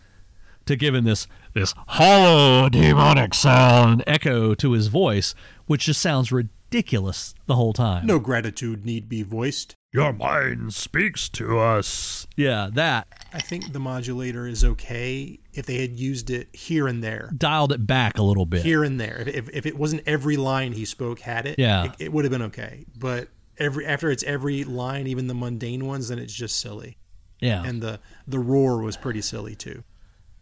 to 0.66 0.76
give 0.76 0.96
him 0.96 1.04
this 1.04 1.28
this 1.54 1.76
hollow 1.88 2.70
demonic 2.70 3.36
sound 3.36 4.04
echo 4.08 4.56
to 4.56 4.72
his 4.72 4.88
voice, 4.88 5.36
which 5.68 5.86
just 5.86 6.02
sounds 6.02 6.32
ridiculous 6.32 6.55
the 6.72 7.56
whole 7.56 7.74
time. 7.74 8.06
no 8.06 8.20
gratitude 8.20 8.86
need 8.86 9.08
be 9.10 9.24
voiced. 9.24 9.76
Your 9.94 10.12
mind 10.12 10.74
speaks 10.74 11.30
to 11.30 11.58
us. 11.58 12.28
Yeah, 12.36 12.70
that 12.74 13.08
I 13.32 13.40
think 13.40 13.72
the 13.72 13.80
modulator 13.80 14.46
is 14.46 14.64
okay 14.66 15.40
if 15.54 15.66
they 15.66 15.78
had 15.80 15.98
used 15.98 16.30
it 16.30 16.50
here 16.54 16.88
and 16.88 17.02
there. 17.02 17.32
dialed 17.38 17.72
it 17.72 17.88
back 17.88 18.18
a 18.18 18.22
little 18.24 18.46
bit. 18.46 18.64
here 18.64 18.84
and 18.84 19.00
there. 19.00 19.22
If, 19.22 19.28
if, 19.30 19.50
if 19.54 19.66
it 19.66 19.78
wasn't 19.78 20.04
every 20.06 20.36
line 20.36 20.74
he 20.74 20.84
spoke 20.84 21.20
had 21.22 21.46
it, 21.46 21.58
Yeah. 21.58 21.86
it, 21.86 21.92
it 22.00 22.12
would 22.12 22.26
have 22.26 22.32
been 22.32 22.42
okay. 22.44 22.86
But 22.98 23.30
every 23.58 23.86
after 23.86 24.12
it's 24.12 24.24
every 24.24 24.66
line, 24.66 25.08
even 25.08 25.28
the 25.28 25.34
mundane 25.36 25.86
ones, 25.86 26.10
then 26.10 26.20
it's 26.20 26.34
just 26.34 26.60
silly. 26.60 26.98
yeah. 27.40 27.64
And 27.64 27.82
the 27.82 28.02
the 28.28 28.40
roar 28.40 28.82
was 28.82 28.98
pretty 28.98 29.22
silly 29.22 29.56
too. 29.56 29.84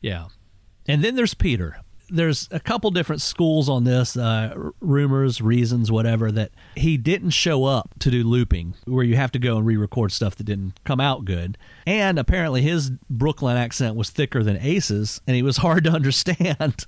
Yeah. 0.01 0.27
And 0.87 1.03
then 1.03 1.15
there's 1.15 1.35
Peter. 1.35 1.77
There's 2.13 2.47
a 2.51 2.59
couple 2.59 2.91
different 2.91 3.21
schools 3.21 3.67
on 3.67 3.83
this, 3.85 4.15
uh, 4.15 4.53
rumors, 4.79 5.41
reasons, 5.41 5.91
whatever, 5.91 6.31
that 6.31 6.51
he 6.75 6.95
didn't 6.95 7.31
show 7.31 7.65
up 7.65 7.89
to 7.99 8.11
do 8.11 8.23
looping, 8.23 8.75
where 8.85 9.03
you 9.03 9.15
have 9.15 9.31
to 9.31 9.39
go 9.39 9.57
and 9.57 9.65
re 9.65 9.77
record 9.77 10.11
stuff 10.11 10.35
that 10.35 10.43
didn't 10.43 10.79
come 10.83 10.99
out 10.99 11.25
good. 11.25 11.57
And 11.87 12.19
apparently 12.19 12.61
his 12.61 12.91
Brooklyn 13.09 13.57
accent 13.57 13.95
was 13.95 14.11
thicker 14.11 14.43
than 14.43 14.57
Ace's, 14.57 15.21
and 15.25 15.35
he 15.35 15.41
was 15.41 15.57
hard 15.57 15.83
to 15.85 15.89
understand 15.93 16.85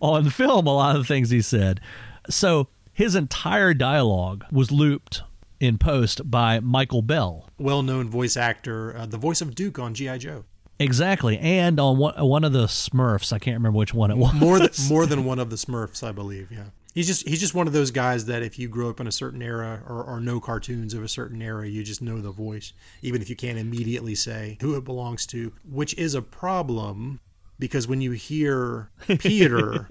on 0.00 0.30
film, 0.30 0.66
a 0.66 0.74
lot 0.74 0.96
of 0.96 1.02
the 1.02 1.08
things 1.08 1.30
he 1.30 1.40
said. 1.40 1.80
So 2.28 2.68
his 2.92 3.14
entire 3.14 3.74
dialogue 3.74 4.44
was 4.50 4.70
looped 4.70 5.22
in 5.60 5.78
post 5.78 6.30
by 6.30 6.60
Michael 6.60 7.02
Bell. 7.02 7.48
Well 7.58 7.82
known 7.82 8.08
voice 8.08 8.36
actor, 8.36 8.96
uh, 8.96 9.06
the 9.06 9.18
voice 9.18 9.40
of 9.40 9.54
Duke 9.54 9.78
on 9.78 9.94
GI 9.94 10.18
Joe. 10.18 10.44
Exactly, 10.78 11.38
and 11.38 11.78
on 11.78 11.98
one, 11.98 12.18
uh, 12.18 12.24
one 12.24 12.44
of 12.44 12.52
the 12.52 12.66
Smurfs, 12.66 13.32
I 13.32 13.38
can't 13.38 13.56
remember 13.56 13.78
which 13.78 13.94
one 13.94 14.10
it 14.10 14.16
was. 14.16 14.34
More 14.34 14.58
than 14.58 14.70
more 14.88 15.06
than 15.06 15.24
one 15.24 15.38
of 15.38 15.50
the 15.50 15.56
Smurfs, 15.56 16.02
I 16.02 16.12
believe. 16.12 16.50
Yeah, 16.50 16.64
he's 16.94 17.06
just 17.06 17.28
he's 17.28 17.40
just 17.40 17.54
one 17.54 17.66
of 17.66 17.72
those 17.72 17.90
guys 17.90 18.26
that 18.26 18.42
if 18.42 18.58
you 18.58 18.68
grew 18.68 18.90
up 18.90 19.00
in 19.00 19.06
a 19.06 19.12
certain 19.12 19.40
era 19.40 19.82
or, 19.88 20.02
or 20.02 20.20
know 20.20 20.40
cartoons 20.40 20.94
of 20.94 21.04
a 21.04 21.08
certain 21.08 21.40
era, 21.40 21.68
you 21.68 21.84
just 21.84 22.02
know 22.02 22.20
the 22.20 22.32
voice, 22.32 22.72
even 23.02 23.22
if 23.22 23.30
you 23.30 23.36
can't 23.36 23.58
immediately 23.58 24.14
say 24.14 24.58
who 24.60 24.74
it 24.76 24.84
belongs 24.84 25.26
to, 25.26 25.52
which 25.70 25.94
is 25.94 26.14
a 26.14 26.22
problem 26.22 27.20
because 27.58 27.86
when 27.86 28.00
you 28.00 28.12
hear 28.12 28.90
Peter, 29.18 29.88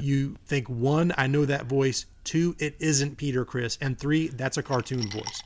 you 0.00 0.36
think 0.46 0.68
one, 0.68 1.12
I 1.16 1.26
know 1.26 1.44
that 1.44 1.66
voice. 1.66 2.06
Two, 2.24 2.54
it 2.58 2.76
isn't 2.78 3.16
Peter 3.16 3.44
Criss, 3.44 3.76
and 3.80 3.98
three, 3.98 4.28
that's 4.28 4.56
a 4.56 4.62
cartoon 4.62 5.10
voice. 5.10 5.42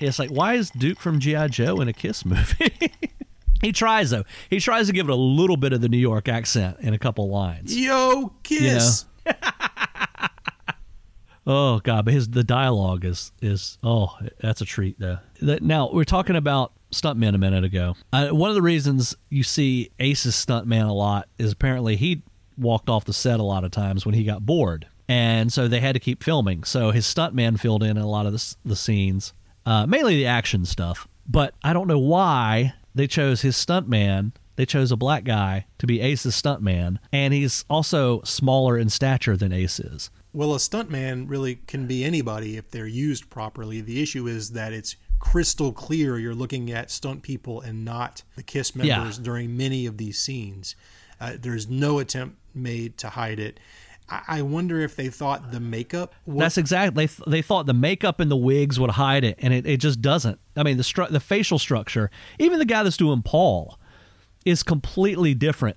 It's 0.00 0.18
like, 0.18 0.30
why 0.30 0.54
is 0.54 0.70
Duke 0.70 0.98
from 0.98 1.20
GI 1.20 1.48
Joe 1.48 1.80
in 1.80 1.88
a 1.88 1.92
Kiss 1.92 2.24
movie? 2.24 2.92
he 3.64 3.72
tries 3.72 4.10
though. 4.10 4.24
He 4.50 4.60
tries 4.60 4.86
to 4.88 4.92
give 4.92 5.08
it 5.08 5.12
a 5.12 5.16
little 5.16 5.56
bit 5.56 5.72
of 5.72 5.80
the 5.80 5.88
New 5.88 5.98
York 5.98 6.28
accent 6.28 6.78
in 6.80 6.94
a 6.94 6.98
couple 6.98 7.28
lines. 7.28 7.76
Yo, 7.76 8.32
Kiss. 8.42 9.06
Oh 11.46 11.80
god, 11.80 12.06
but 12.06 12.14
his 12.14 12.28
the 12.28 12.44
dialogue 12.44 13.04
is 13.04 13.30
is 13.42 13.78
oh 13.82 14.16
that's 14.40 14.60
a 14.60 14.64
treat 14.64 14.98
though. 14.98 15.18
Now 15.42 15.90
we're 15.92 16.04
talking 16.04 16.36
about 16.36 16.72
stuntman 16.90 17.34
a 17.34 17.38
minute 17.38 17.64
ago. 17.64 17.96
Uh, 18.12 18.28
one 18.28 18.48
of 18.48 18.54
the 18.56 18.62
reasons 18.62 19.14
you 19.28 19.42
see 19.42 19.90
Ace's 20.00 20.34
stuntman 20.34 20.88
a 20.88 20.92
lot 20.92 21.28
is 21.38 21.52
apparently 21.52 21.96
he 21.96 22.22
walked 22.56 22.88
off 22.88 23.04
the 23.04 23.12
set 23.12 23.40
a 23.40 23.42
lot 23.42 23.64
of 23.64 23.72
times 23.72 24.06
when 24.06 24.14
he 24.14 24.24
got 24.24 24.46
bored, 24.46 24.86
and 25.06 25.52
so 25.52 25.68
they 25.68 25.80
had 25.80 25.92
to 25.94 26.00
keep 26.00 26.22
filming. 26.22 26.64
So 26.64 26.92
his 26.92 27.04
stuntman 27.04 27.60
filled 27.60 27.82
in 27.82 27.98
a 27.98 28.06
lot 28.08 28.24
of 28.24 28.32
the, 28.32 28.56
the 28.64 28.76
scenes, 28.76 29.34
uh, 29.66 29.86
mainly 29.86 30.16
the 30.16 30.26
action 30.26 30.64
stuff. 30.64 31.06
But 31.26 31.54
I 31.62 31.74
don't 31.74 31.88
know 31.88 31.98
why 31.98 32.72
they 32.94 33.06
chose 33.06 33.42
his 33.42 33.56
stuntman. 33.56 34.32
They 34.56 34.66
chose 34.66 34.92
a 34.92 34.96
black 34.96 35.24
guy 35.24 35.66
to 35.78 35.86
be 35.86 36.00
Ace's 36.00 36.40
stuntman, 36.40 36.98
and 37.12 37.34
he's 37.34 37.64
also 37.68 38.22
smaller 38.22 38.78
in 38.78 38.88
stature 38.88 39.36
than 39.36 39.52
Ace 39.52 39.80
is. 39.80 40.10
Well, 40.32 40.54
a 40.54 40.58
stuntman 40.58 41.28
really 41.28 41.56
can 41.66 41.86
be 41.86 42.04
anybody 42.04 42.56
if 42.56 42.70
they're 42.70 42.86
used 42.86 43.30
properly. 43.30 43.80
The 43.80 44.00
issue 44.00 44.26
is 44.28 44.50
that 44.50 44.72
it's 44.72 44.94
crystal 45.18 45.72
clear 45.72 46.18
you're 46.18 46.34
looking 46.34 46.70
at 46.70 46.90
stunt 46.90 47.22
people 47.22 47.60
and 47.62 47.84
not 47.84 48.22
the 48.36 48.42
Kiss 48.42 48.74
members 48.76 49.18
Yeah. 49.18 49.24
during 49.24 49.56
many 49.56 49.86
of 49.86 49.96
these 49.96 50.18
scenes. 50.18 50.76
Uh, 51.20 51.32
there's 51.40 51.68
no 51.68 51.98
attempt 51.98 52.36
made 52.54 52.98
to 52.98 53.08
hide 53.08 53.40
it. 53.40 53.58
I, 54.08 54.42
wonder 54.42 54.80
if 54.80 54.96
they 54.96 55.08
thought 55.08 55.50
the 55.50 55.60
makeup. 55.60 56.14
Was, 56.26 56.38
That's 56.38 56.58
exactly. 56.58 57.06
They, 57.06 57.12
th- 57.12 57.26
they 57.26 57.42
thought 57.42 57.66
the 57.66 57.72
makeup 57.72 58.20
and 58.20 58.30
the 58.30 58.36
wigs 58.36 58.78
would 58.78 58.90
hide 58.90 59.24
it, 59.24 59.38
and 59.38 59.54
it, 59.54 59.66
it 59.66 59.78
just 59.78 60.02
doesn't. 60.02 60.38
I 60.56 60.62
mean, 60.62 60.76
the 60.76 60.82
stru- 60.82 61.08
the 61.08 61.20
facial 61.20 61.58
structure, 61.58 62.10
even 62.38 62.58
the 62.58 62.66
guy 62.66 62.82
that's 62.82 62.98
doing 62.98 63.22
Paul, 63.22 63.78
is 64.44 64.62
completely 64.62 65.34
different 65.34 65.76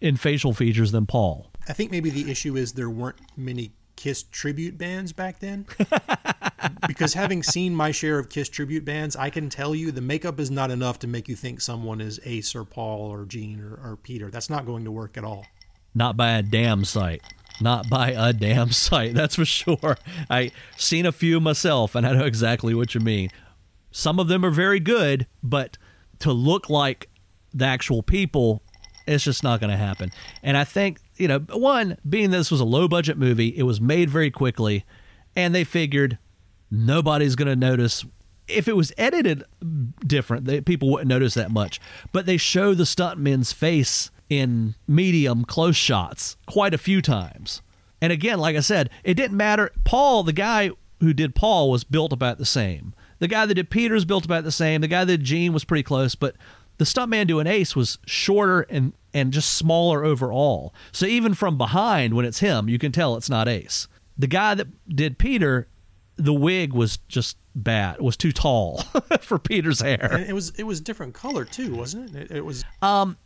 in 0.00 0.16
facial 0.16 0.54
features 0.54 0.92
than 0.92 1.06
Paul. 1.06 1.50
I 1.68 1.72
think 1.72 1.90
maybe 1.90 2.10
the 2.10 2.30
issue 2.30 2.56
is 2.56 2.72
there 2.72 2.90
weren't 2.90 3.20
many 3.36 3.72
Kiss 3.96 4.24
tribute 4.24 4.76
bands 4.76 5.12
back 5.12 5.38
then. 5.40 5.66
because 6.86 7.14
having 7.14 7.42
seen 7.42 7.74
my 7.74 7.90
share 7.90 8.18
of 8.18 8.28
Kiss 8.28 8.48
tribute 8.48 8.84
bands, 8.84 9.16
I 9.16 9.30
can 9.30 9.48
tell 9.48 9.74
you 9.74 9.90
the 9.90 10.00
makeup 10.02 10.38
is 10.38 10.50
not 10.50 10.70
enough 10.70 10.98
to 11.00 11.06
make 11.06 11.28
you 11.28 11.36
think 11.36 11.60
someone 11.60 12.00
is 12.00 12.20
Ace 12.24 12.54
or 12.54 12.64
Paul 12.64 13.10
or 13.10 13.24
Gene 13.24 13.60
or, 13.60 13.74
or 13.82 13.96
Peter. 13.96 14.30
That's 14.30 14.50
not 14.50 14.66
going 14.66 14.84
to 14.84 14.90
work 14.90 15.16
at 15.16 15.24
all. 15.24 15.46
Not 15.94 16.16
by 16.16 16.32
a 16.32 16.42
damn 16.42 16.84
sight. 16.84 17.22
Not 17.60 17.88
by 17.88 18.10
a 18.10 18.32
damn 18.32 18.70
sight. 18.72 19.14
That's 19.14 19.36
for 19.36 19.44
sure. 19.44 19.96
I 20.28 20.52
seen 20.76 21.06
a 21.06 21.12
few 21.12 21.40
myself, 21.40 21.94
and 21.94 22.06
I 22.06 22.12
know 22.12 22.24
exactly 22.24 22.74
what 22.74 22.94
you 22.94 23.00
mean. 23.00 23.30
Some 23.90 24.18
of 24.18 24.28
them 24.28 24.44
are 24.44 24.50
very 24.50 24.80
good, 24.80 25.26
but 25.42 25.78
to 26.18 26.32
look 26.32 26.68
like 26.68 27.08
the 27.54 27.64
actual 27.64 28.02
people, 28.02 28.62
it's 29.06 29.24
just 29.24 29.42
not 29.42 29.60
going 29.60 29.70
to 29.70 29.76
happen. 29.76 30.12
And 30.42 30.56
I 30.56 30.64
think 30.64 30.98
you 31.16 31.28
know, 31.28 31.40
one 31.52 31.96
being 32.08 32.30
this 32.30 32.50
was 32.50 32.60
a 32.60 32.64
low 32.64 32.88
budget 32.88 33.18
movie, 33.18 33.48
it 33.56 33.62
was 33.62 33.80
made 33.80 34.10
very 34.10 34.30
quickly, 34.30 34.84
and 35.34 35.54
they 35.54 35.64
figured 35.64 36.18
nobody's 36.70 37.36
going 37.36 37.48
to 37.48 37.56
notice. 37.56 38.04
If 38.48 38.68
it 38.68 38.76
was 38.76 38.92
edited 38.96 39.44
mm, 39.64 39.92
different, 40.06 40.44
they, 40.44 40.60
people 40.60 40.90
wouldn't 40.90 41.08
notice 41.08 41.34
that 41.34 41.50
much. 41.50 41.80
But 42.12 42.26
they 42.26 42.36
show 42.36 42.74
the 42.74 42.84
stuntman's 42.84 43.52
face 43.52 44.10
in 44.28 44.74
medium 44.86 45.44
close 45.44 45.76
shots 45.76 46.36
quite 46.46 46.74
a 46.74 46.78
few 46.78 47.00
times. 47.00 47.62
And 48.00 48.12
again, 48.12 48.38
like 48.38 48.56
I 48.56 48.60
said, 48.60 48.90
it 49.04 49.14
didn't 49.14 49.36
matter. 49.36 49.70
Paul, 49.84 50.22
the 50.22 50.32
guy 50.32 50.70
who 51.00 51.12
did 51.12 51.34
Paul, 51.34 51.70
was 51.70 51.84
built 51.84 52.12
about 52.12 52.38
the 52.38 52.44
same. 52.44 52.94
The 53.18 53.28
guy 53.28 53.46
that 53.46 53.54
did 53.54 53.70
Peter's 53.70 54.04
built 54.04 54.24
about 54.24 54.44
the 54.44 54.52
same. 54.52 54.80
The 54.80 54.88
guy 54.88 55.04
that 55.04 55.18
did 55.18 55.24
Gene 55.24 55.52
was 55.52 55.64
pretty 55.64 55.82
close, 55.82 56.14
but 56.14 56.36
the 56.78 56.84
stuntman 56.84 57.26
doing 57.26 57.46
Ace 57.46 57.74
was 57.74 57.98
shorter 58.06 58.62
and 58.68 58.92
and 59.14 59.32
just 59.32 59.54
smaller 59.54 60.04
overall. 60.04 60.74
So 60.92 61.06
even 61.06 61.32
from 61.32 61.56
behind, 61.56 62.12
when 62.12 62.26
it's 62.26 62.40
him, 62.40 62.68
you 62.68 62.78
can 62.78 62.92
tell 62.92 63.16
it's 63.16 63.30
not 63.30 63.48
Ace. 63.48 63.88
The 64.18 64.26
guy 64.26 64.54
that 64.54 64.66
did 64.94 65.16
Peter, 65.16 65.68
the 66.16 66.34
wig 66.34 66.74
was 66.74 66.98
just 67.08 67.38
bad. 67.54 67.96
It 67.96 68.02
was 68.02 68.18
too 68.18 68.32
tall 68.32 68.82
for 69.20 69.38
Peter's 69.38 69.80
hair. 69.80 70.10
And 70.12 70.24
it 70.24 70.34
was 70.34 70.50
it 70.58 70.64
was 70.64 70.82
different 70.82 71.14
color 71.14 71.46
too, 71.46 71.74
wasn't 71.74 72.14
it? 72.14 72.30
It, 72.30 72.36
it 72.38 72.44
was 72.44 72.62
um, 72.82 73.16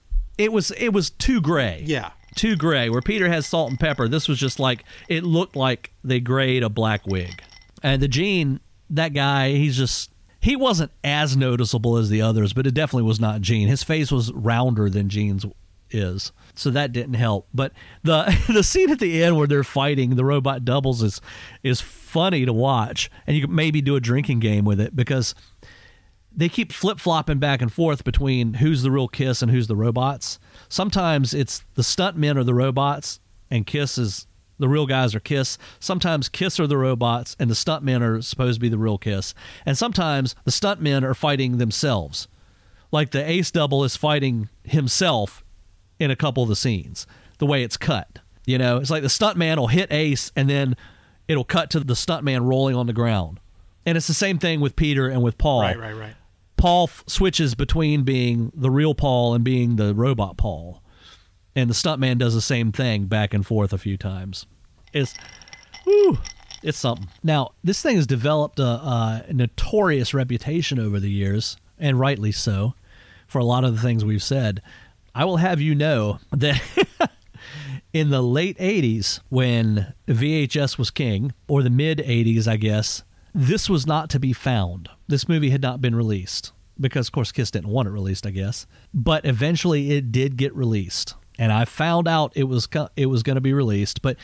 It 0.41 0.53
was 0.53 0.71
it 0.73 0.89
was 0.91 1.11
too 1.11 1.41
gray. 1.41 1.83
yeah. 1.87 2.11
too 2.35 2.57
gray. 2.57 2.89
Where 2.89 3.03
Peter 3.03 3.29
has 3.29 3.47
salt 3.47 3.71
and 3.71 3.79
pepper, 3.79 4.09
this 4.09 4.27
was 4.27 4.39
just 4.39 4.59
like 4.59 4.85
it 5.09 5.23
looked 5.23 5.55
like 5.55 5.93
they 6.03 6.21
grayed 6.21 6.63
a 6.63 6.69
black 6.71 7.07
wig. 7.07 7.43
And 7.83 8.03
the 8.03 8.09
Gene, 8.09 8.61
that 8.89 9.13
guy, 9.13 9.51
he's 9.53 9.77
just 9.77 10.11
he 10.41 10.57
wasn't 10.57 10.93
as 11.05 11.37
noticeable 11.37 11.99
as 11.99 12.09
the 12.09 12.23
others, 12.23 12.55
but 12.55 12.67
it 12.67 12.73
definitely 12.73 13.07
was 13.07 13.21
not 13.21 13.43
Gene. 13.43 13.69
His 13.69 13.83
face 13.83 14.11
was 14.11 14.33
rounder 14.33 14.89
than 14.89 15.09
Gene's 15.09 15.45
is, 15.91 16.33
so 16.55 16.71
that 16.71 16.93
didn't 16.93 17.15
help. 17.15 17.49
But 17.53 17.73
the 18.03 18.37
the 18.53 18.63
scene 18.63 18.91
at 18.91 19.01
the 19.01 19.23
end 19.23 19.37
where 19.37 19.47
they're 19.47 19.65
fighting 19.65 20.17
the 20.17 20.25
robot 20.25 20.65
doubles 20.65 21.03
is 21.03 21.21
is 21.63 21.81
funny 21.81 22.47
to 22.47 22.53
watch, 22.53 23.11
and 23.27 23.37
you 23.37 23.43
could 23.43 23.51
maybe 23.51 23.81
do 23.83 23.97
a 23.97 24.01
drinking 24.01 24.41
game 24.41 24.65
with 24.65 24.81
it 24.81 24.97
because 24.97 25.35
they 26.35 26.49
keep 26.49 26.73
flip 26.73 27.01
flopping 27.01 27.39
back 27.39 27.61
and 27.61 27.73
forth 27.73 28.05
between 28.05 28.55
who's 28.55 28.83
the 28.83 28.91
real 28.91 29.09
Kiss 29.09 29.43
and 29.43 29.51
who's 29.51 29.67
the 29.67 29.77
robots. 29.77 30.39
Sometimes 30.69 31.35
it's 31.35 31.65
the 31.75 31.83
stuntmen 31.83 32.37
are 32.37 32.45
the 32.45 32.55
robots, 32.55 33.21
and 33.51 33.67
Kiss 33.67 33.99
is 33.99 34.27
the 34.59 34.69
real 34.69 34.87
guys 34.87 35.15
are 35.15 35.21
Kiss. 35.21 35.59
Sometimes 35.81 36.29
Kiss 36.29 36.61
are 36.61 36.67
the 36.67 36.77
robots, 36.77 37.35
and 37.39 37.51
the 37.51 37.55
stuntmen 37.55 38.03
are 38.03 38.23
supposed 38.23 38.57
to 38.57 38.61
be 38.61 38.69
the 38.69 38.79
real 38.79 38.99
Kiss. 38.99 39.35
And 39.67 39.77
sometimes 39.77 40.35
the 40.45 40.51
stuntmen 40.51 41.03
are 41.03 41.15
fighting 41.15 41.59
themselves, 41.59 42.29
like 42.93 43.11
the 43.11 43.29
Ace 43.29 43.51
Double 43.51 43.85
is 43.85 43.97
fighting 43.97 44.49
himself 44.63 45.43
in 45.99 46.11
a 46.11 46.17
couple 46.17 46.43
of 46.43 46.49
the 46.49 46.57
scenes. 46.57 47.07
The 47.39 47.47
way 47.47 47.63
it's 47.63 47.77
cut, 47.79 48.19
you 48.45 48.59
know, 48.59 48.77
it's 48.77 48.91
like 48.91 49.03
the 49.03 49.09
stuntman 49.09 49.57
will 49.57 49.69
hit 49.69 49.91
Ace, 49.93 50.31
and 50.37 50.49
then 50.49 50.77
it'll 51.27 51.45
cut 51.45 51.71
to 51.71 51.81
the 51.81 51.95
stuntman 51.95 52.47
rolling 52.47 52.77
on 52.77 52.87
the 52.87 52.93
ground. 52.93 53.41
And 53.87 53.97
it's 53.97 54.07
the 54.07 54.15
same 54.15 54.39
thing 54.39 54.61
with 54.61 54.77
Peter 54.77 55.09
and 55.09 55.23
with 55.23 55.39
Paul. 55.39 55.63
Right, 55.63 55.79
right, 55.79 55.97
right. 55.97 56.15
Paul 56.61 56.85
f- 56.85 57.05
switches 57.07 57.55
between 57.55 58.03
being 58.03 58.53
the 58.55 58.71
real 58.71 58.95
Paul 58.95 59.35
and 59.35 59.43
being 59.43 59.77
the 59.77 59.95
robot 59.95 60.37
Paul. 60.37 60.83
And 61.57 61.69
the 61.69 61.75
stuntman 61.75 62.19
does 62.19 62.35
the 62.35 62.41
same 62.41 62.71
thing 62.71 63.07
back 63.07 63.35
and 63.35 63.47
forth 63.47 63.73
a 63.73 63.79
few 63.79 63.97
times. 63.97 64.47
It's, 64.93 65.15
whew, 65.85 66.19
it's 66.63 66.79
something. 66.79 67.09
Now, 67.23 67.53
this 67.65 67.83
thing 67.83 67.97
has 67.97 68.07
developed 68.07 68.59
a, 68.59 69.25
a 69.29 69.33
notorious 69.33 70.13
reputation 70.13 70.79
over 70.79 71.01
the 71.01 71.11
years, 71.11 71.57
and 71.79 71.99
rightly 71.99 72.31
so, 72.31 72.75
for 73.27 73.39
a 73.39 73.45
lot 73.45 73.65
of 73.65 73.75
the 73.75 73.81
things 73.81 74.05
we've 74.05 74.23
said. 74.23 74.63
I 75.15 75.25
will 75.25 75.39
have 75.39 75.61
you 75.61 75.75
know 75.75 76.21
that 76.31 76.61
in 77.93 78.11
the 78.11 78.23
late 78.23 78.59
80s, 78.59 79.21
when 79.29 79.95
VHS 80.07 80.79
was 80.79 80.91
king, 80.91 81.33
or 81.49 81.63
the 81.63 81.71
mid 81.71 81.99
80s, 81.99 82.47
I 82.47 82.57
guess, 82.57 83.03
this 83.35 83.69
was 83.69 83.87
not 83.87 84.11
to 84.11 84.21
be 84.21 84.33
found. 84.33 84.89
This 85.09 85.29
movie 85.29 85.51
had 85.51 85.63
not 85.63 85.81
been 85.81 85.95
released 85.95 86.53
because, 86.79 87.09
of 87.09 87.13
course, 87.13 87.33
Kiss 87.33 87.51
didn't 87.51 87.71
want 87.71 87.89
it 87.89 87.93
released, 87.93 88.27
I 88.27 88.31
guess. 88.31 88.67
But 88.93 89.25
eventually, 89.25 89.93
it 89.93 90.13
did 90.13 90.37
get 90.37 90.55
released, 90.55 91.15
and 91.39 91.53
I 91.53 91.65
found 91.65 92.09
out 92.09 92.33
it 92.35 92.45
was 92.45 92.69
it 92.97 93.07
was 93.07 93.23
going 93.23 93.37
to 93.37 93.41
be 93.41 93.53
released. 93.53 94.03
But 94.03 94.17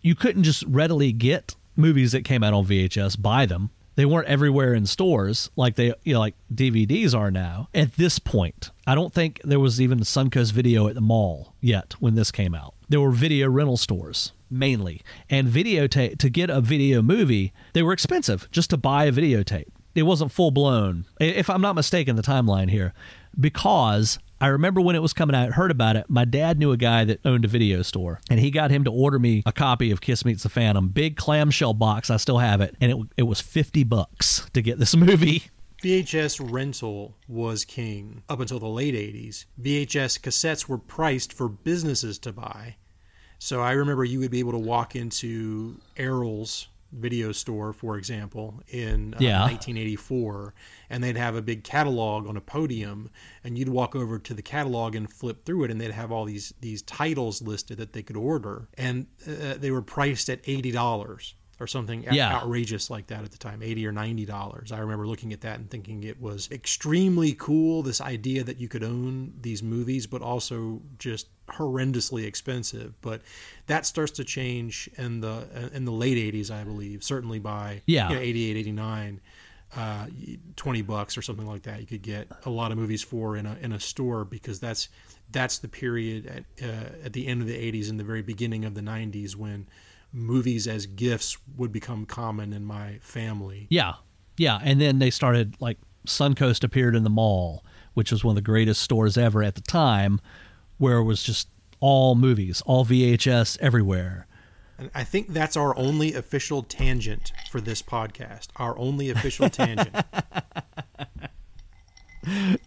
you 0.00 0.14
couldn't 0.14 0.42
just 0.42 0.64
readily 0.66 1.12
get 1.12 1.56
movies 1.76 2.12
that 2.12 2.24
came 2.24 2.42
out 2.42 2.54
on 2.54 2.66
VHS, 2.66 3.20
buy 3.20 3.46
them. 3.46 3.70
They 3.94 4.06
weren't 4.06 4.28
everywhere 4.28 4.72
in 4.72 4.86
stores 4.86 5.50
like 5.54 5.76
they 5.76 5.92
you 6.02 6.14
know 6.14 6.20
like 6.20 6.34
DVDs 6.52 7.14
are 7.14 7.30
now. 7.30 7.68
At 7.74 7.96
this 7.96 8.18
point, 8.18 8.70
I 8.86 8.94
don't 8.94 9.12
think 9.12 9.40
there 9.44 9.60
was 9.60 9.80
even 9.80 9.98
a 9.98 10.04
Suncoast 10.04 10.52
Video 10.52 10.88
at 10.88 10.94
the 10.94 11.00
mall 11.00 11.54
yet 11.60 11.94
when 12.00 12.14
this 12.14 12.30
came 12.30 12.54
out. 12.54 12.74
There 12.88 13.00
were 13.00 13.10
video 13.10 13.48
rental 13.50 13.76
stores 13.76 14.32
mainly, 14.52 15.02
and 15.28 15.48
videotape 15.48 16.18
to 16.18 16.30
get 16.30 16.50
a 16.50 16.60
video 16.60 17.02
movie, 17.02 17.52
they 17.72 17.82
were 17.82 17.92
expensive 17.92 18.48
just 18.50 18.70
to 18.70 18.76
buy 18.76 19.04
a 19.04 19.12
videotape. 19.12 19.68
It 19.94 20.04
wasn't 20.04 20.32
full 20.32 20.50
blown. 20.50 21.06
If 21.20 21.50
I'm 21.50 21.60
not 21.60 21.74
mistaken, 21.74 22.16
the 22.16 22.22
timeline 22.22 22.70
here, 22.70 22.94
because 23.38 24.18
I 24.40 24.48
remember 24.48 24.80
when 24.80 24.96
it 24.96 25.02
was 25.02 25.12
coming 25.12 25.36
out, 25.36 25.52
heard 25.52 25.70
about 25.70 25.96
it. 25.96 26.06
My 26.08 26.24
dad 26.24 26.58
knew 26.58 26.72
a 26.72 26.76
guy 26.76 27.04
that 27.04 27.20
owned 27.24 27.44
a 27.44 27.48
video 27.48 27.82
store, 27.82 28.20
and 28.28 28.40
he 28.40 28.50
got 28.50 28.70
him 28.70 28.84
to 28.84 28.90
order 28.90 29.18
me 29.18 29.42
a 29.46 29.52
copy 29.52 29.90
of 29.90 30.00
Kiss 30.00 30.24
Meets 30.24 30.42
the 30.42 30.48
Phantom, 30.48 30.88
big 30.88 31.16
clamshell 31.16 31.74
box. 31.74 32.10
I 32.10 32.16
still 32.16 32.38
have 32.38 32.60
it, 32.60 32.74
and 32.80 32.90
it 32.90 32.98
it 33.18 33.22
was 33.22 33.40
fifty 33.40 33.84
bucks 33.84 34.50
to 34.52 34.62
get 34.62 34.78
this 34.78 34.96
movie. 34.96 35.44
VHS 35.82 36.52
rental 36.52 37.16
was 37.26 37.64
king 37.64 38.22
up 38.28 38.38
until 38.38 38.60
the 38.60 38.68
late 38.68 38.94
80s. 38.94 39.46
VHS 39.60 40.20
cassettes 40.20 40.68
were 40.68 40.78
priced 40.78 41.32
for 41.32 41.48
businesses 41.48 42.20
to 42.20 42.32
buy. 42.32 42.76
So 43.44 43.60
I 43.60 43.72
remember 43.72 44.04
you 44.04 44.20
would 44.20 44.30
be 44.30 44.38
able 44.38 44.52
to 44.52 44.58
walk 44.58 44.94
into 44.94 45.80
Erol's 45.96 46.68
video 46.92 47.32
store, 47.32 47.72
for 47.72 47.96
example, 47.96 48.62
in 48.68 49.14
uh, 49.14 49.18
Yeah. 49.18 49.40
1984, 49.40 50.54
and 50.90 51.02
they'd 51.02 51.16
have 51.16 51.34
a 51.34 51.42
big 51.42 51.64
catalog 51.64 52.28
on 52.28 52.36
a 52.36 52.40
podium, 52.40 53.10
and 53.42 53.58
you'd 53.58 53.68
walk 53.68 53.96
over 53.96 54.20
to 54.20 54.32
the 54.32 54.42
catalog 54.42 54.94
and 54.94 55.12
flip 55.12 55.44
through 55.44 55.64
it, 55.64 55.72
and 55.72 55.80
they'd 55.80 55.90
have 55.90 56.12
all 56.12 56.24
these 56.24 56.54
these 56.60 56.82
titles 56.82 57.42
listed 57.42 57.78
that 57.78 57.94
they 57.94 58.02
could 58.04 58.16
order, 58.16 58.68
and 58.78 59.06
uh, 59.26 59.54
they 59.58 59.72
were 59.72 59.82
priced 59.82 60.30
at 60.30 60.38
eighty 60.46 60.70
dollars 60.70 61.34
or 61.62 61.66
something 61.68 62.04
Yeah. 62.10 62.34
outrageous 62.36 62.90
like 62.90 63.06
that 63.06 63.22
at 63.24 63.30
the 63.30 63.38
time, 63.38 63.62
eighty 63.62 63.86
or 63.86 63.92
ninety 63.92 64.26
dollars. 64.26 64.72
I 64.72 64.78
remember 64.80 65.06
looking 65.06 65.32
at 65.32 65.40
that 65.42 65.58
and 65.60 65.70
thinking 65.70 66.02
it 66.04 66.20
was 66.20 66.48
extremely 66.50 67.34
cool. 67.34 67.82
This 67.82 68.00
idea 68.00 68.42
that 68.44 68.58
you 68.58 68.68
could 68.68 68.82
own 68.82 69.32
these 69.40 69.62
movies, 69.62 70.06
but 70.06 70.20
also 70.22 70.82
just 70.98 71.28
horrendously 71.48 72.24
expensive. 72.24 72.94
But 73.00 73.22
that 73.66 73.86
starts 73.86 74.12
to 74.12 74.24
change 74.24 74.90
in 74.98 75.20
the 75.20 75.70
in 75.72 75.84
the 75.84 75.92
late 75.92 76.18
'80s, 76.18 76.50
I 76.50 76.64
believe. 76.64 77.04
Certainly 77.04 77.38
by 77.38 77.82
Yeah. 77.86 78.08
you 78.10 78.14
know, 78.16 78.20
88, 78.20 78.56
89. 78.56 79.20
Uh, 79.74 80.06
20 80.56 80.82
bucks 80.82 81.16
or 81.16 81.22
something 81.22 81.46
like 81.46 81.62
that 81.62 81.80
you 81.80 81.86
could 81.86 82.02
get 82.02 82.28
a 82.44 82.50
lot 82.50 82.70
of 82.72 82.76
movies 82.76 83.00
for 83.02 83.38
in 83.38 83.46
a 83.46 83.56
in 83.62 83.72
a 83.72 83.80
store 83.80 84.22
because 84.22 84.60
that's 84.60 84.90
that's 85.30 85.56
the 85.60 85.68
period 85.68 86.26
at 86.26 86.44
uh, 86.62 87.06
at 87.06 87.14
the 87.14 87.26
end 87.26 87.40
of 87.40 87.48
the 87.48 87.54
80s 87.72 87.88
and 87.88 87.98
the 87.98 88.04
very 88.04 88.20
beginning 88.20 88.66
of 88.66 88.74
the 88.74 88.82
90s 88.82 89.34
when 89.34 89.66
movies 90.12 90.66
as 90.66 90.86
gifts 90.86 91.38
would 91.56 91.72
become 91.72 92.04
common 92.06 92.52
in 92.52 92.64
my 92.64 92.98
family. 93.00 93.66
Yeah, 93.70 93.94
yeah, 94.36 94.58
and 94.62 94.80
then 94.80 94.98
they 94.98 95.10
started 95.10 95.56
like 95.60 95.78
Suncoast 96.06 96.62
appeared 96.64 96.94
in 96.96 97.04
the 97.04 97.10
mall, 97.10 97.64
which 97.94 98.10
was 98.12 98.24
one 98.24 98.32
of 98.32 98.36
the 98.36 98.42
greatest 98.42 98.82
stores 98.82 99.16
ever 99.16 99.42
at 99.42 99.54
the 99.54 99.60
time, 99.62 100.20
where 100.78 100.98
it 100.98 101.04
was 101.04 101.22
just 101.22 101.48
all 101.80 102.14
movies, 102.14 102.62
all 102.66 102.84
VHS 102.84 103.58
everywhere. 103.60 104.26
And 104.78 104.90
I 104.94 105.04
think 105.04 105.28
that's 105.28 105.56
our 105.56 105.76
only 105.76 106.14
official 106.14 106.62
tangent 106.62 107.32
for 107.50 107.60
this 107.60 107.82
podcast. 107.82 108.48
Our 108.56 108.76
only 108.78 109.10
official 109.10 109.48
tangent 109.50 109.94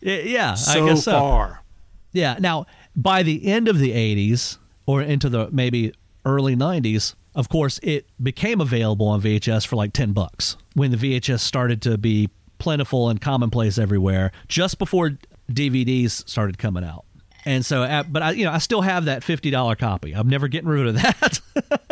Yeah, 0.02 0.52
I 0.52 0.56
so 0.56 0.86
guess 0.88 1.04
so. 1.04 1.12
far. 1.12 1.64
Yeah. 2.12 2.38
Now, 2.40 2.66
by 2.96 3.24
the 3.24 3.46
end 3.48 3.68
of 3.68 3.80
the 3.80 3.92
80s 3.92 4.58
or 4.86 5.02
into 5.02 5.30
the 5.30 5.50
maybe 5.52 5.94
early 6.26 6.56
90s, 6.56 7.16
of 7.36 7.50
course, 7.50 7.80
it 7.84 8.08
became 8.22 8.62
available 8.62 9.08
on 9.08 9.22
VHS 9.22 9.68
for 9.68 9.76
like 9.76 9.94
10 9.94 10.14
bucks 10.14 10.58
when 10.74 10.92
the 10.92 10.98
VHS 10.98 11.42
started 11.42 11.82
to 11.84 11.98
be 11.98 12.30
plentiful 12.58 13.10
and 13.10 13.20
commonplace 13.20 13.78
everywhere 13.78 14.32
just 14.48 14.80
before 14.80 15.18
DVDs 15.52 16.28
started 16.28 16.58
coming 16.58 16.84
out. 16.84 17.06
And 17.44 17.64
so, 17.64 17.84
uh, 17.84 18.04
but 18.04 18.24
I, 18.24 18.32
you 18.32 18.46
know, 18.46 18.52
I 18.52 18.58
still 18.58 18.82
have 18.82 19.06
that 19.06 19.22
$50 19.22 19.78
copy. 19.78 20.14
I'm 20.14 20.30
never 20.30 20.48
getting 20.48 20.70
rid 20.70 20.88
of 20.88 20.96
that. 20.96 21.40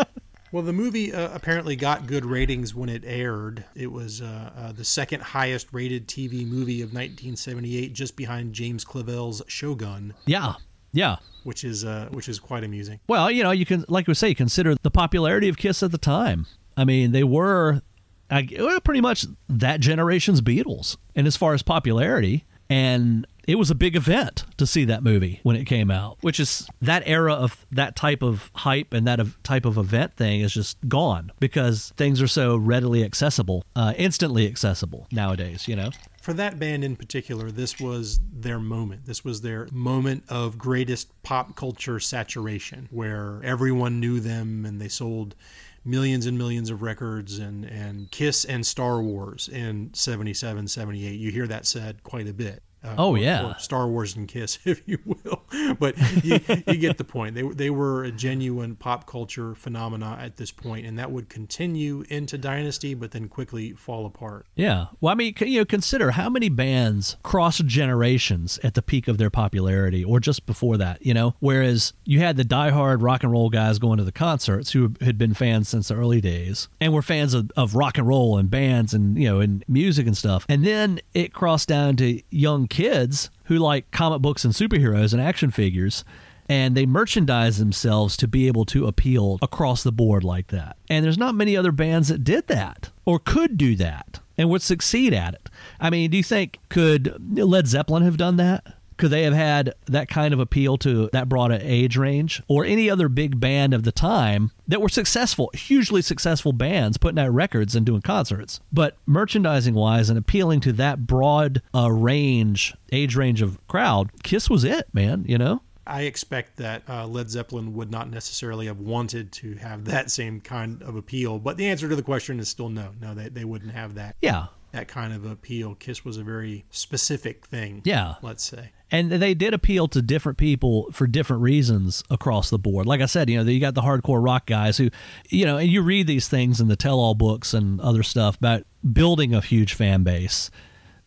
Well, 0.53 0.61
the 0.61 0.71
movie 0.71 1.11
uh, 1.11 1.33
apparently 1.33 1.75
got 1.75 2.05
good 2.05 2.27
ratings 2.27 2.75
when 2.75 2.87
it 2.87 3.03
aired. 3.03 3.65
It 3.73 3.91
was 3.91 4.21
uh, 4.21 4.51
uh, 4.55 4.71
the 4.71 4.85
second 4.85 5.23
highest 5.23 5.73
rated 5.73 6.07
TV 6.07 6.47
movie 6.47 6.83
of 6.83 6.89
1978, 6.89 7.91
just 7.91 8.15
behind 8.15 8.53
James 8.53 8.85
Clavell's 8.85 9.41
Shogun, 9.47 10.13
yeah. 10.27 10.53
Yeah. 10.93 11.17
which 11.43 11.63
is 11.63 11.83
uh, 11.83 12.07
which 12.11 12.29
is 12.29 12.39
quite 12.39 12.63
amusing. 12.63 12.99
Well, 13.07 13.29
you 13.29 13.43
know, 13.43 13.51
you 13.51 13.65
can, 13.65 13.83
like 13.87 14.07
we 14.07 14.13
say, 14.13 14.33
consider 14.33 14.75
the 14.81 14.91
popularity 14.91 15.49
of 15.49 15.57
Kiss 15.57 15.83
at 15.83 15.91
the 15.91 15.97
time. 15.97 16.45
I 16.77 16.85
mean, 16.85 17.11
they 17.11 17.23
were 17.23 17.81
I, 18.29 18.47
well, 18.57 18.79
pretty 18.79 19.01
much 19.01 19.25
that 19.49 19.79
generation's 19.79 20.41
Beatles. 20.41 20.97
And 21.15 21.27
as 21.27 21.35
far 21.35 21.53
as 21.53 21.61
popularity, 21.61 22.45
and 22.69 23.27
it 23.47 23.55
was 23.55 23.69
a 23.69 23.75
big 23.75 23.95
event 23.95 24.45
to 24.57 24.65
see 24.65 24.85
that 24.85 25.03
movie 25.03 25.39
when 25.43 25.55
it 25.55 25.65
came 25.65 25.91
out, 25.91 26.17
which 26.21 26.39
is 26.39 26.67
that 26.81 27.03
era 27.05 27.33
of 27.33 27.65
that 27.71 27.95
type 27.95 28.23
of 28.23 28.49
hype 28.55 28.93
and 28.93 29.05
that 29.05 29.19
of, 29.19 29.41
type 29.43 29.65
of 29.65 29.77
event 29.77 30.15
thing 30.15 30.41
is 30.41 30.53
just 30.53 30.77
gone 30.87 31.31
because 31.39 31.93
things 31.97 32.21
are 32.21 32.27
so 32.27 32.55
readily 32.55 33.03
accessible, 33.03 33.63
uh, 33.75 33.93
instantly 33.97 34.47
accessible 34.47 35.07
nowadays, 35.11 35.67
you 35.67 35.75
know? 35.75 35.89
For 36.23 36.31
that 36.35 36.57
band 36.57 36.85
in 36.85 36.95
particular, 36.95 37.51
this 37.51 37.81
was 37.81 38.21
their 38.31 38.57
moment. 38.57 39.05
This 39.05 39.25
was 39.25 39.41
their 39.41 39.67
moment 39.73 40.23
of 40.29 40.57
greatest 40.57 41.09
pop 41.21 41.57
culture 41.57 41.99
saturation, 41.99 42.87
where 42.91 43.41
everyone 43.43 43.99
knew 43.99 44.21
them 44.21 44.65
and 44.65 44.79
they 44.79 44.87
sold 44.87 45.35
millions 45.83 46.25
and 46.25 46.37
millions 46.37 46.69
of 46.69 46.81
records 46.81 47.39
and, 47.39 47.65
and 47.65 48.09
Kiss 48.09 48.45
and 48.45 48.65
Star 48.65 49.01
Wars 49.01 49.49
in 49.49 49.93
77, 49.93 50.69
78. 50.69 51.19
You 51.19 51.29
hear 51.29 51.45
that 51.45 51.65
said 51.65 52.01
quite 52.03 52.29
a 52.29 52.33
bit. 52.33 52.63
Uh, 52.83 52.95
Oh, 52.97 53.11
or- 53.11 53.17
yeah. 53.17 53.45
or 53.51 53.59
Star 53.59 53.87
Wars 53.87 54.15
and 54.15 54.27
Kiss, 54.27 54.59
if 54.65 54.81
you 54.85 54.97
will. 55.05 55.43
But 55.79 55.95
you, 56.23 56.39
you 56.67 56.77
get 56.77 56.97
the 56.97 57.03
point. 57.03 57.35
They, 57.35 57.41
they 57.43 57.69
were 57.69 58.03
a 58.03 58.11
genuine 58.11 58.75
pop 58.75 59.07
culture 59.07 59.55
phenomena 59.55 60.17
at 60.21 60.37
this 60.37 60.51
point, 60.51 60.85
and 60.85 60.97
that 60.99 61.11
would 61.11 61.29
continue 61.29 62.03
into 62.09 62.37
Dynasty, 62.37 62.93
but 62.93 63.11
then 63.11 63.27
quickly 63.29 63.71
fall 63.73 64.05
apart. 64.05 64.45
Yeah. 64.55 64.87
Well, 64.99 65.11
I 65.11 65.15
mean, 65.15 65.33
you 65.39 65.59
know, 65.59 65.65
consider 65.65 66.11
how 66.11 66.29
many 66.29 66.49
bands 66.49 67.17
cross 67.23 67.59
generations 67.59 68.59
at 68.63 68.73
the 68.73 68.81
peak 68.81 69.07
of 69.07 69.17
their 69.17 69.29
popularity 69.29 70.03
or 70.03 70.19
just 70.19 70.45
before 70.45 70.77
that, 70.77 71.05
you 71.05 71.13
know? 71.13 71.35
Whereas 71.39 71.93
you 72.05 72.19
had 72.19 72.37
the 72.37 72.43
diehard 72.43 73.01
rock 73.01 73.23
and 73.23 73.31
roll 73.31 73.49
guys 73.49 73.79
going 73.79 73.97
to 73.97 74.03
the 74.03 74.11
concerts 74.11 74.71
who 74.71 74.93
had 75.01 75.17
been 75.17 75.33
fans 75.33 75.69
since 75.69 75.87
the 75.89 75.95
early 75.95 76.21
days 76.21 76.67
and 76.81 76.93
were 76.93 77.01
fans 77.01 77.33
of, 77.33 77.51
of 77.55 77.75
rock 77.75 77.97
and 77.97 78.07
roll 78.07 78.37
and 78.37 78.49
bands 78.49 78.93
and, 78.93 79.17
you 79.17 79.29
know, 79.29 79.39
and 79.39 79.63
music 79.67 80.07
and 80.07 80.17
stuff. 80.17 80.45
And 80.49 80.65
then 80.65 80.99
it 81.13 81.33
crossed 81.33 81.67
down 81.69 81.95
to 81.97 82.21
young 82.29 82.67
kids 82.73 83.29
who 83.45 83.57
like 83.59 83.91
comic 83.91 84.19
books 84.19 84.43
and 84.43 84.53
superheroes 84.53 85.13
and 85.13 85.21
action 85.21 85.51
figures 85.51 86.03
and 86.49 86.75
they 86.75 86.87
merchandise 86.87 87.59
themselves 87.59 88.17
to 88.17 88.27
be 88.27 88.47
able 88.47 88.65
to 88.65 88.87
appeal 88.87 89.37
across 89.43 89.83
the 89.83 89.91
board 89.91 90.23
like 90.23 90.47
that. 90.47 90.75
And 90.89 91.05
there's 91.05 91.17
not 91.17 91.35
many 91.35 91.55
other 91.55 91.71
bands 91.71 92.07
that 92.09 92.23
did 92.23 92.47
that 92.47 92.89
or 93.05 93.19
could 93.19 93.57
do 93.57 93.75
that 93.75 94.19
and 94.37 94.49
would 94.49 94.63
succeed 94.63 95.13
at 95.13 95.35
it. 95.35 95.49
I 95.79 95.91
mean, 95.91 96.09
do 96.09 96.17
you 96.17 96.23
think 96.23 96.59
could 96.69 97.37
Led 97.37 97.67
Zeppelin 97.67 98.03
have 98.03 98.17
done 98.17 98.37
that? 98.37 98.72
Could 98.97 99.11
they 99.11 99.23
have 99.23 99.33
had 99.33 99.73
that 99.85 100.07
kind 100.07 100.33
of 100.33 100.39
appeal 100.39 100.77
to 100.79 101.09
that 101.13 101.29
broad 101.29 101.51
age 101.51 101.97
range 101.97 102.41
or 102.47 102.65
any 102.65 102.89
other 102.89 103.09
big 103.09 103.39
band 103.39 103.73
of 103.73 103.83
the 103.83 103.91
time 103.91 104.51
that 104.67 104.81
were 104.81 104.89
successful, 104.89 105.51
hugely 105.53 106.01
successful 106.01 106.53
bands 106.53 106.97
putting 106.97 107.19
out 107.19 107.33
records 107.33 107.75
and 107.75 107.85
doing 107.85 108.01
concerts? 108.01 108.59
But 108.71 108.97
merchandising 109.05 109.73
wise 109.73 110.09
and 110.09 110.17
appealing 110.17 110.61
to 110.61 110.73
that 110.73 111.05
broad 111.05 111.61
uh, 111.75 111.91
range, 111.91 112.73
age 112.91 113.15
range 113.15 113.41
of 113.41 113.65
crowd, 113.67 114.09
Kiss 114.23 114.49
was 114.49 114.63
it, 114.63 114.87
man, 114.93 115.25
you 115.27 115.37
know? 115.37 115.61
I 115.85 116.03
expect 116.03 116.57
that 116.57 116.83
uh, 116.87 117.05
Led 117.07 117.29
Zeppelin 117.29 117.73
would 117.73 117.91
not 117.91 118.09
necessarily 118.09 118.67
have 118.67 118.79
wanted 118.79 119.31
to 119.33 119.55
have 119.55 119.85
that 119.85 120.11
same 120.11 120.39
kind 120.39 120.81
of 120.81 120.95
appeal. 120.95 121.39
But 121.39 121.57
the 121.57 121.67
answer 121.67 121.89
to 121.89 121.95
the 121.95 122.03
question 122.03 122.39
is 122.39 122.47
still 122.47 122.69
no. 122.69 122.91
No, 123.01 123.13
they, 123.13 123.27
they 123.27 123.43
wouldn't 123.43 123.73
have 123.73 123.95
that 123.95 124.15
Yeah. 124.21 124.47
That 124.73 124.87
kind 124.87 125.13
of 125.13 125.25
appeal. 125.25 125.75
Kiss 125.75 126.03
was 126.03 126.17
a 126.17 126.23
very 126.23 126.65
specific 126.69 127.45
thing. 127.45 127.81
Yeah. 127.85 128.15
Let's 128.21 128.43
say. 128.43 128.71
and 128.91 129.11
they 129.11 129.33
did 129.33 129.53
appeal 129.53 129.87
to 129.87 130.01
different 130.01 130.37
people 130.37 130.89
for 130.91 131.07
different 131.07 131.41
reasons 131.41 132.03
across 132.09 132.49
the 132.49 132.59
board. 132.59 132.85
Like 132.85 132.99
I 133.01 133.05
said, 133.05 133.29
you 133.29 133.37
know, 133.41 133.49
you 133.49 133.59
got 133.59 133.75
the 133.75 133.81
hardcore 133.81 134.23
rock 134.23 134.45
guys 134.45 134.77
who, 134.77 134.89
you 135.29 135.45
know, 135.45 135.57
and 135.57 135.69
you 135.69 135.81
read 135.81 136.07
these 136.07 136.27
things 136.27 136.59
in 136.59 136.67
the 136.67 136.75
tell-all 136.75 137.15
books 137.15 137.53
and 137.53 137.79
other 137.81 138.03
stuff 138.03 138.37
about 138.37 138.63
building 138.91 139.33
a 139.33 139.41
huge 139.41 139.73
fan 139.73 140.03
base 140.03 140.51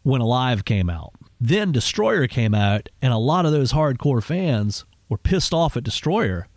when 0.03 0.21
Alive 0.21 0.65
came 0.65 0.89
out. 0.89 1.13
Then 1.41 1.71
Destroyer 1.71 2.27
came 2.27 2.55
out, 2.55 2.89
and 3.03 3.13
a 3.13 3.19
lot 3.19 3.45
of 3.47 3.53
those 3.53 3.73
hardcore 3.73 4.23
fans 4.23 4.85
were 5.09 5.19
pissed 5.19 5.53
off 5.53 5.77
at 5.77 5.85
Destroyer 5.85 6.49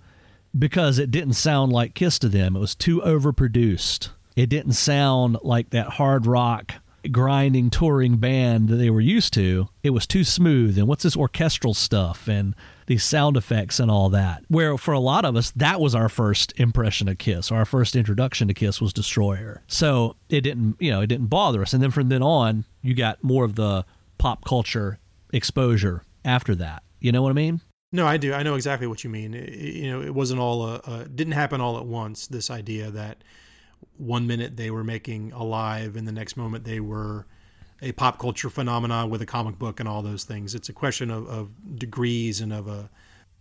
because 0.57 0.97
it 0.97 1.11
didn't 1.11 1.33
sound 1.33 1.71
like 1.71 1.93
Kiss 1.95 2.17
to 2.19 2.29
them. 2.29 2.55
It 2.55 2.59
was 2.59 2.75
too 2.75 3.01
overproduced. 3.01 4.09
It 4.35 4.47
didn't 4.47 4.73
sound 4.73 5.37
like 5.43 5.71
that 5.71 5.89
hard 5.89 6.25
rock 6.25 6.75
grinding 7.11 7.69
touring 7.69 8.17
band 8.17 8.69
that 8.69 8.75
they 8.75 8.89
were 8.89 9.01
used 9.01 9.33
to. 9.33 9.69
It 9.83 9.91
was 9.91 10.05
too 10.07 10.23
smooth 10.23 10.77
and 10.77 10.87
what's 10.87 11.03
this 11.03 11.15
orchestral 11.17 11.73
stuff 11.73 12.27
and 12.27 12.55
these 12.87 13.03
sound 13.03 13.37
effects 13.37 13.79
and 13.79 13.89
all 13.91 14.09
that. 14.09 14.43
Where 14.47 14.77
for 14.77 14.93
a 14.93 14.99
lot 14.99 15.25
of 15.25 15.35
us 15.35 15.51
that 15.51 15.79
was 15.79 15.93
our 15.95 16.09
first 16.09 16.53
impression 16.57 17.07
of 17.07 17.17
Kiss, 17.17 17.51
or 17.51 17.57
our 17.57 17.65
first 17.65 17.95
introduction 17.95 18.47
to 18.47 18.53
Kiss 18.53 18.81
was 18.81 18.93
Destroyer. 18.93 19.61
So 19.67 20.15
it 20.29 20.41
didn't, 20.41 20.77
you 20.79 20.91
know, 20.91 21.01
it 21.01 21.07
didn't 21.07 21.27
bother 21.27 21.61
us. 21.61 21.73
And 21.73 21.81
then 21.83 21.91
from 21.91 22.09
then 22.09 22.23
on, 22.23 22.65
you 22.81 22.93
got 22.93 23.23
more 23.23 23.45
of 23.45 23.55
the 23.55 23.85
pop 24.17 24.43
culture 24.45 24.99
exposure 25.31 26.03
after 26.25 26.55
that. 26.55 26.83
You 26.99 27.11
know 27.11 27.21
what 27.21 27.29
I 27.29 27.33
mean? 27.33 27.61
No, 27.91 28.05
I 28.05 28.17
do. 28.17 28.33
I 28.33 28.43
know 28.43 28.55
exactly 28.55 28.87
what 28.87 29.03
you 29.03 29.09
mean. 29.09 29.33
It- 29.33 29.53
you 29.57 29.89
know, 29.89 30.01
it 30.01 30.13
wasn't 30.13 30.39
all 30.39 30.65
a, 30.67 31.07
didn't 31.07 31.33
happen 31.33 31.61
all 31.61 31.77
at 31.77 31.85
once. 31.85 32.27
This 32.27 32.49
idea 32.51 32.91
that 32.91 33.23
one 33.97 34.27
minute 34.27 34.57
they 34.57 34.71
were 34.71 34.83
making 34.83 35.31
alive, 35.33 35.95
and 35.95 36.07
the 36.07 36.11
next 36.11 36.37
moment 36.37 36.63
they 36.63 36.79
were 36.79 37.25
a 37.81 37.91
pop 37.93 38.19
culture 38.19 38.49
phenomenon 38.49 39.09
with 39.09 39.21
a 39.21 39.25
comic 39.25 39.57
book 39.57 39.79
and 39.79 39.87
all 39.87 40.01
those 40.01 40.23
things. 40.23 40.53
It's 40.53 40.69
a 40.69 40.73
question 40.73 41.09
of, 41.09 41.27
of 41.27 41.77
degrees 41.77 42.41
and 42.41 42.51
of 42.51 42.67
a 42.67 42.89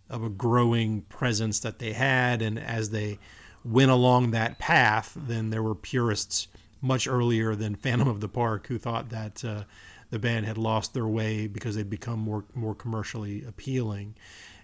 of 0.09 0.23
a 0.23 0.29
growing 0.29 1.01
presence 1.03 1.59
that 1.59 1.77
they 1.77 1.93
had, 1.93 2.41
and 2.41 2.57
as 2.57 2.89
they 2.89 3.19
went 3.63 3.91
along 3.91 4.31
that 4.31 4.57
path, 4.57 5.15
then 5.15 5.51
there 5.51 5.61
were 5.61 5.75
purists 5.75 6.47
much 6.81 7.07
earlier 7.07 7.53
than 7.55 7.75
Phantom 7.75 8.07
of 8.07 8.19
the 8.19 8.29
Park 8.29 8.67
who 8.67 8.77
thought 8.77 9.09
that 9.09 9.43
uh, 9.45 9.63
the 10.09 10.19
band 10.19 10.45
had 10.45 10.57
lost 10.57 10.93
their 10.93 11.07
way 11.07 11.45
because 11.45 11.75
they'd 11.75 11.89
become 11.89 12.19
more 12.19 12.45
more 12.53 12.75
commercially 12.75 13.43
appealing. 13.45 14.15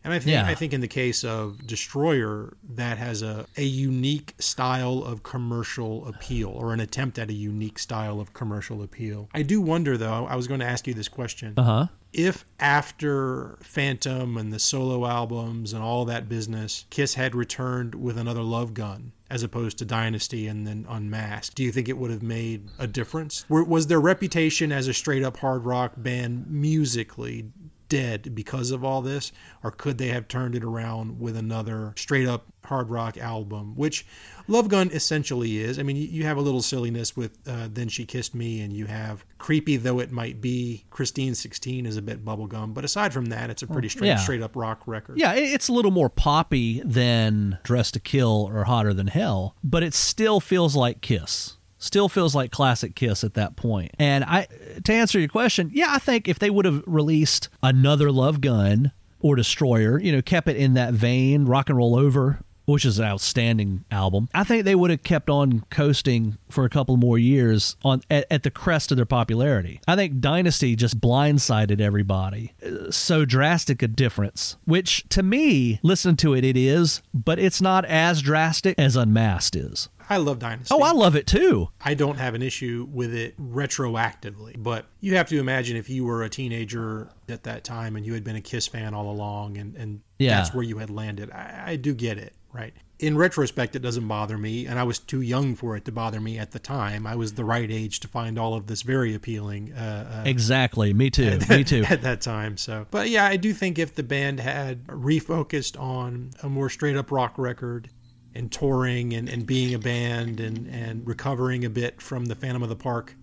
And 0.06 0.14
I 0.14 0.20
think 0.20 0.34
Yeah. 0.34 0.46
I 0.46 0.56
think 0.56 0.72
in 0.72 0.82
the 0.82 0.88
case 0.88 1.24
of 1.24 1.66
Destroyer, 1.66 2.56
that 2.76 2.98
has 3.00 3.22
a, 3.24 3.46
a 3.58 3.64
unique 3.64 4.36
style 4.40 5.04
of 5.04 5.24
commercial 5.24 6.08
appeal, 6.08 6.50
or 6.50 6.74
an 6.74 6.80
attempt 6.80 7.18
at 7.20 7.30
a 7.30 7.34
unique 7.34 7.80
style 7.80 8.22
of 8.22 8.32
commercial 8.34 8.84
appeal. 8.84 9.28
I 9.34 9.42
do 9.42 9.60
wonder 9.60 9.98
though, 9.98 10.26
I 10.28 10.36
was 10.36 10.48
going 10.48 10.60
to 10.60 10.66
ask 10.66 10.86
you 10.88 10.94
this 10.94 11.08
question. 11.10 11.56
Uh 11.58 11.64
huh. 11.64 11.88
If 12.14 12.46
after 12.62 13.58
Phantom 13.62 14.38
and 14.38 14.54
the 14.54 14.60
solo 14.60 15.06
albums 15.06 15.74
and 15.74 15.84
all 15.84 16.06
that 16.06 16.30
business, 16.30 16.86
Kiss 16.90 17.16
had 17.16 17.36
returned 17.36 17.94
with 17.96 18.18
another 18.18 18.42
Love 18.44 18.74
Gun 18.74 19.12
as 19.30 19.42
opposed 19.44 19.80
to 19.80 19.86
Dynasty 19.86 20.48
and 20.48 20.66
then 20.68 20.86
Unmasked, 20.88 21.56
do 21.56 21.64
you 21.64 21.72
think 21.72 21.90
it 21.90 21.98
would 21.98 22.12
have 22.12 22.22
made 22.24 22.70
a 22.78 22.86
difference? 22.88 23.44
Was 23.50 23.88
their 23.88 24.00
reputation 24.00 24.72
as 24.72 24.88
a 24.88 24.94
straight 24.94 25.24
up 25.24 25.38
hard 25.38 25.66
rock 25.66 25.94
band 25.98 26.46
musically 26.48 27.52
dead 27.90 28.36
because 28.36 28.72
of 28.72 28.84
all 28.84 29.02
this? 29.02 29.32
Or 29.64 29.72
could 29.72 29.98
they 29.98 30.08
have 30.08 30.28
turned 30.28 30.56
it 30.56 30.64
around 30.64 31.20
with 31.20 31.38
another 31.38 31.94
straight 31.96 32.28
up 32.28 32.46
hard 32.64 32.90
rock 32.90 33.18
album, 33.18 33.76
which 33.76 34.06
Love 34.48 34.70
Gun 34.70 34.90
essentially 34.92 35.60
is? 35.60 35.80
I 35.80 35.84
mean, 35.84 35.96
you, 35.96 36.08
you 36.08 36.24
have 36.24 36.38
a 36.38 36.42
little 36.42 36.62
silliness 36.62 37.16
with 37.16 37.38
uh, 37.48 37.68
Then 37.72 37.88
She 37.88 38.06
Kissed 38.06 38.36
Me, 38.36 38.62
and 38.62 38.74
you 38.74 38.86
have 38.86 39.26
creepy 39.38 39.78
though 39.78 40.00
it 40.00 40.12
might 40.12 40.42
be. 40.42 40.86
Christine 40.90 41.36
16 41.36 41.86
is 41.86 41.98
a 41.98 42.02
bit 42.02 42.24
bubblegum, 42.24 42.74
but 42.74 42.86
aside 42.86 43.14
from 43.14 43.26
that, 43.26 43.50
it's 43.50 43.64
a 43.64 43.68
pretty 43.68 43.90
straight, 43.90 44.08
yeah. 44.08 44.18
straight 44.18 44.42
up 44.42 44.56
rock 44.56 44.82
record. 44.86 45.18
Yeah, 45.18 45.34
it's 45.34 45.68
a 45.68 45.74
little 45.74 45.92
more 45.92 46.10
poppy 46.10 46.82
than 46.84 47.60
Dressed 47.64 47.94
to 47.96 48.00
Kill 48.00 48.50
or 48.52 48.64
Hotter 48.64 48.94
Than 48.94 49.08
Hell, 49.08 49.56
but 49.64 49.84
it 49.84 49.94
still 49.94 50.40
feels 50.40 50.76
like 50.76 51.02
Kiss. 51.02 51.55
Still 51.86 52.10
feels 52.10 52.34
like 52.34 52.52
classic 52.52 52.96
Kiss 52.96 53.24
at 53.24 53.36
that 53.36 53.56
point. 53.56 53.92
And 54.00 54.24
I 54.24 54.48
to 54.84 54.92
answer 54.92 55.20
your 55.20 55.30
question, 55.30 55.70
yeah, 55.72 55.90
I 55.92 56.00
think 56.00 56.28
if 56.28 56.40
they 56.40 56.50
would 56.50 56.66
have 56.66 56.82
released 56.88 57.48
another 57.62 58.12
Love 58.12 58.42
Gun 58.42 58.92
or 59.20 59.36
Destroyer, 59.36 60.00
you 60.00 60.12
know, 60.12 60.24
kept 60.24 60.48
it 60.48 60.58
in 60.58 60.74
that 60.74 60.96
vein, 60.96 61.46
Rock 61.46 61.70
and 61.70 61.78
Roll 61.78 61.96
Over, 61.96 62.40
which 62.66 62.86
is 62.86 62.98
an 62.98 63.06
outstanding 63.06 63.86
album. 63.92 64.28
I 64.34 64.44
think 64.44 64.66
they 64.66 64.74
would 64.74 64.90
have 64.90 65.04
kept 65.04 65.30
on 65.30 65.64
coasting 65.70 66.40
for 66.50 66.66
a 66.66 66.70
couple 66.70 66.98
more 66.98 67.20
years 67.20 67.76
on 67.84 68.02
at, 68.10 68.26
at 68.32 68.42
the 68.42 68.50
crest 68.50 68.92
of 68.92 68.98
their 68.98 69.06
popularity. 69.06 69.80
I 69.88 69.96
think 69.96 70.20
Dynasty 70.20 70.76
just 70.76 71.00
blindsided 71.00 71.80
everybody. 71.80 72.54
So 72.90 73.26
drastic 73.26 73.84
a 73.84 73.88
difference, 73.88 74.58
which 74.66 75.08
to 75.10 75.22
me, 75.22 75.80
listen 75.84 76.18
to 76.18 76.34
it, 76.34 76.44
it 76.44 76.58
is, 76.58 77.04
but 77.14 77.38
it's 77.38 77.62
not 77.62 77.86
as 77.86 78.24
drastic 78.24 78.74
as 78.80 78.96
Unmasked 78.96 79.56
is. 79.56 79.90
I 80.10 80.18
love 80.18 80.40
Dynasty. 80.40 80.74
Oh, 80.74 80.82
I 80.84 80.92
love 80.92 81.16
it 81.16 81.28
too. 81.28 81.70
I 81.84 81.94
don't 81.94 82.18
have 82.18 82.34
an 82.36 82.42
issue 82.42 82.88
with 82.92 83.14
it 83.14 83.36
retroactively, 83.40 84.56
but 84.62 84.86
you 85.02 85.16
have 85.16 85.28
to 85.30 85.40
imagine 85.40 85.78
if 85.78 85.90
you 85.90 86.06
were 86.06 86.24
a 86.24 86.30
teenager 86.30 87.10
at 87.30 87.44
that 87.44 87.64
time 87.64 87.96
and 87.96 88.06
you 88.06 88.14
had 88.14 88.24
been 88.24 88.36
a 88.36 88.42
Kiss 88.42 88.68
fan 88.68 88.94
all 88.94 89.10
along 89.10 89.58
and, 89.58 89.76
and 89.76 90.02
Yeah. 90.20 90.38
that's 90.38 90.54
where 90.54 90.64
you 90.64 90.78
had 90.78 90.90
landed. 90.90 91.32
I, 91.32 91.64
I 91.68 91.76
do 91.76 91.94
get 91.94 92.18
it, 92.18 92.34
right? 92.54 92.74
In 93.00 93.18
retrospect, 93.18 93.76
it 93.76 93.80
doesn't 93.82 94.08
bother 94.08 94.38
me, 94.38 94.68
and 94.68 94.80
I 94.80 94.84
was 94.84 95.00
too 95.00 95.20
young 95.20 95.56
for 95.56 95.76
it 95.76 95.84
to 95.84 95.92
bother 95.92 96.22
me 96.22 96.38
at 96.40 96.52
the 96.52 96.60
time. 96.60 97.06
I 97.06 97.16
was 97.18 97.34
the 97.34 97.44
right 97.44 97.70
age 97.70 98.00
to 98.00 98.08
find 98.08 98.40
all 98.40 98.54
of 98.54 98.68
this 98.68 98.84
very 98.84 99.14
appealing. 99.14 99.74
Uh, 99.74 100.22
uh, 100.24 100.30
Exactly. 100.30 100.94
Me 100.94 101.10
too. 101.10 101.40
Me 101.50 101.66
too. 101.66 101.84
at 101.90 102.04
that 102.04 102.22
time. 102.22 102.56
So, 102.56 102.86
but 102.92 103.10
yeah, 103.10 103.26
I 103.26 103.36
do 103.36 103.54
think 103.54 103.80
if 103.80 103.96
the 103.96 104.04
band 104.04 104.40
had 104.40 104.88
refocused 104.88 105.78
on 105.78 106.30
a 106.42 106.48
more 106.48 106.70
straight 106.70 106.96
up 106.96 107.12
rock 107.12 107.38
record 107.38 107.90
and 108.36 108.52
touring 108.52 109.14
and, 109.14 109.30
and 109.30 109.46
being 109.46 109.74
a 109.74 109.80
band 109.80 110.40
and, 110.40 110.68
and 110.68 111.08
recovering 111.08 111.66
a 111.66 111.70
bit 111.70 112.02
from 112.02 112.26
the 112.26 112.36
Phantom 112.36 112.62
of 112.62 112.70
the 112.70 112.76
Park 112.76 113.16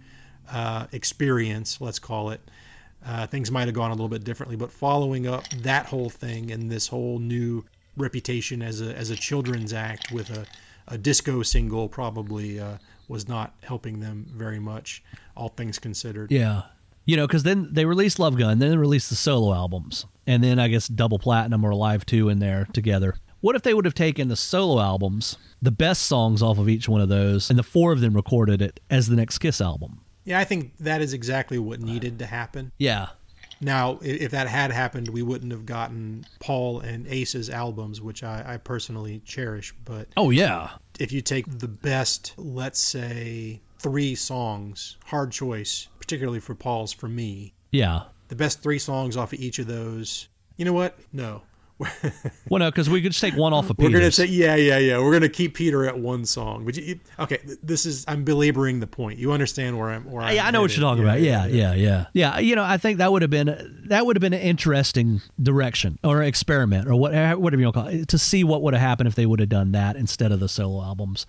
uh, 0.51 0.87
experience, 0.93 1.81
let's 1.81 1.99
call 1.99 2.31
it, 2.31 2.41
uh, 3.05 3.27
things 3.27 3.51
might 3.51 3.67
have 3.67 3.75
gone 3.75 3.91
a 3.91 3.95
little 3.95 4.09
bit 4.09 4.25
differently. 4.25 4.57
But 4.57 4.73
following 4.73 5.27
up 5.27 5.49
that 5.63 5.87
whole 5.87 6.11
thing 6.11 6.51
and 6.51 6.71
this 6.71 6.89
whole 6.89 7.19
new 7.19 7.65
reputation 7.97 8.63
as 8.63 8.81
a, 8.81 8.97
as 8.97 9.11
a 9.11 9.17
children's 9.17 9.73
act 9.73 10.11
with 10.13 10.31
a, 10.31 10.47
a 10.89 10.97
disco 10.97 11.43
single 11.43 11.89
probably 11.89 12.59
uh, 12.59 12.79
was 13.09 13.29
not 13.29 13.55
helping 13.63 14.01
them 14.01 14.27
very 14.35 14.59
much, 14.59 15.03
all 15.37 15.49
things 15.51 15.79
considered. 15.79 16.31
Yeah. 16.33 16.63
You 17.05 17.17
know, 17.17 17.27
because 17.27 17.43
then 17.43 17.69
they 17.73 17.85
released 17.85 18.19
Love 18.19 18.39
Gun, 18.39 18.61
then 18.61 18.71
they 18.71 18.77
released 18.77 19.11
the 19.11 19.17
solo 19.17 19.53
albums, 19.53 20.07
and 20.27 20.43
then 20.43 20.61
I 20.61 20.69
guess 20.69 20.87
Double 20.87 21.19
Platinum 21.19 21.65
or 21.65 21.75
Live 21.75 22.07
2 22.07 22.29
in 22.29 22.39
there 22.39 22.67
together. 22.73 23.17
What 23.43 23.57
if 23.57 23.63
they 23.63 23.75
would 23.75 23.85
have 23.85 23.95
taken 23.95 24.29
the 24.29 24.37
solo 24.37 24.81
albums, 24.81 25.37
the 25.61 25.71
best 25.73 26.05
songs 26.05 26.43
off 26.43 26.59
of 26.59 26.69
each 26.69 26.89
one 26.89 27.01
of 27.01 27.09
those, 27.09 27.51
and 27.51 27.59
the 27.59 27.63
four 27.65 27.93
of 27.93 28.01
them 28.01 28.15
recorded 28.15 28.63
it 28.63 28.81
as 28.89 29.09
the 29.09 29.17
next 29.17 29.39
Kiss 29.39 29.61
album? 29.61 30.01
Yeah, 30.25 30.39
I 30.39 30.45
think 30.45 30.73
that 30.79 31.03
is 31.03 31.13
exactly 31.13 31.59
what 31.59 31.81
needed 31.81 32.21
to 32.21 32.27
happen. 32.27 32.71
Yeah. 32.79 33.09
Now, 33.61 33.99
if 34.01 34.31
that 34.31 34.47
had 34.47 34.71
happened, 34.71 35.09
we 35.09 35.23
wouldn't 35.23 35.51
have 35.51 35.67
gotten 35.67 36.25
Paul 36.41 36.81
and 36.81 37.07
Ace's 37.09 37.51
albums, 37.51 38.01
which 38.01 38.23
I, 38.23 38.45
I 38.55 38.57
personally 38.59 39.21
cherish. 39.25 39.75
But 39.85 40.09
Oh, 40.17 40.31
yeah. 40.31 40.71
if 41.01 41.11
you 41.13 41.21
take 41.21 41.47
the 41.59 41.69
best, 41.69 42.35
let's 42.37 42.81
say, 42.81 43.61
three 43.81 44.15
songs, 44.15 44.97
hard 45.07 45.33
choice, 45.33 45.89
particularly 45.99 46.39
for 46.41 46.55
Paul's, 46.55 46.93
for 46.93 47.09
me, 47.09 47.55
Yeah. 47.73 48.03
the 48.29 48.37
best 48.37 48.63
three 48.63 48.79
songs 48.79 49.17
off 49.17 49.33
of 49.33 49.41
each 49.41 49.59
of 49.59 49.67
those, 49.67 50.29
you 50.57 50.65
know 50.65 50.73
what? 50.73 50.97
No. 51.13 51.43
Well, 52.49 52.59
no, 52.59 52.71
because 52.71 52.91
we 52.91 53.01
could 53.01 53.13
just 53.13 53.23
take 53.23 53.35
one 53.35 53.53
off 53.53 53.71
of 53.71 53.79
We're 53.79 53.91
gonna 53.91 54.13
say 54.13 54.27
yeah, 54.27 54.57
yeah, 54.57 54.79
yeah. 54.79 54.99
We're 54.99 55.13
gonna 55.13 55.29
keep 55.29 55.55
Peter 55.55 55.87
at 55.87 55.99
one 55.99 56.25
song. 56.25 56.65
But 56.65 56.77
you, 56.77 57.01
okay, 57.19 57.39
this 57.63 57.87
is 57.87 58.05
I'm 58.07 58.25
belaboring 58.25 58.81
the 58.81 58.87
point. 58.87 59.19
You 59.19 59.33
understand 59.33 59.79
where 59.79 59.91
I'm? 59.91 60.11
Where 60.11 60.23
I'm 60.23 60.35
yeah, 60.35 60.47
I 60.47 60.51
know 60.51 60.61
what 60.61 60.77
you're 60.77 60.83
talking 60.83 61.03
about. 61.03 61.21
Yeah, 61.21 61.47
yeah, 61.47 61.75
yeah, 61.75 62.07
yeah. 62.13 62.39
You 62.39 62.57
know, 62.57 62.65
I 62.65 62.77
think 62.77 62.99
that 62.99 63.11
would 63.11 63.23
have 63.23 63.31
been 63.31 63.85
that 63.87 64.05
would 64.05 64.17
have 64.17 64.21
been 64.21 64.35
an 64.35 64.41
interesting 64.41 65.23
direction 65.41 65.99
or 66.05 66.23
experiment 66.23 66.89
or 66.89 66.97
what, 66.97 67.13
whatever 67.39 67.61
you 67.61 67.67
want 67.67 67.75
to 67.75 67.83
call 67.83 67.87
it, 67.89 68.09
to 68.09 68.19
see 68.19 68.45
what 68.45 68.63
would 68.63 68.75
have 68.75 68.83
happened 68.83 69.09
if 69.09 69.15
they 69.15 69.27
would 69.27 69.41
have 69.41 69.49
done 69.49 69.73
that 69.73 69.97
instead 69.97 70.33
of 70.33 70.41
the 70.41 70.49
solo 70.49 70.83
albums. 70.83 71.27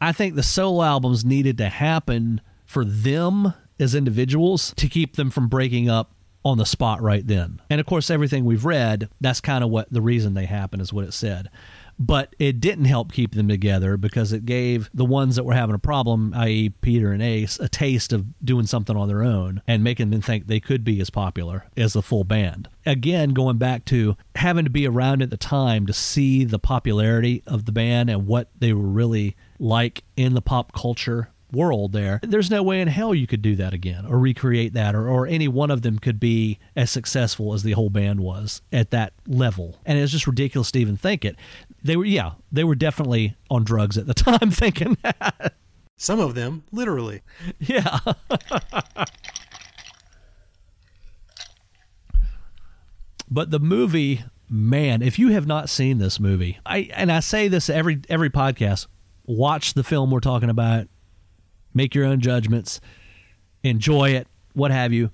I 0.00 0.12
think 0.12 0.34
the 0.34 0.42
solo 0.42 0.82
albums 0.82 1.24
needed 1.24 1.58
to 1.58 1.68
happen 1.68 2.40
for 2.64 2.84
them 2.84 3.54
as 3.78 3.94
individuals 3.94 4.72
to 4.76 4.88
keep 4.88 5.16
them 5.16 5.30
from 5.30 5.48
breaking 5.48 5.88
up 5.88 6.12
on 6.44 6.58
the 6.58 6.66
spot 6.66 7.02
right 7.02 7.26
then. 7.26 7.60
And 7.68 7.80
of 7.80 7.86
course, 7.86 8.10
everything 8.10 8.44
we've 8.44 8.64
read, 8.64 9.08
that's 9.20 9.40
kind 9.40 9.62
of 9.62 9.70
what 9.70 9.92
the 9.92 10.00
reason 10.00 10.34
they 10.34 10.46
happen 10.46 10.80
is 10.80 10.92
what 10.92 11.04
it 11.04 11.12
said. 11.12 11.50
But 11.98 12.34
it 12.38 12.60
didn't 12.60 12.86
help 12.86 13.12
keep 13.12 13.34
them 13.34 13.46
together 13.46 13.98
because 13.98 14.32
it 14.32 14.46
gave 14.46 14.88
the 14.94 15.04
ones 15.04 15.36
that 15.36 15.44
were 15.44 15.52
having 15.52 15.74
a 15.74 15.78
problem, 15.78 16.32
i.e., 16.34 16.70
Peter 16.80 17.12
and 17.12 17.22
Ace, 17.22 17.58
a 17.58 17.68
taste 17.68 18.14
of 18.14 18.24
doing 18.42 18.64
something 18.64 18.96
on 18.96 19.06
their 19.06 19.22
own 19.22 19.60
and 19.66 19.84
making 19.84 20.08
them 20.08 20.22
think 20.22 20.46
they 20.46 20.60
could 20.60 20.82
be 20.82 20.98
as 21.02 21.10
popular 21.10 21.66
as 21.76 21.92
the 21.92 22.00
full 22.00 22.24
band. 22.24 22.68
Again, 22.86 23.34
going 23.34 23.58
back 23.58 23.84
to 23.86 24.16
having 24.34 24.64
to 24.64 24.70
be 24.70 24.88
around 24.88 25.20
at 25.20 25.28
the 25.28 25.36
time 25.36 25.84
to 25.86 25.92
see 25.92 26.44
the 26.44 26.58
popularity 26.58 27.42
of 27.46 27.66
the 27.66 27.72
band 27.72 28.08
and 28.08 28.26
what 28.26 28.48
they 28.58 28.72
were 28.72 28.88
really 28.88 29.36
like 29.58 30.02
in 30.16 30.32
the 30.32 30.40
pop 30.40 30.72
culture 30.72 31.28
world 31.52 31.92
there 31.92 32.20
there's 32.22 32.50
no 32.50 32.62
way 32.62 32.80
in 32.80 32.88
hell 32.88 33.14
you 33.14 33.26
could 33.26 33.42
do 33.42 33.56
that 33.56 33.74
again 33.74 34.06
or 34.06 34.18
recreate 34.18 34.72
that 34.74 34.94
or, 34.94 35.08
or 35.08 35.26
any 35.26 35.48
one 35.48 35.70
of 35.70 35.82
them 35.82 35.98
could 35.98 36.20
be 36.20 36.58
as 36.76 36.90
successful 36.90 37.52
as 37.54 37.62
the 37.62 37.72
whole 37.72 37.90
band 37.90 38.20
was 38.20 38.62
at 38.72 38.90
that 38.90 39.12
level. 39.26 39.76
And 39.84 39.98
it's 39.98 40.12
just 40.12 40.26
ridiculous 40.26 40.70
to 40.72 40.78
even 40.78 40.96
think 40.96 41.24
it. 41.24 41.36
They 41.82 41.96
were 41.96 42.04
yeah 42.04 42.32
they 42.52 42.64
were 42.64 42.74
definitely 42.74 43.36
on 43.50 43.64
drugs 43.64 43.96
at 43.98 44.06
the 44.06 44.14
time 44.14 44.50
thinking 44.50 44.96
that. 45.02 45.54
Some 45.96 46.18
of 46.18 46.34
them, 46.34 46.64
literally. 46.72 47.22
yeah. 47.58 47.98
But 53.32 53.52
the 53.52 53.60
movie 53.60 54.24
man 54.48 55.00
if 55.02 55.16
you 55.16 55.28
have 55.28 55.46
not 55.46 55.68
seen 55.68 55.98
this 55.98 56.18
movie 56.18 56.58
i 56.66 56.90
and 56.96 57.12
i 57.12 57.20
say 57.20 57.46
this 57.46 57.70
every 57.70 58.00
every 58.08 58.28
podcast 58.28 58.88
watch 59.24 59.74
the 59.74 59.84
film 59.84 60.10
we're 60.10 60.18
talking 60.18 60.50
about 60.50 60.88
make 61.74 61.94
your 61.94 62.04
own 62.04 62.20
judgments 62.20 62.80
enjoy 63.62 64.10
it 64.10 64.26
what 64.54 64.70
have 64.70 64.92
you 64.92 65.10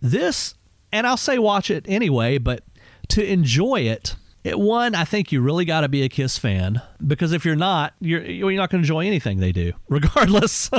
this 0.00 0.54
and 0.92 1.06
i'll 1.06 1.16
say 1.16 1.38
watch 1.38 1.70
it 1.70 1.84
anyway 1.88 2.38
but 2.38 2.62
to 3.08 3.24
enjoy 3.24 3.80
it 3.80 4.16
it 4.42 4.58
one 4.58 4.94
i 4.94 5.04
think 5.04 5.32
you 5.32 5.40
really 5.40 5.64
got 5.64 5.82
to 5.82 5.88
be 5.88 6.02
a 6.02 6.08
kiss 6.08 6.36
fan 6.36 6.80
because 7.06 7.32
if 7.32 7.44
you're 7.44 7.56
not 7.56 7.94
you're 8.00 8.24
you're 8.24 8.52
not 8.52 8.70
going 8.70 8.82
to 8.82 8.84
enjoy 8.84 9.06
anything 9.06 9.38
they 9.38 9.52
do 9.52 9.72
regardless 9.88 10.70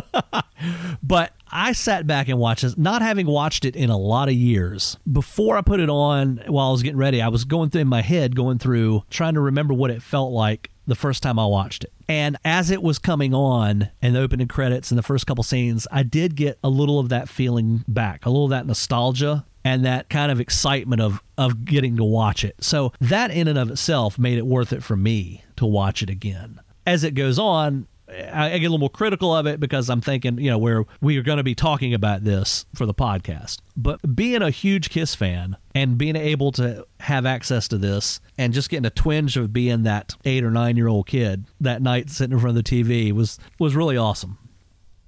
but 1.02 1.32
I 1.58 1.72
sat 1.72 2.06
back 2.06 2.28
and 2.28 2.38
watched 2.38 2.64
this, 2.64 2.78
not 2.78 3.02
having 3.02 3.28
watched 3.28 3.64
it 3.64 3.78
in 3.78 3.90
a 3.90 3.98
lot 3.98 4.28
of 4.28 4.34
years. 4.34 4.98
Before 5.10 5.58
I 5.58 5.62
put 5.62 5.80
it 5.80 5.90
on, 5.90 6.42
while 6.48 6.68
I 6.68 6.72
was 6.72 6.84
getting 6.84 6.98
ready, 6.98 7.22
I 7.22 7.30
was 7.30 7.46
going 7.46 7.70
through 7.70 7.82
in 7.82 7.88
my 7.88 8.02
head, 8.02 8.36
going 8.36 8.58
through, 8.58 9.04
trying 9.10 9.36
to 9.36 9.40
remember 9.40 9.74
what 9.74 9.90
it 9.90 10.02
felt 10.02 10.34
like 10.34 10.70
the 10.88 10.96
first 10.96 11.24
time 11.24 11.40
I 11.40 11.46
watched 11.46 11.84
it. 11.84 11.92
And 12.08 12.38
as 12.46 12.70
it 12.70 12.84
was 12.84 13.00
coming 13.00 13.34
on 13.34 13.90
and 14.02 14.16
the 14.16 14.22
opening 14.22 14.48
credits 14.48 14.92
and 14.92 14.98
the 14.98 15.04
first 15.04 15.26
couple 15.26 15.44
scenes, 15.44 15.88
I 15.92 16.04
did 16.04 16.36
get 16.36 16.60
a 16.64 16.70
little 16.70 17.00
of 17.00 17.10
that 17.10 17.30
feeling 17.30 17.84
back, 17.88 18.26
a 18.26 18.30
little 18.30 18.46
of 18.46 18.52
that 18.52 18.68
nostalgia 18.68 19.46
and 19.64 19.84
that 19.84 20.10
kind 20.10 20.32
of 20.32 20.40
excitement 20.40 21.02
of 21.02 21.22
of 21.38 21.66
getting 21.66 21.98
to 21.98 22.04
watch 22.04 22.44
it. 22.44 22.56
So 22.62 22.94
that 23.02 23.32
in 23.32 23.48
and 23.48 23.58
of 23.58 23.72
itself 23.72 24.18
made 24.18 24.38
it 24.38 24.46
worth 24.46 24.72
it 24.72 24.84
for 24.84 24.96
me 24.96 25.44
to 25.58 25.66
watch 25.66 26.02
it 26.02 26.10
again. 26.10 26.62
As 26.86 27.04
it 27.04 27.16
goes 27.16 27.40
on, 27.40 27.88
I, 28.34 28.54
I 28.54 28.58
get 28.58 28.68
a 28.68 28.70
little 28.70 28.78
more 28.78 28.90
critical 28.90 29.36
of 29.36 29.46
it 29.46 29.60
because 29.60 29.90
I'm 29.90 30.02
thinking, 30.02 30.38
you 30.38 30.50
know, 30.50 30.58
where 30.58 30.86
we 31.02 31.18
are 31.18 31.24
going 31.24 31.38
to 31.38 31.44
be 31.44 31.56
talking 31.56 31.94
about 31.94 32.24
this 32.24 32.66
for 32.74 32.86
the 32.86 32.94
podcast. 32.94 33.60
But 33.76 34.16
being 34.16 34.42
a 34.42 34.50
huge 34.50 34.90
Kiss 34.90 35.16
fan 35.16 35.58
and 35.74 35.98
being 35.98 36.16
able 36.16 36.52
to 36.54 36.86
have 37.02 37.26
access 37.26 37.68
to 37.70 37.78
this 37.78 38.20
and 38.38 38.54
just 38.54 38.70
getting 38.70 38.86
a 38.86 38.90
twinge 38.90 39.38
of 39.38 39.54
being 39.54 39.84
that 39.84 40.16
eight 40.26 40.44
or 40.44 40.52
nine 40.52 40.78
year 40.78 40.88
old 40.88 41.08
kid 41.08 41.46
that 41.60 41.82
night 41.82 42.10
sitting 42.10 42.34
in 42.34 42.40
front 42.40 42.58
of 42.58 42.64
the 42.64 42.84
TV 42.84 43.12
was 43.12 43.40
was 43.60 43.76
really 43.76 43.98
awesome. 43.98 44.38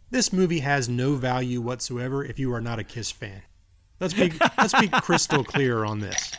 This 0.10 0.32
movie 0.32 0.60
has 0.60 0.88
no 0.88 1.16
value 1.16 1.60
whatsoever 1.60 2.24
if 2.24 2.40
you 2.40 2.54
are 2.54 2.62
not 2.62 2.80
a 2.80 2.84
Kiss 2.84 3.12
fan. 3.12 3.42
Let's 4.00 4.14
be 4.14 4.32
let's 4.58 4.80
be 4.80 4.88
crystal 5.02 5.44
clear 5.44 5.84
on 5.84 6.00
this. 6.00 6.34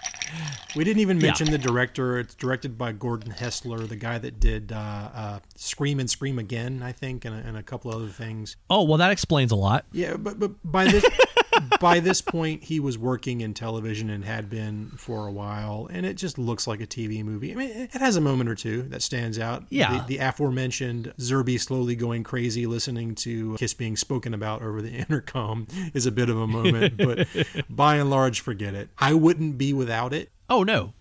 We 0.77 0.85
didn't 0.85 1.01
even 1.01 1.19
mention 1.19 1.47
Yeah. 1.47 1.53
the 1.53 1.59
director. 1.59 2.19
It's 2.19 2.35
directed 2.35 2.77
by 2.79 2.93
Gordon 2.93 3.33
Hessler, 3.33 3.89
the 3.89 3.97
guy 3.97 4.19
that 4.19 4.39
did 4.41 4.73
uh, 4.73 4.77
uh, 4.77 5.39
Scream 5.57 6.01
and 6.01 6.09
Scream 6.09 6.39
Again, 6.39 6.83
I 6.83 6.93
think, 6.93 7.25
and 7.25 7.35
a, 7.35 7.39
and 7.39 7.57
a 7.57 7.63
couple 7.63 7.93
other 7.95 8.09
things. 8.09 8.57
Oh, 8.71 8.85
well, 8.85 8.99
that 8.99 9.11
explains 9.11 9.53
a 9.53 9.57
lot. 9.57 9.85
Yeah, 9.93 10.17
but 10.17 10.39
but 10.39 10.53
by 10.65 10.85
this 10.87 11.05
by 11.81 12.01
this 12.01 12.21
point, 12.21 12.65
he 12.65 12.81
was 12.81 12.99
working 12.99 13.41
in 13.41 13.55
television 13.55 14.11
and 14.11 14.25
had 14.25 14.49
been 14.51 14.91
for 14.97 15.27
a 15.27 15.33
while, 15.33 15.89
and 15.91 16.05
it 16.05 16.15
just 16.15 16.39
looks 16.39 16.67
like 16.67 16.81
a 16.81 16.87
TV 16.87 17.25
movie. 17.25 17.53
I 17.53 17.55
mean, 17.55 17.71
it 17.71 17.93
has 17.93 18.17
a 18.17 18.21
moment 18.21 18.51
or 18.51 18.55
two 18.55 18.83
that 18.85 19.03
stands 19.03 19.39
out. 19.39 19.65
Yeah. 19.71 20.01
the, 20.01 20.17
the 20.17 20.19
aforementioned 20.19 21.13
Zerbe 21.19 21.61
slowly 21.61 21.97
going 21.97 22.25
crazy, 22.25 22.67
listening 22.67 23.15
to 23.17 23.57
Kiss 23.57 23.75
being 23.75 23.97
spoken 23.97 24.35
about 24.35 24.63
over 24.63 24.83
the 24.83 24.91
intercom 25.09 25.67
is 25.95 26.07
a 26.07 26.13
bit 26.13 26.29
of 26.29 26.39
a 26.39 26.47
moment, 26.47 26.97
but 26.97 27.27
by 27.71 27.97
and 27.97 28.11
large, 28.11 28.41
forget 28.41 28.75
it. 28.75 28.89
I 28.99 29.15
wouldn't 29.15 29.59
be 29.59 29.73
without 29.73 30.13
it 30.13 30.31
Oh, 30.51 30.63
no. 30.63 30.95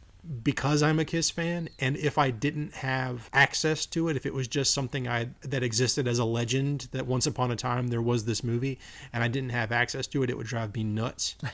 Because 0.43 0.83
I'm 0.83 0.99
a 0.99 1.05
Kiss 1.05 1.29
fan, 1.29 1.69
and 1.79 1.95
if 1.97 2.17
I 2.17 2.31
didn't 2.31 2.73
have 2.75 3.29
access 3.33 3.85
to 3.87 4.09
it, 4.09 4.17
if 4.17 4.25
it 4.25 4.33
was 4.33 4.47
just 4.47 4.73
something 4.73 5.07
I 5.07 5.29
that 5.41 5.63
existed 5.63 6.07
as 6.07 6.19
a 6.19 6.25
legend 6.25 6.89
that 6.91 7.07
once 7.07 7.25
upon 7.27 7.51
a 7.51 7.55
time 7.55 7.87
there 7.87 8.01
was 8.01 8.25
this 8.25 8.43
movie, 8.43 8.79
and 9.13 9.23
I 9.23 9.27
didn't 9.27 9.49
have 9.49 9.71
access 9.71 10.07
to 10.07 10.23
it, 10.23 10.29
it 10.29 10.37
would 10.37 10.47
drive 10.47 10.75
me 10.75 10.83
nuts. 10.83 11.35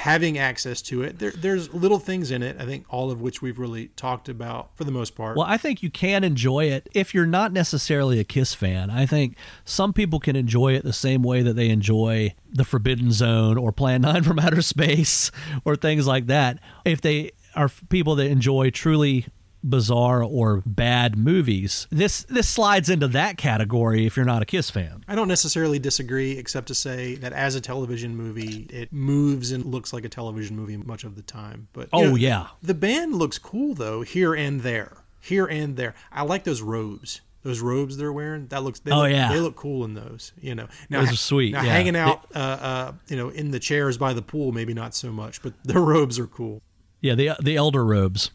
Having 0.00 0.38
access 0.38 0.80
to 0.82 1.02
it, 1.02 1.18
there, 1.18 1.30
there's 1.30 1.74
little 1.74 1.98
things 1.98 2.30
in 2.30 2.42
it. 2.42 2.56
I 2.58 2.64
think 2.64 2.86
all 2.88 3.10
of 3.10 3.20
which 3.20 3.42
we've 3.42 3.58
really 3.58 3.88
talked 3.88 4.30
about 4.30 4.74
for 4.74 4.84
the 4.84 4.90
most 4.90 5.14
part. 5.14 5.36
Well, 5.36 5.46
I 5.46 5.58
think 5.58 5.82
you 5.82 5.90
can 5.90 6.24
enjoy 6.24 6.70
it 6.70 6.88
if 6.94 7.12
you're 7.12 7.26
not 7.26 7.52
necessarily 7.52 8.18
a 8.18 8.24
Kiss 8.24 8.54
fan. 8.54 8.88
I 8.88 9.04
think 9.04 9.36
some 9.66 9.92
people 9.92 10.18
can 10.18 10.36
enjoy 10.36 10.72
it 10.72 10.84
the 10.84 10.94
same 10.94 11.22
way 11.22 11.42
that 11.42 11.54
they 11.54 11.68
enjoy 11.68 12.34
The 12.50 12.64
Forbidden 12.64 13.12
Zone 13.12 13.58
or 13.58 13.72
Plan 13.72 14.00
9 14.00 14.22
from 14.22 14.38
Outer 14.38 14.62
Space 14.62 15.30
or 15.66 15.76
things 15.76 16.06
like 16.06 16.28
that. 16.28 16.60
If 16.86 17.02
they 17.02 17.32
are 17.54 17.68
people 17.90 18.14
that 18.14 18.30
enjoy 18.30 18.70
truly 18.70 19.26
bizarre 19.62 20.22
or 20.22 20.62
bad 20.66 21.16
movies, 21.16 21.86
this 21.90 22.22
this 22.24 22.48
slides 22.48 22.88
into 22.88 23.08
that 23.08 23.36
category 23.36 24.06
if 24.06 24.16
you're 24.16 24.26
not 24.26 24.42
a 24.42 24.46
Kiss 24.46 24.70
fan. 24.70 25.04
I 25.08 25.14
don't 25.14 25.28
necessarily 25.28 25.78
disagree, 25.78 26.32
except 26.38 26.68
to 26.68 26.74
say 26.74 27.16
that 27.16 27.32
as 27.32 27.54
a 27.54 27.60
television 27.60 28.16
movie, 28.16 28.66
it 28.70 28.92
moves 28.92 29.52
and 29.52 29.64
looks 29.64 29.92
like 29.92 30.04
a 30.04 30.08
television 30.08 30.56
movie 30.56 30.76
much 30.76 31.04
of 31.04 31.16
the 31.16 31.22
time. 31.22 31.68
But 31.72 31.88
Oh, 31.92 32.10
know, 32.10 32.14
yeah. 32.16 32.46
the 32.62 32.74
band 32.74 33.14
looks 33.16 33.38
cool 33.38 33.74
though 33.74 34.02
here 34.02 34.34
and 34.34 34.60
there, 34.62 34.98
here 35.20 35.46
and 35.46 35.76
there. 35.76 35.94
I 36.12 36.22
like 36.22 36.44
those 36.44 36.62
robes. 36.62 37.20
Those 37.42 37.60
robes 37.60 37.96
they're 37.96 38.12
wearing, 38.12 38.48
that 38.48 38.62
looks. 38.62 38.80
They 38.80 38.90
Oh, 38.90 38.98
look, 38.98 39.10
yeah. 39.12 39.32
they 39.32 39.40
look 39.40 39.56
cool 39.56 39.86
in 39.86 39.94
those. 39.94 40.32
You 40.42 40.54
know, 40.54 40.68
now, 40.90 41.00
Those 41.00 41.12
are 41.12 41.16
sweet, 41.16 41.52
Now 41.54 41.62
yeah. 41.62 41.72
hanging 41.72 41.96
out, 41.96 42.26
uh, 42.34 42.38
uh, 42.38 42.92
you 43.08 43.16
know, 43.16 43.30
in 43.30 43.50
the 43.50 43.58
chairs 43.58 43.96
by 43.96 44.12
the 44.12 44.20
pool, 44.20 44.52
maybe 44.52 44.74
not 44.74 44.94
so 44.94 45.10
much, 45.10 45.40
but 45.42 45.54
their 45.64 45.80
robes 45.80 46.18
are 46.18 46.26
cool. 46.26 46.60
Yeah, 47.00 47.14
the 47.14 47.30
the 47.42 47.56
elder 47.56 47.82
robes, 47.82 48.30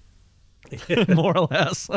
more 1.15 1.37
or 1.37 1.47
less. 1.51 1.89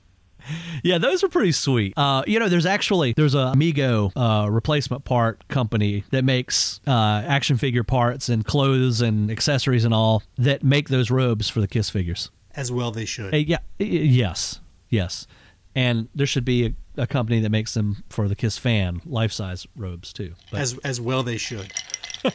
yeah, 0.82 0.98
those 0.98 1.22
are 1.24 1.28
pretty 1.28 1.52
sweet. 1.52 1.94
Uh, 1.96 2.22
you 2.26 2.38
know, 2.38 2.48
there's 2.48 2.66
actually 2.66 3.12
there's 3.12 3.34
a 3.34 3.38
Amigo 3.52 4.10
uh, 4.16 4.48
replacement 4.50 5.04
part 5.04 5.46
company 5.48 6.04
that 6.10 6.24
makes 6.24 6.80
uh, 6.86 7.22
action 7.26 7.56
figure 7.56 7.84
parts 7.84 8.28
and 8.28 8.44
clothes 8.44 9.00
and 9.00 9.30
accessories 9.30 9.84
and 9.84 9.94
all 9.94 10.22
that 10.36 10.62
make 10.62 10.88
those 10.88 11.10
robes 11.10 11.48
for 11.48 11.60
the 11.60 11.68
Kiss 11.68 11.90
figures. 11.90 12.30
As 12.54 12.72
well, 12.72 12.90
they 12.90 13.04
should. 13.04 13.32
Uh, 13.32 13.38
yeah, 13.38 13.58
yes, 13.78 14.60
yes, 14.88 15.26
and 15.74 16.08
there 16.14 16.26
should 16.26 16.44
be 16.44 16.66
a, 16.66 17.02
a 17.02 17.06
company 17.06 17.40
that 17.40 17.50
makes 17.50 17.74
them 17.74 18.02
for 18.08 18.26
the 18.28 18.34
Kiss 18.34 18.58
fan 18.58 19.00
life 19.06 19.32
size 19.32 19.66
robes 19.76 20.12
too. 20.12 20.34
But 20.50 20.60
As 20.60 20.78
as 20.78 21.00
well, 21.00 21.22
they 21.22 21.36
should. 21.36 21.72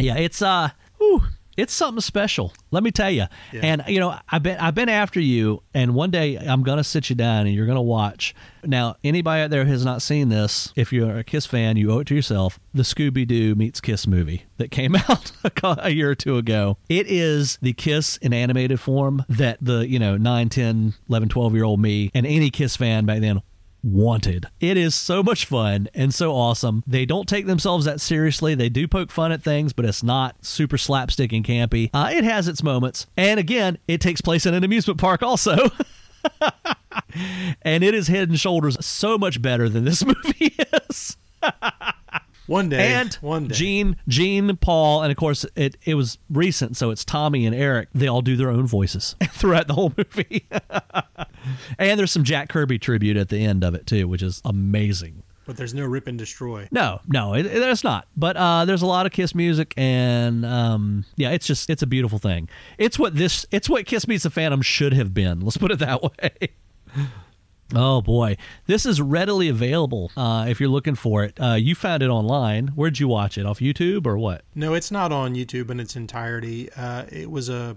Yeah, 0.00 0.16
it's 0.16 0.42
uh, 0.42 0.70
whew, 0.98 1.22
it's 1.58 1.72
something 1.72 2.00
special. 2.00 2.52
Let 2.70 2.84
me 2.84 2.92
tell 2.92 3.10
you. 3.10 3.24
Yeah. 3.52 3.60
And 3.64 3.82
you 3.88 3.98
know, 3.98 4.16
I've 4.28 4.44
been 4.44 4.58
I've 4.58 4.76
been 4.76 4.88
after 4.88 5.18
you, 5.18 5.62
and 5.74 5.92
one 5.92 6.12
day 6.12 6.36
I'm 6.36 6.62
gonna 6.62 6.84
sit 6.84 7.10
you 7.10 7.16
down 7.16 7.46
and 7.46 7.54
you're 7.54 7.66
gonna 7.66 7.82
watch. 7.82 8.32
Now, 8.64 8.94
anybody 9.02 9.42
out 9.42 9.50
there 9.50 9.64
who 9.64 9.72
has 9.72 9.84
not 9.84 10.00
seen 10.00 10.28
this, 10.28 10.72
if 10.76 10.92
you're 10.92 11.18
a 11.18 11.24
Kiss 11.24 11.46
fan, 11.46 11.76
you 11.76 11.90
owe 11.90 11.98
it 11.98 12.06
to 12.08 12.14
yourself. 12.14 12.60
The 12.74 12.84
Scooby 12.84 13.26
Doo 13.26 13.56
meets 13.56 13.80
Kiss 13.80 14.06
movie 14.06 14.44
that 14.58 14.70
came 14.70 14.94
out 15.08 15.32
a 15.42 15.50
a 15.82 15.90
year 15.90 16.10
or 16.10 16.14
two 16.14 16.36
ago. 16.36 16.78
It 16.88 17.06
is 17.08 17.58
the 17.60 17.72
Kiss 17.72 18.18
in 18.18 18.32
animated 18.32 18.78
form 18.78 19.24
that 19.28 19.58
the 19.60 19.86
you 19.88 19.98
know 19.98 20.16
9, 20.16 20.48
10, 20.48 20.94
11, 21.08 21.28
12 21.28 21.54
year 21.54 21.64
old 21.64 21.80
me 21.80 22.10
and 22.14 22.24
any 22.24 22.50
Kiss 22.50 22.76
fan 22.76 23.04
back 23.04 23.20
then 23.20 23.42
wanted. 23.82 24.46
It 24.60 24.76
is 24.76 24.94
so 24.94 25.22
much 25.22 25.46
fun 25.46 25.88
and 25.94 26.12
so 26.12 26.34
awesome. 26.34 26.82
They 26.86 27.06
don't 27.06 27.28
take 27.28 27.46
themselves 27.46 27.84
that 27.84 28.00
seriously. 28.00 28.54
They 28.54 28.68
do 28.68 28.88
poke 28.88 29.10
fun 29.10 29.32
at 29.32 29.42
things, 29.42 29.72
but 29.72 29.84
it's 29.84 30.02
not 30.02 30.44
super 30.44 30.78
slapstick 30.78 31.32
and 31.32 31.44
campy. 31.44 31.90
Uh, 31.94 32.10
it 32.12 32.24
has 32.24 32.48
its 32.48 32.62
moments. 32.62 33.06
And 33.16 33.38
again, 33.38 33.78
it 33.86 34.00
takes 34.00 34.20
place 34.20 34.46
in 34.46 34.54
an 34.54 34.64
amusement 34.64 35.00
park 35.00 35.22
also. 35.22 35.56
and 37.62 37.84
it 37.84 37.94
is 37.94 38.08
head 38.08 38.28
and 38.28 38.38
shoulders 38.38 38.84
so 38.84 39.16
much 39.18 39.40
better 39.40 39.68
than 39.68 39.84
this 39.84 40.04
movie 40.04 40.56
is. 40.88 41.16
One 42.46 42.70
day, 42.70 42.94
And 42.94 43.12
one 43.16 43.48
day. 43.48 43.54
Gene, 43.54 43.96
Gene, 44.08 44.56
Paul, 44.56 45.02
and 45.02 45.10
of 45.10 45.18
course 45.18 45.44
it 45.54 45.76
it 45.84 45.94
was 45.96 46.16
recent, 46.30 46.78
so 46.78 46.90
it's 46.90 47.04
Tommy 47.04 47.44
and 47.44 47.54
Eric. 47.54 47.90
They 47.94 48.08
all 48.08 48.22
do 48.22 48.36
their 48.36 48.48
own 48.48 48.66
voices 48.66 49.16
throughout 49.32 49.68
the 49.68 49.74
whole 49.74 49.92
movie. 49.96 50.48
And 51.78 51.98
there's 51.98 52.12
some 52.12 52.24
Jack 52.24 52.48
Kirby 52.48 52.78
tribute 52.78 53.16
at 53.16 53.28
the 53.28 53.44
end 53.44 53.64
of 53.64 53.74
it 53.74 53.86
too, 53.86 54.06
which 54.08 54.22
is 54.22 54.40
amazing. 54.44 55.22
but 55.46 55.56
there's 55.56 55.72
no 55.74 55.84
rip 55.86 56.06
and 56.06 56.18
destroy. 56.18 56.68
No, 56.70 57.00
no, 57.08 57.34
it, 57.34 57.46
it- 57.46 57.58
there's 57.60 57.82
not. 57.84 58.06
But 58.16 58.36
uh, 58.36 58.64
there's 58.66 58.82
a 58.82 58.86
lot 58.86 59.06
of 59.06 59.12
Kiss 59.12 59.34
music, 59.34 59.72
and 59.76 60.44
um, 60.44 61.04
yeah, 61.16 61.30
it's 61.30 61.46
just 61.46 61.70
it's 61.70 61.82
a 61.82 61.86
beautiful 61.86 62.18
thing. 62.18 62.48
It's 62.76 62.98
what 62.98 63.14
this 63.16 63.46
it's 63.50 63.68
what 63.68 63.86
Kiss 63.86 64.06
Meets 64.06 64.24
the 64.24 64.30
Phantom 64.30 64.60
should 64.62 64.92
have 64.92 65.14
been. 65.14 65.40
Let's 65.44 65.56
put 65.56 65.70
it 65.70 65.78
that 65.78 66.02
way. 66.02 66.30
Oh 67.74 68.00
boy, 68.00 68.38
this 68.66 68.86
is 68.86 68.98
readily 68.98 69.50
available 69.50 70.10
uh, 70.16 70.46
if 70.48 70.58
you're 70.58 70.70
looking 70.70 70.94
for 70.94 71.22
it. 71.24 71.38
Uh, 71.38 71.52
you 71.52 71.74
found 71.74 72.02
it 72.02 72.08
online. 72.08 72.68
Where'd 72.68 72.98
you 72.98 73.08
watch 73.08 73.36
it? 73.36 73.44
Off 73.44 73.58
YouTube 73.60 74.06
or 74.06 74.16
what? 74.16 74.42
No, 74.54 74.72
it's 74.72 74.90
not 74.90 75.12
on 75.12 75.34
YouTube 75.34 75.68
in 75.70 75.78
its 75.78 75.94
entirety. 75.94 76.72
Uh, 76.72 77.04
it 77.12 77.30
was 77.30 77.50
a 77.50 77.76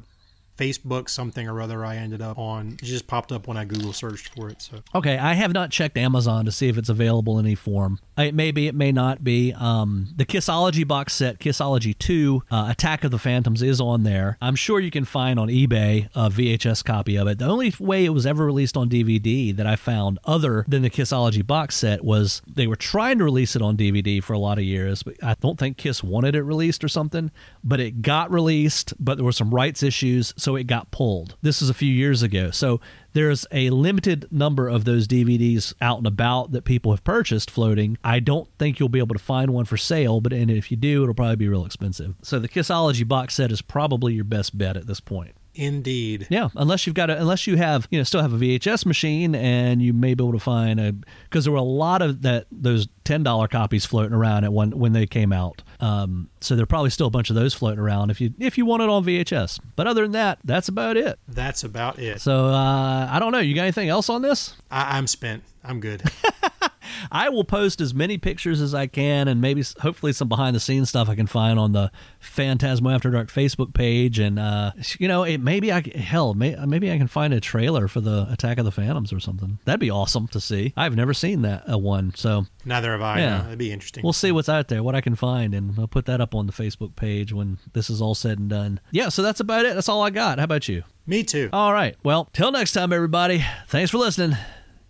Facebook 0.61 1.09
something 1.09 1.47
or 1.47 1.59
other 1.61 1.83
I 1.83 1.95
ended 1.97 2.21
up 2.21 2.37
on. 2.37 2.77
It 2.81 2.85
just 2.85 3.07
popped 3.07 3.31
up 3.31 3.47
when 3.47 3.57
I 3.57 3.65
Google 3.65 3.93
searched 3.93 4.29
for 4.29 4.49
it. 4.49 4.61
So 4.61 4.81
Okay, 4.93 5.17
I 5.17 5.33
have 5.33 5.53
not 5.53 5.71
checked 5.71 5.97
Amazon 5.97 6.45
to 6.45 6.51
see 6.51 6.69
if 6.69 6.77
it's 6.77 6.89
available 6.89 7.39
in 7.39 7.45
any 7.45 7.55
form. 7.55 7.99
It 8.21 8.35
may 8.35 8.51
be, 8.51 8.67
it 8.67 8.75
may 8.75 8.91
not 8.91 9.23
be. 9.23 9.53
Um, 9.53 10.07
the 10.15 10.25
Kissology 10.25 10.87
box 10.87 11.13
set, 11.13 11.39
Kissology 11.39 11.97
2, 11.97 12.43
uh, 12.51 12.67
Attack 12.69 13.03
of 13.03 13.11
the 13.11 13.19
Phantoms, 13.19 13.61
is 13.61 13.81
on 13.81 14.03
there. 14.03 14.37
I'm 14.41 14.55
sure 14.55 14.79
you 14.79 14.91
can 14.91 15.05
find 15.05 15.39
on 15.39 15.47
eBay 15.47 16.09
a 16.15 16.29
VHS 16.29 16.83
copy 16.83 17.17
of 17.17 17.27
it. 17.27 17.39
The 17.39 17.45
only 17.45 17.73
way 17.79 18.05
it 18.05 18.09
was 18.09 18.25
ever 18.25 18.45
released 18.45 18.77
on 18.77 18.89
DVD 18.89 19.55
that 19.55 19.67
I 19.67 19.75
found 19.75 20.19
other 20.25 20.65
than 20.67 20.81
the 20.81 20.89
Kissology 20.89 21.45
box 21.45 21.75
set 21.75 22.03
was 22.03 22.41
they 22.47 22.67
were 22.67 22.75
trying 22.75 23.17
to 23.17 23.23
release 23.23 23.55
it 23.55 23.61
on 23.61 23.77
DVD 23.77 24.23
for 24.23 24.33
a 24.33 24.39
lot 24.39 24.57
of 24.57 24.63
years, 24.63 25.03
but 25.03 25.21
I 25.23 25.35
don't 25.39 25.59
think 25.59 25.77
Kiss 25.77 26.03
wanted 26.03 26.35
it 26.35 26.43
released 26.43 26.83
or 26.83 26.87
something. 26.87 27.31
But 27.63 27.79
it 27.79 28.01
got 28.01 28.31
released, 28.31 28.93
but 28.99 29.15
there 29.15 29.25
were 29.25 29.31
some 29.31 29.53
rights 29.53 29.83
issues, 29.83 30.33
so 30.37 30.55
it 30.55 30.67
got 30.67 30.91
pulled. 30.91 31.35
This 31.41 31.61
is 31.61 31.69
a 31.69 31.73
few 31.73 31.91
years 31.91 32.23
ago. 32.23 32.51
So 32.51 32.79
there's 33.13 33.45
a 33.51 33.69
limited 33.69 34.27
number 34.31 34.67
of 34.67 34.85
those 34.85 35.07
DVDs 35.07 35.73
out 35.81 35.97
and 35.97 36.07
about 36.07 36.51
that 36.51 36.63
people 36.63 36.91
have 36.91 37.03
purchased 37.03 37.51
floating. 37.51 37.97
I 38.03 38.19
don't 38.19 38.49
think 38.57 38.79
you'll 38.79 38.89
be 38.89 38.99
able 38.99 39.15
to 39.15 39.23
find 39.23 39.51
one 39.51 39.65
for 39.65 39.77
sale, 39.77 40.21
but 40.21 40.33
and 40.33 40.49
if 40.49 40.71
you 40.71 40.77
do, 40.77 41.03
it'll 41.03 41.15
probably 41.15 41.35
be 41.35 41.47
real 41.47 41.65
expensive. 41.65 42.15
So 42.21 42.39
the 42.39 42.49
Kissology 42.49 43.07
box 43.07 43.35
set 43.35 43.51
is 43.51 43.61
probably 43.61 44.13
your 44.13 44.23
best 44.23 44.57
bet 44.57 44.77
at 44.77 44.87
this 44.87 44.99
point. 44.99 45.35
Indeed, 45.53 46.27
Yeah, 46.29 46.49
unless 46.55 46.85
you've 46.87 46.95
got 46.95 47.09
a, 47.09 47.19
unless 47.19 47.47
you 47.47 47.57
have 47.57 47.87
you 47.91 47.97
know 47.99 48.03
still 48.03 48.21
have 48.21 48.33
a 48.33 48.37
VHS 48.37 48.85
machine 48.85 49.35
and 49.35 49.81
you 49.81 49.93
may 49.93 50.13
be 50.13 50.23
able 50.23 50.33
to 50.33 50.39
find 50.39 50.79
a 50.79 50.93
because 51.23 51.45
there 51.45 51.51
were 51.51 51.59
a 51.59 51.63
lot 51.63 52.01
of 52.01 52.21
that 52.21 52.45
those 52.51 52.87
ten 53.03 53.23
dollar 53.23 53.47
copies 53.47 53.85
floating 53.85 54.13
around 54.13 54.43
at 54.43 54.53
one 54.53 54.71
when 54.71 54.93
they 54.93 55.05
came 55.05 55.33
out. 55.33 55.61
Um, 55.79 56.29
so 56.39 56.55
there 56.55 56.63
are 56.63 56.67
probably 56.67 56.89
still 56.91 57.07
a 57.07 57.11
bunch 57.11 57.29
of 57.29 57.35
those 57.35 57.53
floating 57.53 57.79
around 57.79 58.11
if 58.11 58.21
you 58.21 58.33
if 58.39 58.57
you 58.57 58.65
want 58.65 58.83
it 58.83 58.89
on 58.89 59.03
VHS. 59.03 59.59
But 59.75 59.87
other 59.87 60.03
than 60.03 60.11
that, 60.13 60.39
that's 60.43 60.67
about 60.67 60.97
it. 60.97 61.19
that's 61.27 61.63
about 61.63 61.99
it. 61.99 62.21
So 62.21 62.45
uh, 62.47 63.07
I 63.11 63.19
don't 63.19 63.31
know. 63.31 63.39
You 63.39 63.55
got 63.55 63.63
anything 63.63 63.89
else 63.89 64.09
on 64.09 64.21
this? 64.21 64.55
I, 64.69 64.97
I'm 64.97 65.07
spent. 65.07 65.43
I'm 65.63 65.79
good. 65.79 66.03
I 67.11 67.29
will 67.29 67.43
post 67.43 67.79
as 67.81 67.93
many 67.93 68.17
pictures 68.17 68.61
as 68.61 68.73
I 68.73 68.87
can, 68.87 69.27
and 69.27 69.39
maybe 69.39 69.63
hopefully 69.79 70.13
some 70.13 70.27
behind 70.27 70.55
the 70.55 70.59
scenes 70.59 70.89
stuff 70.89 71.07
I 71.09 71.15
can 71.15 71.27
find 71.27 71.57
on 71.57 71.71
the 71.71 71.91
Phantasmo 72.21 72.93
After 72.93 73.09
Dark 73.11 73.29
Facebook 73.29 73.73
page. 73.73 74.19
And 74.19 74.37
uh, 74.37 74.71
you 74.99 75.07
know, 75.07 75.23
it, 75.23 75.39
maybe 75.39 75.71
I 75.71 75.81
hell 75.95 76.33
may, 76.33 76.55
maybe 76.65 76.91
I 76.91 76.97
can 76.97 77.07
find 77.07 77.33
a 77.33 77.39
trailer 77.39 77.87
for 77.87 78.01
the 78.01 78.27
Attack 78.31 78.57
of 78.57 78.65
the 78.65 78.71
Phantoms 78.71 79.13
or 79.13 79.19
something. 79.19 79.59
That'd 79.65 79.79
be 79.79 79.89
awesome 79.89 80.27
to 80.29 80.41
see. 80.41 80.73
I've 80.75 80.95
never 80.95 81.13
seen 81.13 81.41
that 81.43 81.71
uh, 81.71 81.77
one, 81.77 82.13
so 82.15 82.45
Neither 82.65 82.91
have 82.91 83.01
I. 83.01 83.19
Yeah. 83.19 83.37
no, 83.37 83.43
that'd 83.43 83.57
be 83.57 83.71
interesting. 83.71 84.03
We'll 84.03 84.13
see 84.13 84.31
what's 84.31 84.49
out 84.49 84.67
there, 84.67 84.83
what 84.83 84.95
I 84.95 85.01
can 85.01 85.15
find, 85.15 85.53
and 85.53 85.77
I'll 85.79 85.87
put 85.87 86.05
that 86.05 86.21
up 86.21 86.35
on 86.35 86.47
the 86.47 86.53
Facebook 86.53 86.95
page 86.95 87.33
when 87.33 87.57
this 87.73 87.89
is 87.89 88.01
all 88.01 88.15
said 88.15 88.39
and 88.39 88.49
done. 88.49 88.79
Yeah, 88.91 89.09
so 89.09 89.21
that's 89.21 89.39
about 89.39 89.65
it. 89.65 89.75
That's 89.75 89.89
all 89.89 90.01
I 90.03 90.09
got. 90.09 90.37
How 90.37 90.45
about 90.45 90.67
you? 90.67 90.83
Me 91.07 91.23
too. 91.23 91.49
All 91.51 91.73
right. 91.73 91.95
Well, 92.03 92.29
till 92.33 92.51
next 92.51 92.73
time, 92.73 92.93
everybody. 92.93 93.43
Thanks 93.67 93.91
for 93.91 93.97
listening. 93.97 94.37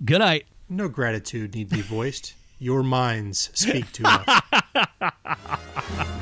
Good 0.03 0.19
night. 0.19 0.45
No 0.71 0.87
gratitude 0.87 1.53
need 1.53 1.67
be 1.67 1.81
voiced. 1.81 2.33
Your 2.57 2.81
minds 2.81 3.49
speak 3.53 3.91
to 3.91 4.07
us. 4.07 4.41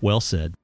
Well 0.00 0.20
said. 0.20 0.54